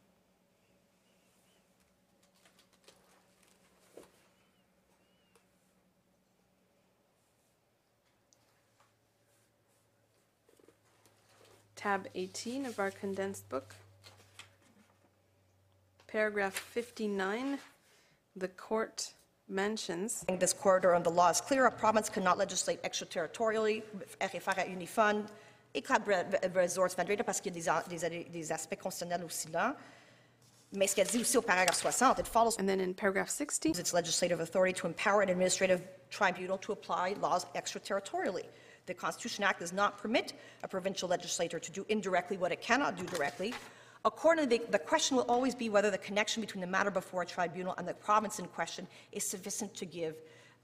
[11.76, 13.74] tab 18 of our condensed book,
[16.06, 17.58] paragraph 59,
[18.36, 19.14] the court
[19.48, 21.66] mentions This corridor and the law is clear.
[21.66, 23.82] A province cannot legislate extraterritorially,
[25.74, 26.02] et Club
[26.54, 29.76] Resorts Federated, parce qu'il y a des, des, des aspects constitutionnels aussi là.
[30.72, 33.78] Mais ce qu'elle dit aussi au paragraphe 60, it follows And then in paragraph 60,
[33.78, 38.44] its legislative authority to empower an administrative tribunal to apply laws extraterritorially.
[38.86, 40.32] The Constitution Act does not permit
[40.62, 43.52] a provincial legislator to do indirectly what it cannot do directly.
[44.04, 47.26] Accordingly, the, the question will always be whether the connection between the matter before a
[47.26, 50.14] tribunal and the province in question is sufficient to give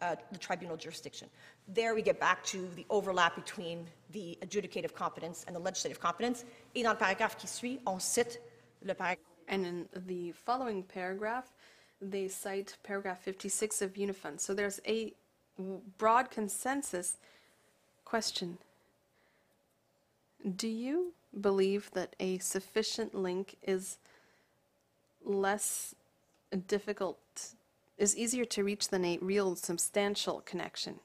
[0.01, 1.28] uh, the tribunal jurisdiction.
[1.68, 6.44] There we get back to the overlap between the adjudicative competence and the legislative competence.
[6.74, 8.40] Et dans le paragraphe qui suit, on cite
[8.85, 8.94] le
[9.48, 11.52] and in the following paragraph,
[12.01, 14.40] they cite paragraph 56 of Unifund.
[14.40, 15.14] So there's a
[15.98, 17.16] broad consensus
[18.05, 18.59] question.
[20.56, 23.98] Do you believe that a sufficient link is
[25.24, 25.94] less
[26.66, 27.18] difficult,
[27.98, 31.01] is easier to reach than a real substantial connection?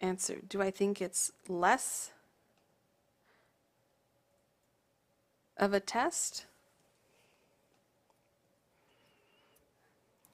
[0.00, 2.10] Answer Do I think it's less
[5.56, 6.46] of a test?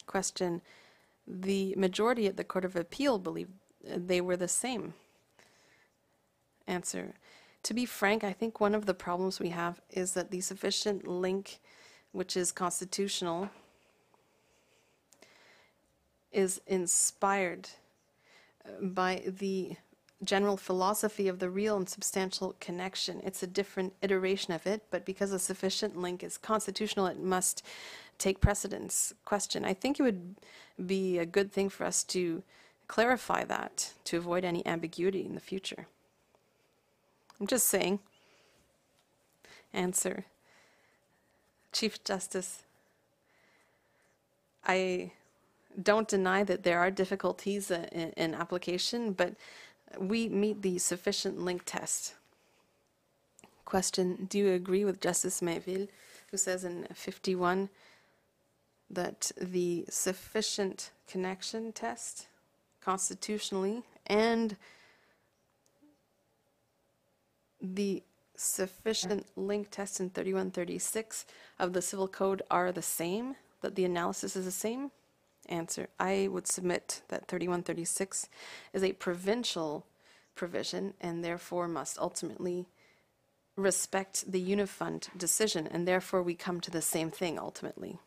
[0.06, 0.62] Question.
[1.26, 3.52] The majority at the Court of Appeal believed
[3.86, 4.94] uh, they were the same.
[6.66, 7.14] Answer.
[7.64, 11.06] To be frank, I think one of the problems we have is that the sufficient
[11.06, 11.58] link,
[12.12, 13.50] which is constitutional,
[16.32, 17.68] is inspired
[18.64, 19.76] uh, by the
[20.24, 23.20] general philosophy of the real and substantial connection.
[23.24, 27.62] It's a different iteration of it, but because a sufficient link is constitutional, it must
[28.18, 29.14] take precedence.
[29.24, 29.64] Question.
[29.64, 30.34] I think it would
[30.84, 32.42] be a good thing for us to
[32.88, 35.86] clarify that to avoid any ambiguity in the future.
[37.40, 38.00] I'm just saying.
[39.72, 40.24] Answer.
[41.70, 42.62] Chief Justice,
[44.66, 45.12] I
[45.82, 49.34] don't deny that there are difficulties in, in application, but
[49.98, 52.14] we meet the sufficient link test.
[53.64, 55.88] Question Do you agree with Justice Mainville,
[56.30, 57.68] who says in 51
[58.90, 62.26] that the sufficient connection test
[62.80, 64.56] constitutionally and
[67.60, 68.02] the
[68.34, 71.26] sufficient link test in 3136
[71.58, 74.90] of the Civil Code are the same, that the analysis is the same?
[75.48, 78.28] Answer, I would submit that 3136
[78.72, 79.86] is a provincial
[80.34, 82.66] provision and therefore must ultimately
[83.56, 87.98] respect the Unifund decision, and therefore we come to the same thing ultimately.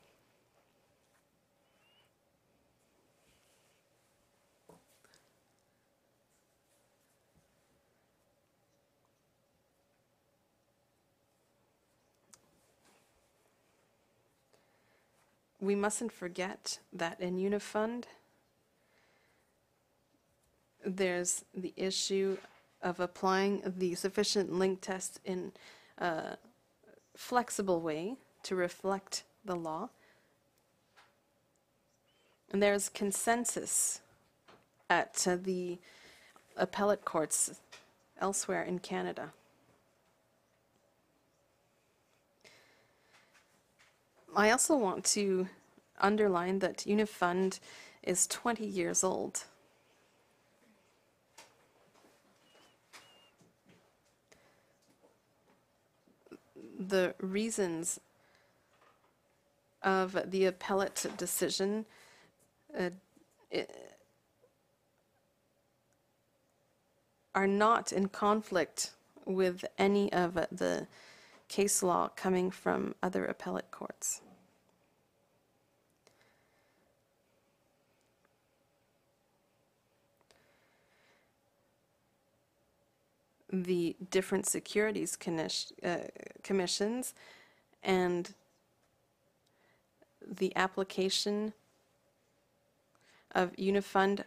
[15.62, 18.06] We mustn't forget that in Unifund,
[20.84, 22.38] there's the issue
[22.82, 25.52] of applying the sufficient link test in
[26.00, 26.36] a
[27.16, 29.90] flexible way to reflect the law.
[32.52, 34.02] And there's consensus
[34.90, 35.78] at uh, the
[36.58, 37.62] appellate courts
[38.20, 39.32] elsewhere in Canada.
[44.36, 45.48] I also want to
[46.00, 47.60] underline that Unifund
[48.02, 49.44] is 20 years old.
[56.80, 58.00] The reasons
[59.84, 61.86] of the appellate decision
[62.78, 62.90] uh,
[67.36, 68.92] are not in conflict
[69.26, 70.88] with any of the
[71.52, 74.22] case law coming from other appellate courts.
[83.52, 85.18] The different securities
[85.84, 85.98] uh,
[86.42, 87.14] commissions
[87.84, 88.34] and
[90.26, 91.52] the application
[93.36, 94.24] of Unifund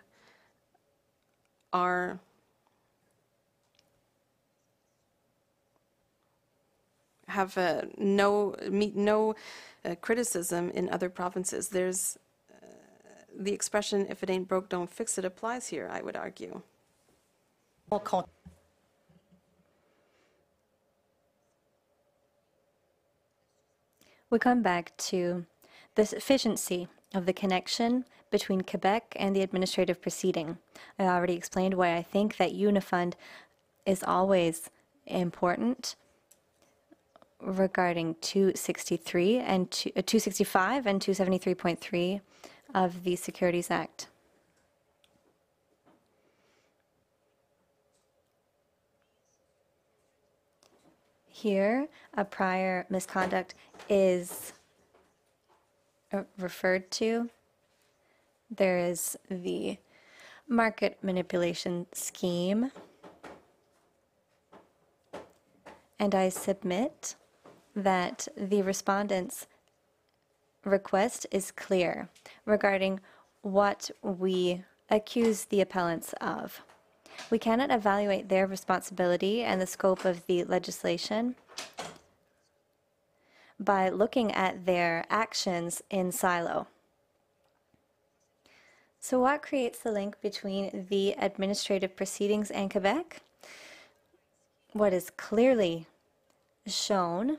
[1.72, 2.20] are
[7.28, 9.34] have uh, no meet no
[9.84, 11.68] uh, criticism in other provinces.
[11.68, 12.18] There's
[12.50, 12.66] uh,
[13.36, 15.88] the expression "if it ain't broke, don't fix it" applies here.
[15.90, 16.62] I would argue.
[24.30, 25.46] We come back to
[25.94, 30.58] the sufficiency of the connection between Quebec and the administrative proceeding.
[30.98, 33.14] I already explained why I think that Unifund
[33.86, 34.70] is always
[35.06, 35.94] important
[37.44, 42.20] regarding 263 and two- uh, 265 and 273.3
[42.74, 44.08] of the Securities Act.
[51.28, 53.54] Here, a prior misconduct
[53.88, 54.54] is
[56.12, 57.28] uh, referred to.
[58.50, 59.78] There is the
[60.48, 62.70] market manipulation scheme.
[65.98, 67.16] And I submit
[67.74, 69.46] that the respondent's
[70.64, 72.08] request is clear
[72.46, 73.00] regarding
[73.42, 76.62] what we accuse the appellants of.
[77.30, 81.36] We cannot evaluate their responsibility and the scope of the legislation
[83.58, 86.66] by looking at their actions in silo.
[89.00, 93.20] So, what creates the link between the administrative proceedings and Quebec?
[94.72, 95.86] What is clearly
[96.66, 97.38] shown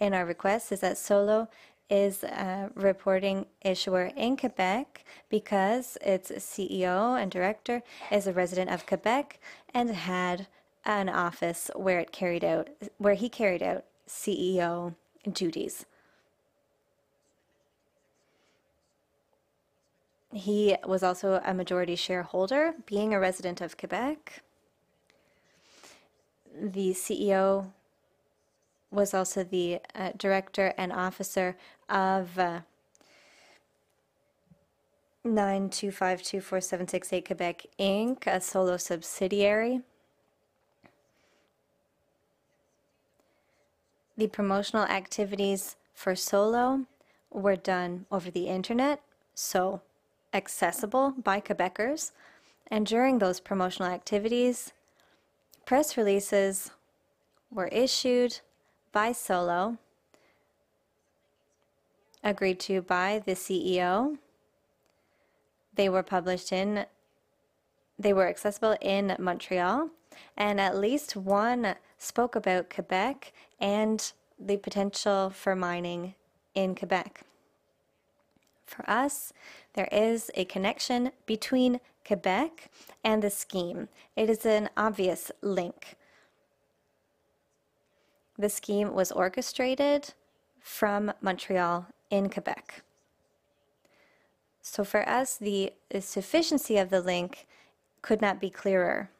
[0.00, 1.48] in our request is that Solo
[1.88, 8.86] is a reporting issuer in Quebec because its CEO and director is a resident of
[8.86, 9.38] Quebec
[9.74, 10.46] and had
[10.84, 12.68] an office where it carried out
[12.98, 14.94] where he carried out CEO
[15.30, 15.84] duties.
[20.32, 24.42] He was also a majority shareholder, being a resident of Quebec.
[26.54, 27.72] The CEO
[28.90, 31.56] was also the uh, director and officer
[31.88, 32.60] of uh,
[35.24, 39.80] 9252478 Quebec Inc., a solo subsidiary.
[44.16, 46.86] The promotional activities for Solo
[47.30, 49.00] were done over the internet,
[49.34, 49.80] so
[50.34, 52.12] accessible by Quebecers.
[52.66, 54.72] And during those promotional activities,
[55.64, 56.70] press releases
[57.50, 58.40] were issued
[58.92, 59.78] by Solo,
[62.22, 64.18] agreed to by the CEO.
[65.74, 66.86] They were published in,
[67.98, 69.90] they were accessible in Montreal,
[70.36, 76.14] and at least one spoke about Quebec and the potential for mining
[76.54, 77.22] in Quebec.
[78.64, 79.32] For us,
[79.74, 82.70] there is a connection between Quebec
[83.04, 83.88] and the scheme.
[84.16, 85.96] It is an obvious link.
[88.40, 90.14] The scheme was orchestrated
[90.60, 92.82] from Montreal in Quebec.
[94.62, 97.46] So for us, the sufficiency of the link
[98.00, 99.10] could not be clearer.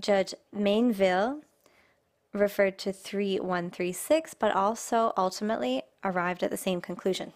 [0.00, 1.40] Judge Mainville
[2.32, 7.32] referred to 3136, but also ultimately arrived at the same conclusion.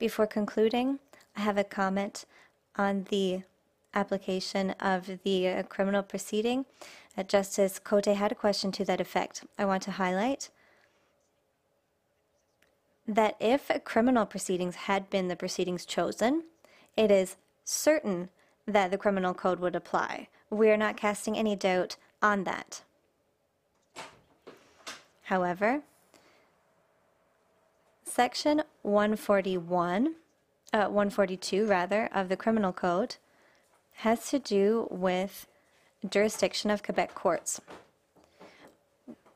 [0.00, 0.98] Before concluding,
[1.36, 2.24] I have a comment
[2.74, 3.44] on the
[3.94, 6.66] application of the uh, criminal proceeding.
[7.16, 9.44] Uh, Justice Cote had a question to that effect.
[9.58, 10.50] I want to highlight
[13.06, 16.44] that if criminal proceedings had been the proceedings chosen,
[16.96, 18.30] it is certain
[18.66, 20.28] that the criminal code would apply.
[20.50, 22.82] We are not casting any doubt on that.
[25.24, 25.82] However,
[28.04, 30.14] Section 141,
[30.72, 33.16] uh, 142 rather, of the Criminal Code
[33.98, 35.46] has to do with
[36.08, 37.60] jurisdiction of Quebec courts.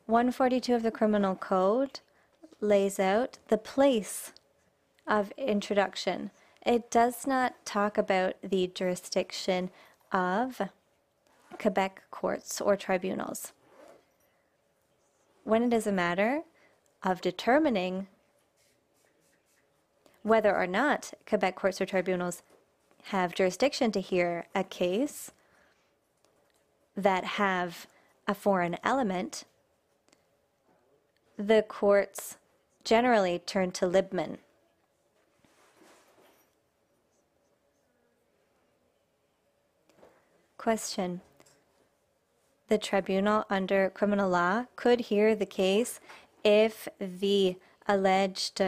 [0.06, 2.00] 142 of the Criminal Code
[2.60, 4.32] lays out the place
[5.06, 6.30] of introduction.
[6.64, 9.70] It does not talk about the jurisdiction
[10.12, 10.60] of
[11.58, 13.52] Quebec courts or tribunals.
[15.44, 16.42] When it is a matter
[17.02, 18.06] of determining
[20.22, 22.42] whether or not Quebec courts or tribunals
[23.04, 25.32] have jurisdiction to hear a case
[26.96, 27.86] that have
[28.26, 29.44] a foreign element,
[31.36, 32.36] the courts
[32.84, 34.38] generally turn to Libman.
[40.58, 41.20] Question.
[42.68, 46.00] The tribunal under criminal law could hear the case
[46.44, 47.56] if the
[47.86, 48.60] alleged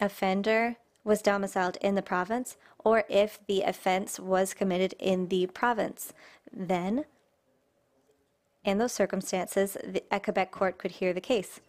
[0.00, 6.12] offender was domiciled in the province or if the offense was committed in the province.
[6.52, 7.04] Then,
[8.64, 11.60] in those circumstances, the, a Quebec court could hear the case.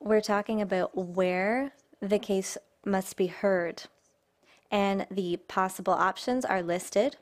[0.00, 3.82] We're talking about where the case must be heard,
[4.70, 7.16] and the possible options are listed.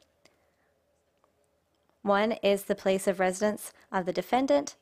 [2.03, 4.77] One is the place of residence of the defendant,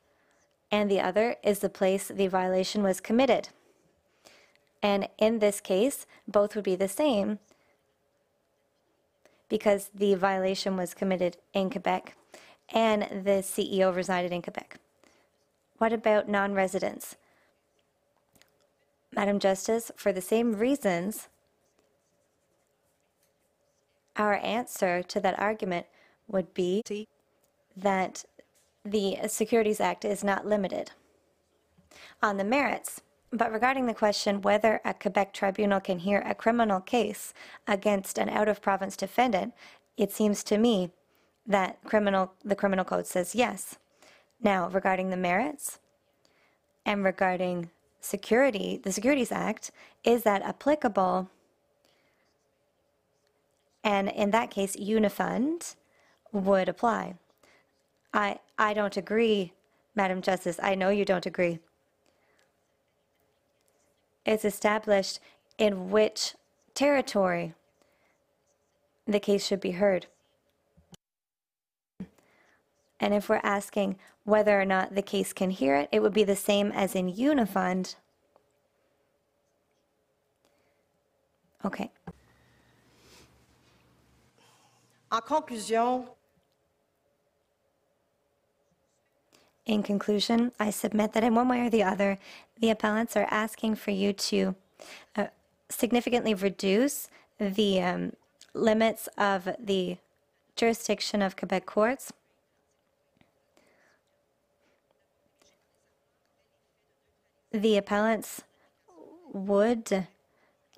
[0.69, 3.49] and the other is the place the violation was committed.
[4.85, 7.39] And in this case, both would be the same
[9.49, 12.15] because the violation was committed in Quebec
[12.69, 14.77] and the CEO resided in Quebec.
[15.79, 17.15] What about non residents?
[19.11, 21.29] Madam Justice, for the same reasons,
[24.15, 25.87] our answer to that argument
[26.27, 27.07] would be
[27.75, 28.23] that
[28.83, 30.91] the Securities Act is not limited.
[32.21, 33.01] On the merits,
[33.37, 37.33] but regarding the question whether a Quebec tribunal can hear a criminal case
[37.67, 39.53] against an out of province defendant,
[39.97, 40.91] it seems to me
[41.45, 43.77] that criminal the criminal code says yes.
[44.41, 45.79] Now, regarding the merits
[46.85, 49.71] and regarding security, the Securities Act,
[50.03, 51.29] is that applicable?
[53.83, 55.75] And in that case, Unifund
[56.31, 57.15] would apply.
[58.13, 59.53] I I don't agree,
[59.95, 60.59] Madam Justice.
[60.61, 61.59] I know you don't agree
[64.25, 65.19] is established
[65.57, 66.35] in which
[66.73, 67.53] territory
[69.07, 70.07] the case should be heard.
[72.99, 76.23] And if we're asking whether or not the case can hear it, it would be
[76.23, 77.95] the same as in Unifund.
[81.63, 81.91] Okay.
[85.11, 86.07] En conclusion,
[89.65, 92.19] In conclusion, I submit that in one way or the other,
[92.59, 94.55] the appellants are asking for you to
[95.15, 95.27] uh,
[95.69, 97.09] significantly reduce
[97.39, 98.13] the um,
[98.53, 99.97] limits of the
[100.55, 102.13] jurisdiction of Quebec courts.
[107.51, 108.41] The appellants
[109.31, 110.07] would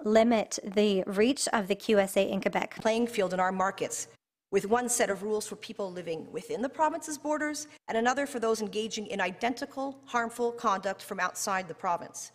[0.03, 2.75] limit the reach of the QSA in Quebec.
[2.81, 4.07] playing field in our markets,
[4.51, 8.39] with one set of rules for people living within the province's borders and another for
[8.39, 12.31] those engaging in identical harmful conduct from outside the province.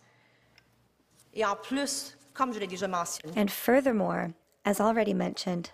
[3.35, 4.33] And furthermore,
[4.65, 5.71] as already mentioned,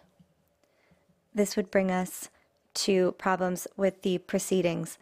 [1.33, 2.29] this would bring us
[2.73, 4.97] to problems with the proceedings.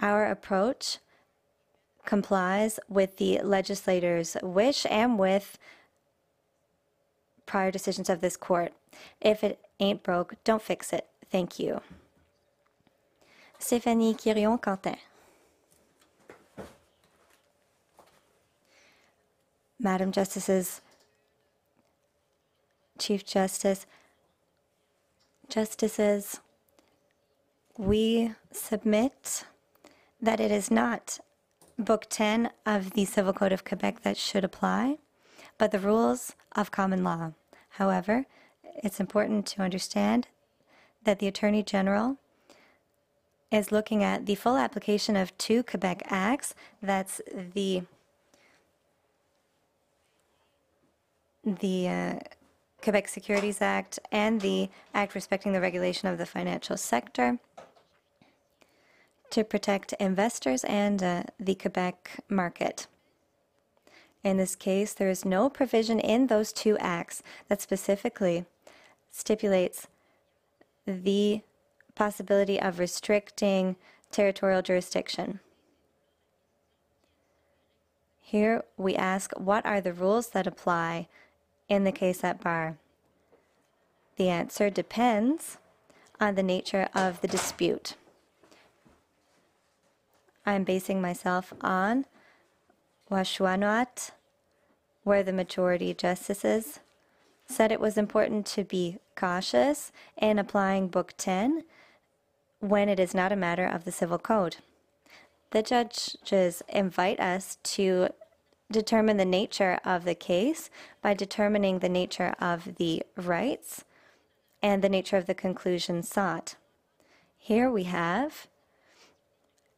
[0.00, 0.98] Our approach
[2.10, 5.56] complies with the legislator's wish and with
[7.46, 8.72] prior decisions of this court.
[9.20, 11.06] If it ain't broke, don't fix it.
[11.30, 11.80] Thank you.
[13.60, 14.96] Stéphanie Quirion-Quentin.
[19.78, 20.80] Madam Justices,
[22.98, 23.86] Chief Justice,
[25.48, 26.40] Justices,
[27.78, 29.44] we submit
[30.20, 31.20] that it is not
[31.80, 34.98] Book 10 of the Civil Code of Quebec that should apply,
[35.56, 37.32] but the rules of common law.
[37.70, 38.26] However,
[38.82, 40.28] it's important to understand
[41.04, 42.18] that the Attorney General
[43.50, 46.54] is looking at the full application of two Quebec acts.
[46.82, 47.20] That's
[47.54, 47.82] the
[51.42, 52.18] the uh,
[52.82, 57.38] Quebec Securities Act and the Act respecting the regulation of the financial sector.
[59.30, 62.86] To protect investors and uh, the Quebec market.
[64.22, 68.44] In this case, there is no provision in those two acts that specifically
[69.10, 69.86] stipulates
[70.86, 71.40] the
[71.94, 73.76] possibility of restricting
[74.10, 75.40] territorial jurisdiction.
[78.20, 81.08] Here we ask what are the rules that apply
[81.68, 82.76] in the case at bar?
[84.16, 85.58] The answer depends
[86.20, 87.94] on the nature of the dispute.
[90.46, 92.06] I'm basing myself on
[93.10, 94.12] Uashaunnuat,
[95.04, 96.80] where the majority justices
[97.46, 101.64] said it was important to be cautious in applying Book 10
[102.60, 104.56] when it is not a matter of the civil code.
[105.50, 108.10] The judges invite us to
[108.70, 110.70] determine the nature of the case
[111.02, 113.84] by determining the nature of the rights
[114.62, 116.54] and the nature of the conclusion sought.
[117.36, 118.46] Here we have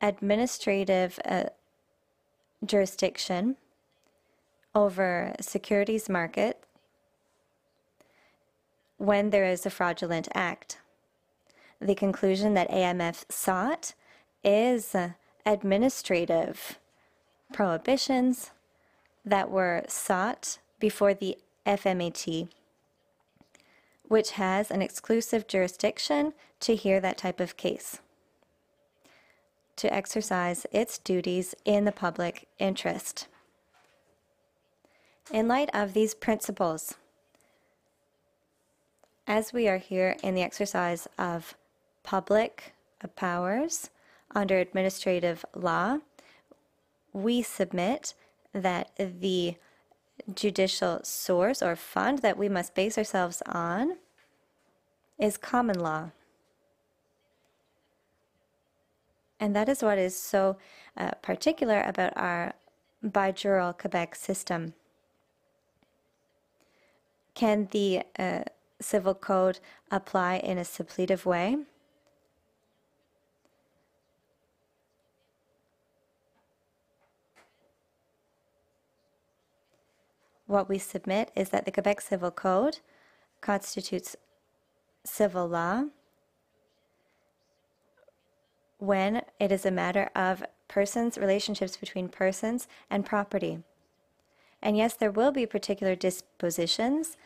[0.03, 1.45] administrative uh,
[2.65, 3.57] jurisdiction
[4.75, 6.63] over securities market
[8.99, 10.79] when there is a fraudulent act.
[11.81, 13.95] The conclusion that AMF sought
[14.45, 14.95] is
[15.45, 16.79] administrative
[17.53, 18.51] prohibitions
[19.25, 22.49] that were sought before the FMAT,
[24.09, 28.01] which has an exclusive jurisdiction to hear that type of case,
[29.77, 33.29] to exercise its duties in the public interest.
[35.31, 36.95] In light of these principles,
[39.27, 41.55] as we are here in the exercise of
[42.03, 42.75] public
[43.17, 43.91] powers
[44.35, 45.99] under administrative law,
[47.13, 48.15] we submit
[48.53, 49.57] that the
[50.35, 53.97] judicial source or fund that we must base ourselves on
[55.19, 56.11] is common law.
[59.43, 60.57] And that is what is so
[60.97, 62.53] uh, particular about our
[63.05, 64.75] bijural Quebec system.
[67.35, 68.45] Can the uh,
[68.81, 69.59] civil code
[69.91, 71.57] apply in a suppletive way?
[80.47, 82.79] What we submit is that the Quebec Civil Code
[83.41, 84.15] constitutes
[85.03, 85.87] civil law
[88.83, 93.63] when it is a matter of persons, relationships between persons, and property.
[94.61, 97.17] And yes, there will be particular dispositions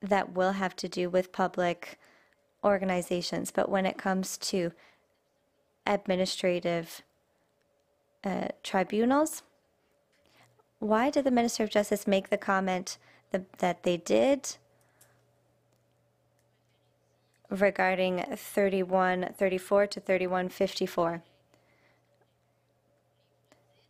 [0.00, 1.98] that will have to do with public
[2.64, 4.72] organizations, but when it comes to
[5.86, 7.02] administrative
[8.24, 9.42] uh, tribunals,
[10.78, 12.96] why did the Minister of Justice make the comment
[13.30, 14.56] that, that they did
[17.60, 21.22] regarding 3134 to 3154?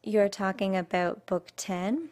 [0.03, 2.09] You're talking about Book 10.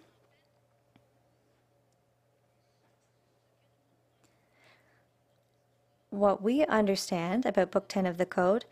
[6.10, 8.64] What we understand about Book 10 of the Code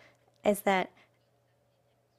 [0.45, 0.91] is that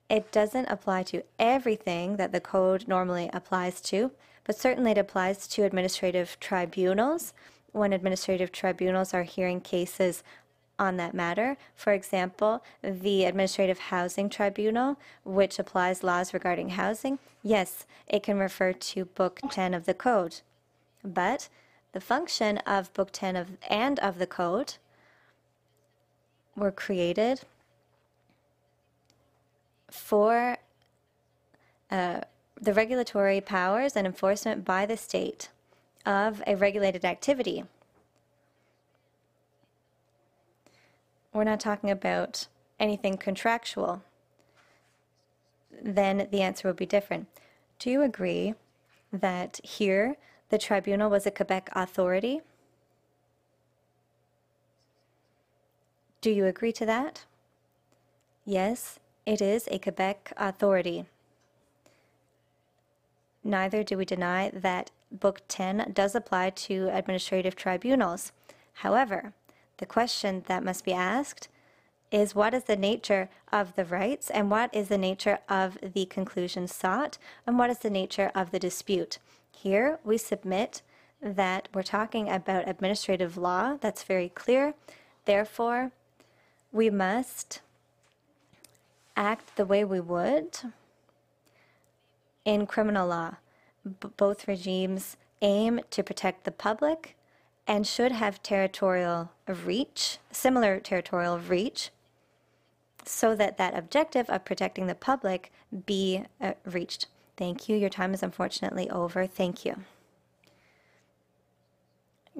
[0.09, 4.11] it doesn't apply to everything that the code normally applies to,
[4.43, 7.33] but certainly it applies to administrative tribunals
[7.71, 10.23] when administrative tribunals are hearing cases
[10.79, 11.57] on that matter.
[11.75, 18.73] For example, the Administrative Housing Tribunal, which applies laws regarding housing, yes, it can refer
[18.73, 20.41] to Book 10 of the Code.
[21.03, 21.49] But
[21.91, 24.75] the function of Book 10 of, and of the Code
[26.55, 27.41] were created
[29.91, 30.57] for
[31.91, 32.21] uh,
[32.61, 35.49] the regulatory powers and enforcement by the state
[36.05, 37.63] of a regulated activity.
[41.33, 42.47] We're not talking about
[42.79, 44.03] anything contractual.
[45.81, 47.27] Then the answer would be different.
[47.77, 48.55] Do you agree
[49.13, 50.17] that here
[50.49, 52.41] the tribunal was a Quebec authority?
[56.21, 57.25] Do you agree to that?
[58.45, 61.05] Yes, it is a Quebec authority.
[63.43, 68.31] Neither do we deny that Book 10 does apply to administrative tribunals.
[68.73, 69.33] However,
[69.79, 71.47] the question that must be asked
[72.11, 76.05] is what is the nature of the rights and what is the nature of the
[76.05, 79.19] conclusion sought and what is the nature of the dispute.
[79.51, 80.81] Here we submit
[81.21, 84.73] that we're talking about administrative law, that's very clear.
[85.25, 85.91] Therefore,
[86.71, 87.61] we must
[89.15, 90.57] act the way we would
[92.45, 93.35] in criminal law.
[93.85, 97.15] B- both regimes aim to protect the public
[97.69, 101.91] and should have territorial reach, similar territorial reach,
[103.05, 105.51] so that that objective of protecting the public
[105.85, 107.05] be uh, reached.
[107.37, 107.77] Thank you.
[107.77, 109.27] Your time is unfortunately over.
[109.27, 109.75] Thank you.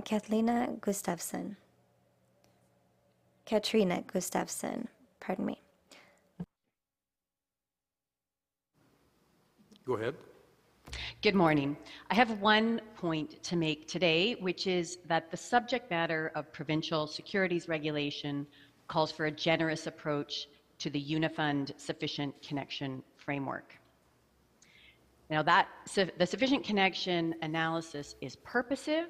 [0.03, 0.47] Kathleen
[0.81, 1.55] Gustafsson.
[3.45, 4.87] Katrina Gustafsson,
[5.19, 5.61] pardon me.
[9.85, 10.15] Go ahead.
[11.21, 11.77] Good morning.
[12.09, 17.07] I have one point to make today, which is that the subject matter of provincial
[17.07, 18.47] securities regulation
[18.87, 20.47] calls for a generous approach
[20.77, 23.77] to the Unifund Sufficient Connection Framework.
[25.29, 25.67] Now, that
[26.17, 29.09] the sufficient connection analysis is purposive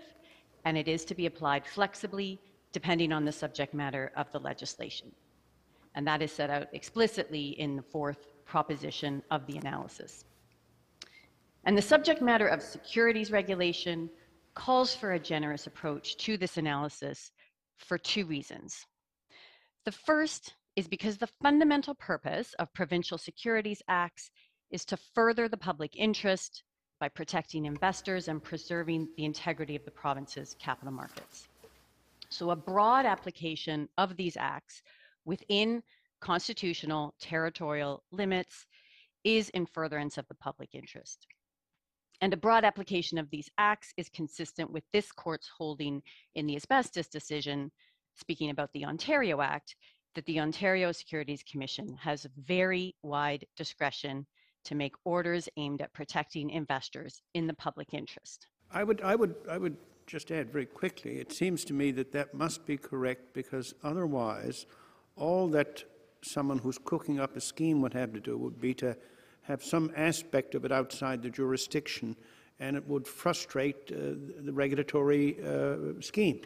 [0.66, 2.40] and it is to be applied flexibly
[2.74, 5.12] depending on the subject matter of the legislation.
[5.96, 10.26] And that is set out explicitly in the fourth proposition of the analysis.
[11.66, 14.10] And the subject matter of securities regulation
[14.56, 17.32] calls for a generous approach to this analysis
[17.78, 18.86] for two reasons.
[19.86, 24.32] The first is because the fundamental purpose of provincial securities acts
[24.72, 26.64] is to further the public interest
[27.00, 31.48] by protecting investors and preserving the integrity of the province's capital markets.
[32.30, 34.84] So, a broad application of these acts
[35.26, 35.82] within
[36.20, 38.66] constitutional territorial limits
[39.24, 41.26] is in furtherance of the public interest.
[42.22, 46.02] And a broad application of these acts is consistent with this court's holding
[46.36, 47.72] in the asbestos decision,
[48.16, 49.76] speaking about the Ontario Act,
[50.16, 54.26] that the Ontario Securities Commission has very wide discretion
[54.66, 58.48] to make orders aimed at protecting investors in the public interest.
[58.72, 61.20] I would, I would, I would just add very quickly.
[61.20, 64.66] It seems to me that that must be correct because otherwise,
[65.16, 65.84] all that
[66.22, 68.98] someone who's cooking up a scheme would have to do would be to
[69.50, 72.16] have some aspect of it outside the jurisdiction,
[72.60, 74.14] and it would frustrate uh,
[74.46, 76.42] the regulatory uh, scheme.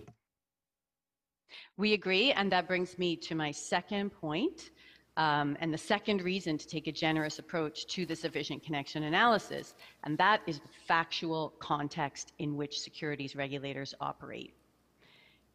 [1.78, 4.72] We agree, and that brings me to my second point.
[5.16, 9.76] Um, and the second reason to take a generous approach to the sufficient connection analysis,
[10.06, 14.56] and that is the factual context in which securities regulators operate.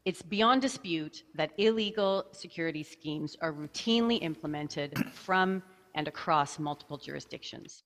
[0.05, 5.63] It's beyond dispute that illegal security schemes are routinely implemented from
[5.95, 7.83] and across multiple jurisdictions.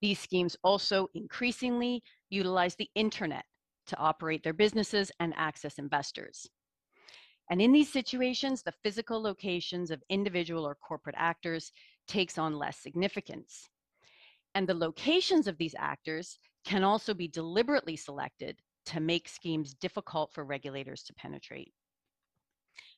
[0.00, 3.44] These schemes also increasingly utilize the internet
[3.86, 6.48] to operate their businesses and access investors.
[7.50, 11.72] And in these situations, the physical locations of individual or corporate actors
[12.08, 13.68] takes on less significance.
[14.54, 20.32] And the locations of these actors can also be deliberately selected to make schemes difficult
[20.32, 21.72] for regulators to penetrate.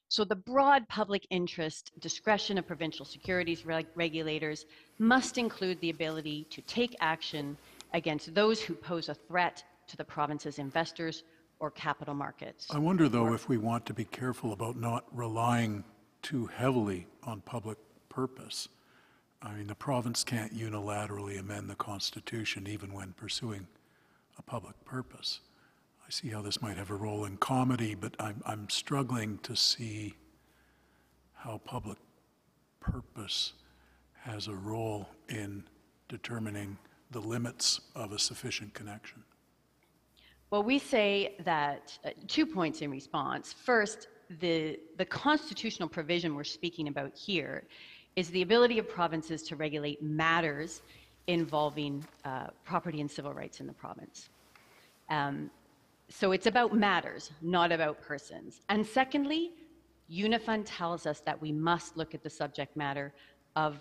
[0.08, 4.66] So the broad public interest discretion of provincial securities reg regulators
[4.98, 7.56] must include the ability to take action
[7.92, 11.24] against those who pose a threat to the province's investors
[11.58, 12.68] or capital markets.
[12.70, 15.82] I wonder, though, if we want to be careful about not relying
[16.22, 17.78] too heavily on public
[18.08, 18.68] purpose.
[19.42, 23.66] I mean, the province can't unilaterally amend the Constitution even when pursuing
[24.38, 25.40] a public purpose.
[26.06, 29.56] I see how this might have a role in comity, but I'm, I'm struggling to
[29.56, 30.14] see
[31.34, 31.98] how public
[32.78, 33.54] purpose
[34.22, 35.64] has a role in
[36.08, 36.78] determining
[37.10, 39.24] the limits of a sufficient connection.
[40.50, 43.52] Well, we say that uh, two points in response.
[43.52, 44.06] First,
[44.40, 47.64] the, the constitutional provision we're speaking about here
[48.14, 50.82] is the ability of provinces to regulate matters
[51.26, 54.28] involving uh, property and civil rights in the province.
[55.10, 55.50] Um,
[56.08, 58.60] so it's about matters, not about persons.
[58.68, 59.52] And secondly,
[60.10, 63.12] Unifund tells us that we must look at the subject matter
[63.56, 63.78] of,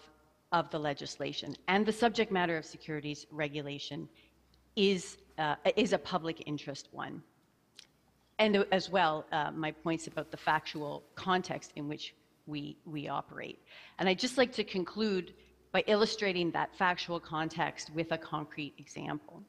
[0.52, 1.56] of the legislation.
[1.68, 4.10] And the subject matter of securities regulation
[4.76, 7.22] is, uh, is a public interest one.
[8.40, 12.16] And as well, uh, my points about the factual context in which
[12.48, 13.60] we, we operate.
[14.00, 15.34] And I'd just like to conclude
[15.72, 19.44] by illustrating that factual context with a concrete example.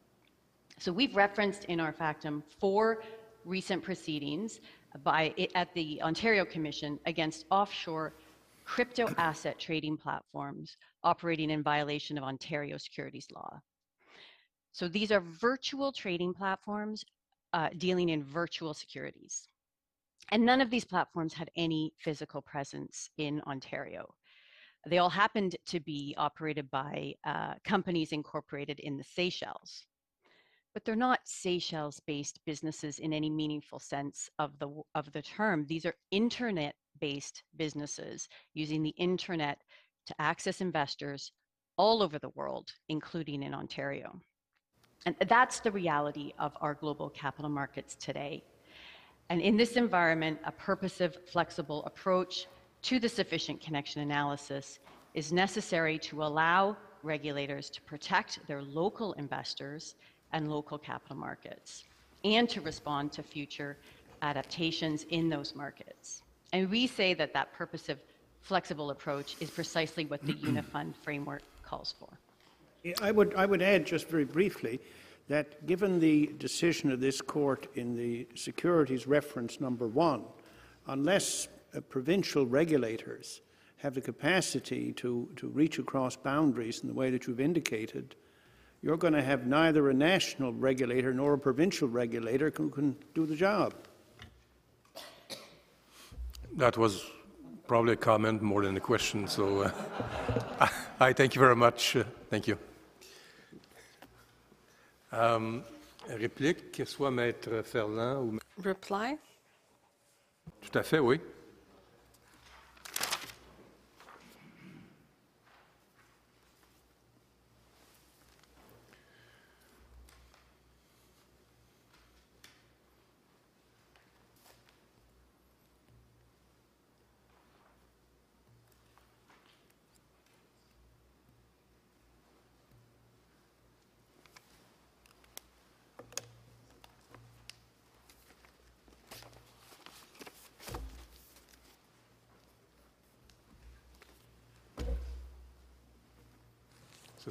[0.78, 3.02] So we've referenced in our factum four
[3.46, 4.60] recent proceedings
[5.02, 8.12] by, at the Ontario Commission against offshore
[8.64, 13.60] crypto asset trading platforms operating in violation of Ontario securities law.
[14.72, 17.04] So these are virtual trading platforms
[17.54, 19.48] uh, dealing in virtual securities.
[20.30, 24.12] And none of these platforms had any physical presence in Ontario.
[24.86, 29.86] They all happened to be operated by uh, companies incorporated in the Seychelles
[30.76, 35.64] but they're not Seychelles-based businesses in any meaningful sense of the of the term.
[35.66, 39.56] These are internet-based businesses using the internet
[40.04, 41.32] to access investors
[41.78, 44.20] all over the world, including in Ontario.
[45.06, 48.44] And that's the reality of our global capital markets today.
[49.30, 52.48] And in this environment, a purposive, flexible approach
[52.82, 54.78] to the sufficient connection analysis
[55.14, 59.94] is necessary to allow regulators to protect their local investors
[60.32, 61.84] and local capital markets
[62.24, 63.76] and to respond to future
[64.22, 66.22] adaptations in those markets.
[66.52, 67.98] And we say that that purposive,
[68.40, 72.08] flexible approach is precisely what the Unifund framework calls for.
[72.82, 74.80] Yeah, I would, I would add just very briefly
[75.28, 80.22] that given the decision of this court in the securities reference number one,
[80.86, 83.40] unless uh, provincial regulators
[83.78, 88.14] have the capacity to, to reach across boundaries in the way that you've indicated,
[88.86, 93.26] you're going to have neither a national regulator nor a provincial regulator who can do
[93.26, 93.74] the job.
[96.56, 97.04] That was
[97.66, 100.68] probably a comment more than a question, so uh,
[101.00, 101.96] I thank you very much.
[101.96, 102.56] Uh, thank you.
[105.10, 105.64] Um,
[106.08, 108.38] réplique, soit Maître Ferland ou...
[108.62, 109.18] Reply?
[110.62, 111.18] Tout à fait, oui.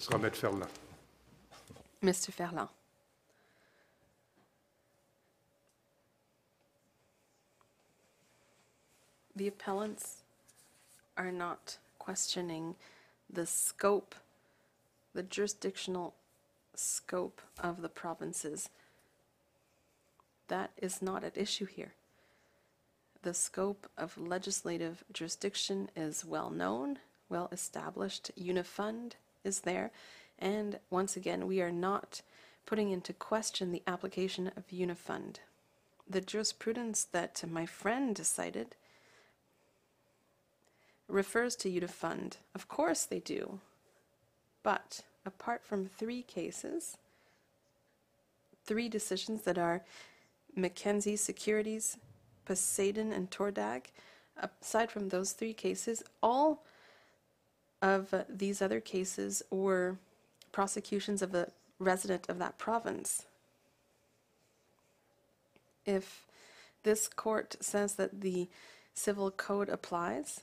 [0.05, 0.69] Ce sera Maître Ferland.
[2.03, 2.31] Mr.
[2.31, 2.69] Ferland.
[9.35, 10.21] The appellants
[11.17, 12.75] are not questioning
[13.33, 14.13] the scope,
[15.15, 16.13] the jurisdictional
[16.75, 18.69] scope of the provinces.
[20.49, 21.93] That is not at issue here.
[23.23, 28.29] The scope of legislative jurisdiction is well known, well established.
[28.39, 29.13] Unifund
[29.45, 29.91] is there.
[30.39, 32.21] And once again, we are not
[32.65, 35.37] putting into question the application of Unifund.
[36.09, 38.75] The jurisprudence that my friend cited
[41.07, 42.37] refers to Unifund.
[42.53, 43.59] Of course they do.
[44.63, 46.97] But apart from three cases,
[48.65, 49.83] three decisions that are
[50.55, 51.97] Mackenzie Securities,
[52.45, 53.91] Poseidon, and Torudag,
[54.61, 56.63] aside from those three cases, all
[57.81, 59.97] of these other cases were
[60.51, 63.25] prosecutions of a resident of that province.
[65.85, 66.25] If
[66.83, 68.47] this court says that the
[68.93, 70.41] civil code applies,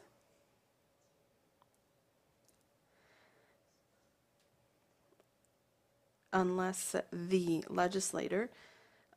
[6.33, 8.51] unless the legislator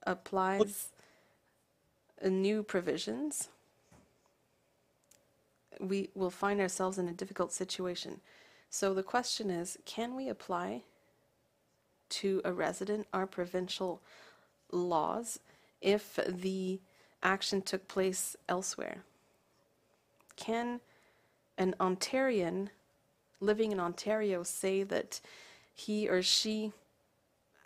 [0.04, 0.90] applies
[2.24, 3.50] new provisions,
[5.80, 8.22] we will find ourselves in a difficult situation.
[8.70, 10.84] So the question is, can we apply
[12.10, 14.02] to a resident our provincial
[14.72, 15.40] laws
[15.82, 16.80] if the
[17.24, 19.04] action took place elsewhere?
[20.36, 20.82] Can
[21.58, 22.70] an Ontarian
[23.40, 25.22] living in Ontario say that
[25.74, 26.72] he or she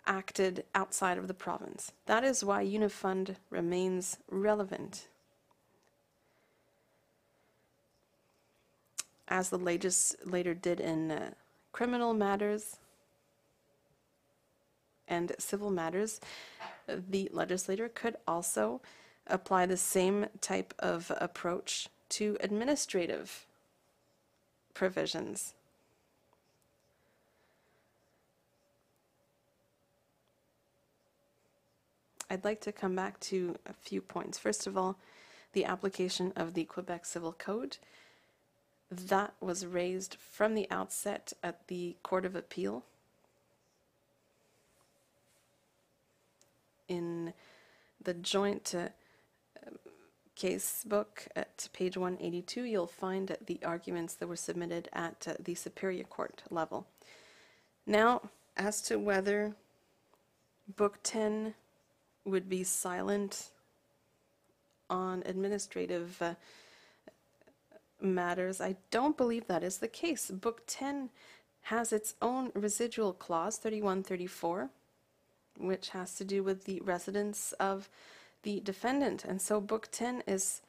[0.06, 1.92] acted outside of the province?
[2.06, 5.08] That is why Unifund remains relevant.
[9.30, 11.30] As the legislator did in uh,
[11.72, 12.76] criminal matters
[15.06, 16.20] and civil matters,
[16.86, 18.80] the legislator could also
[19.26, 23.46] apply the same type of approach to administrative
[24.74, 25.54] provisions.
[32.28, 34.38] I'd like to come back to a few points.
[34.38, 34.96] First of all,
[35.52, 37.78] the application of the Quebec Civil Code
[38.90, 42.84] that was raised from the outset at the Court of Appeal
[46.88, 47.32] in
[48.02, 48.88] the joint uh,
[50.34, 55.54] case book at page 182 you'll find the arguments that were submitted at uh, the
[55.54, 56.86] superior court level.
[57.86, 58.22] Now
[58.56, 59.54] as to whether
[60.76, 61.54] book 10
[62.24, 63.50] would be silent
[64.88, 66.34] on administrative uh,
[68.02, 70.30] matters, I don't believe that is the case.
[70.30, 71.10] Book 10
[71.62, 74.70] has its own residual clause, 3134,
[75.58, 77.88] which has to do with the residence of
[78.42, 79.24] the defendant.
[79.24, 80.62] And so Book 10 is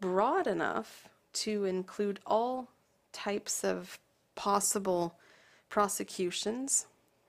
[0.00, 2.68] broad enough to include all
[3.12, 3.98] types of
[4.34, 5.14] possible
[5.68, 6.86] prosecutions.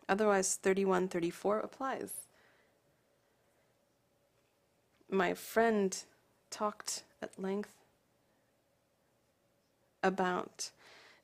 [0.08, 2.14] Otherwise, 3134 applies.
[5.10, 5.96] My friend
[6.50, 7.74] talked at length
[10.04, 10.72] about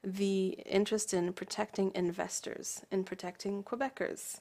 [0.03, 4.39] the interest in protecting investors, in protecting Quebecers.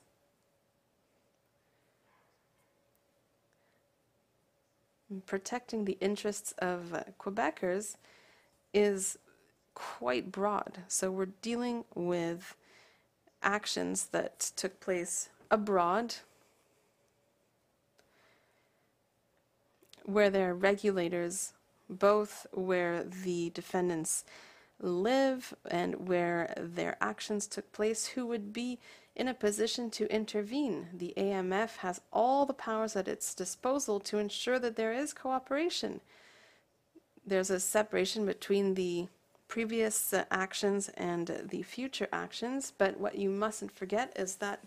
[5.26, 7.96] Protecting the interests of uh, Quebecers
[8.72, 9.18] is
[9.74, 10.78] quite broad.
[10.88, 12.56] So we're dealing with
[13.42, 16.16] actions that took place abroad
[20.04, 21.53] where there are regulators,
[21.88, 24.24] both where the defendants
[24.80, 28.78] live and where their actions took place, who would be
[29.16, 30.88] in a position to intervene.
[30.92, 36.00] The AMF has all the powers at its disposal to ensure that there is cooperation.
[37.24, 39.06] There's a separation between the
[39.46, 44.60] previous uh, actions and the future actions, but what you mustn't forget is that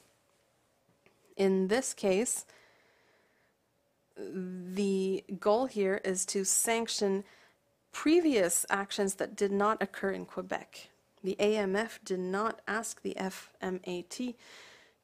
[1.35, 2.45] in this case,
[4.17, 7.23] the goal here is to sanction
[7.91, 10.89] previous actions that did not occur in Quebec.
[11.23, 14.35] The AMF did not ask the FMAT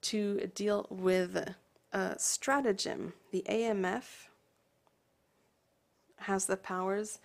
[0.02, 1.53] to deal with
[1.91, 3.14] a stratagem.
[3.31, 4.27] The AMF
[6.18, 7.19] has the powers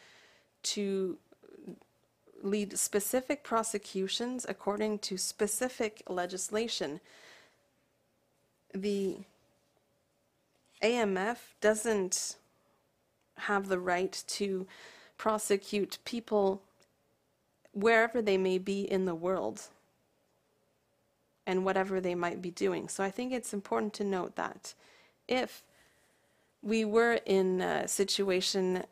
[0.62, 1.18] to
[2.42, 7.00] lead specific prosecutions according to specific legislation.
[8.74, 9.18] The
[10.82, 12.36] AMF doesn't
[13.36, 14.66] have the right to
[15.16, 16.62] prosecute people
[17.72, 19.68] wherever they may be in the world
[21.46, 22.88] and whatever they might be doing.
[22.88, 24.74] So I think it's important to note that
[25.26, 25.62] if
[26.62, 28.84] we were in a situation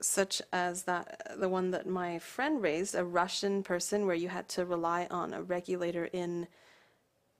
[0.00, 4.48] such as that the one that my friend raised, a Russian person where you had
[4.48, 6.48] to rely on a regulator in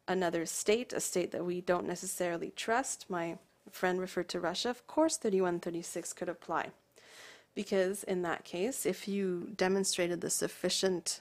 [0.06, 3.06] another state, a state that we don't necessarily trust.
[3.09, 3.39] My
[3.70, 4.70] friend referred to Russia.
[4.70, 6.70] Of course, 3136 could apply.
[7.55, 11.20] Because in that case, if you demonstrated the sufficient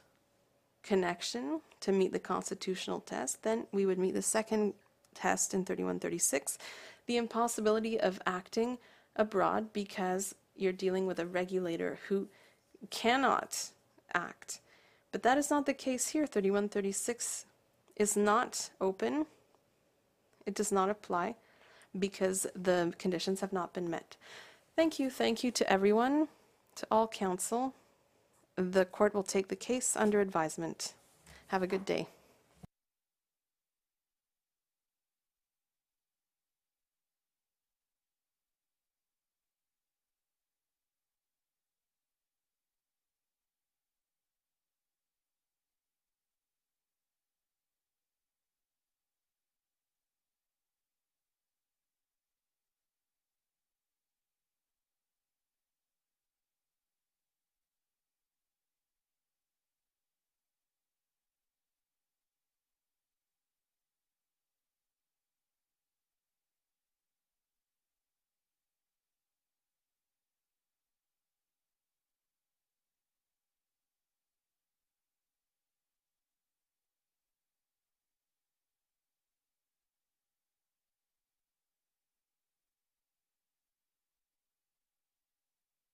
[0.84, 4.74] connection to meet the constitutional test, then we would meet the second
[5.14, 6.58] test in 3136,
[7.06, 8.78] the impossibility of acting
[9.16, 12.28] abroad because you're dealing with a regulator who
[12.90, 13.70] cannot
[14.14, 14.62] act.
[15.12, 16.26] But that is not the case here.
[16.26, 17.46] 3136
[17.98, 19.26] is not open.
[20.46, 21.36] It does not apply
[21.98, 24.16] because the conditions have not been met.
[24.76, 25.10] Thank you.
[25.10, 26.28] Thank you to everyone,
[26.76, 27.74] to all counsel.
[28.56, 30.94] The court will take the case under advisement.
[31.48, 32.08] Have a good day.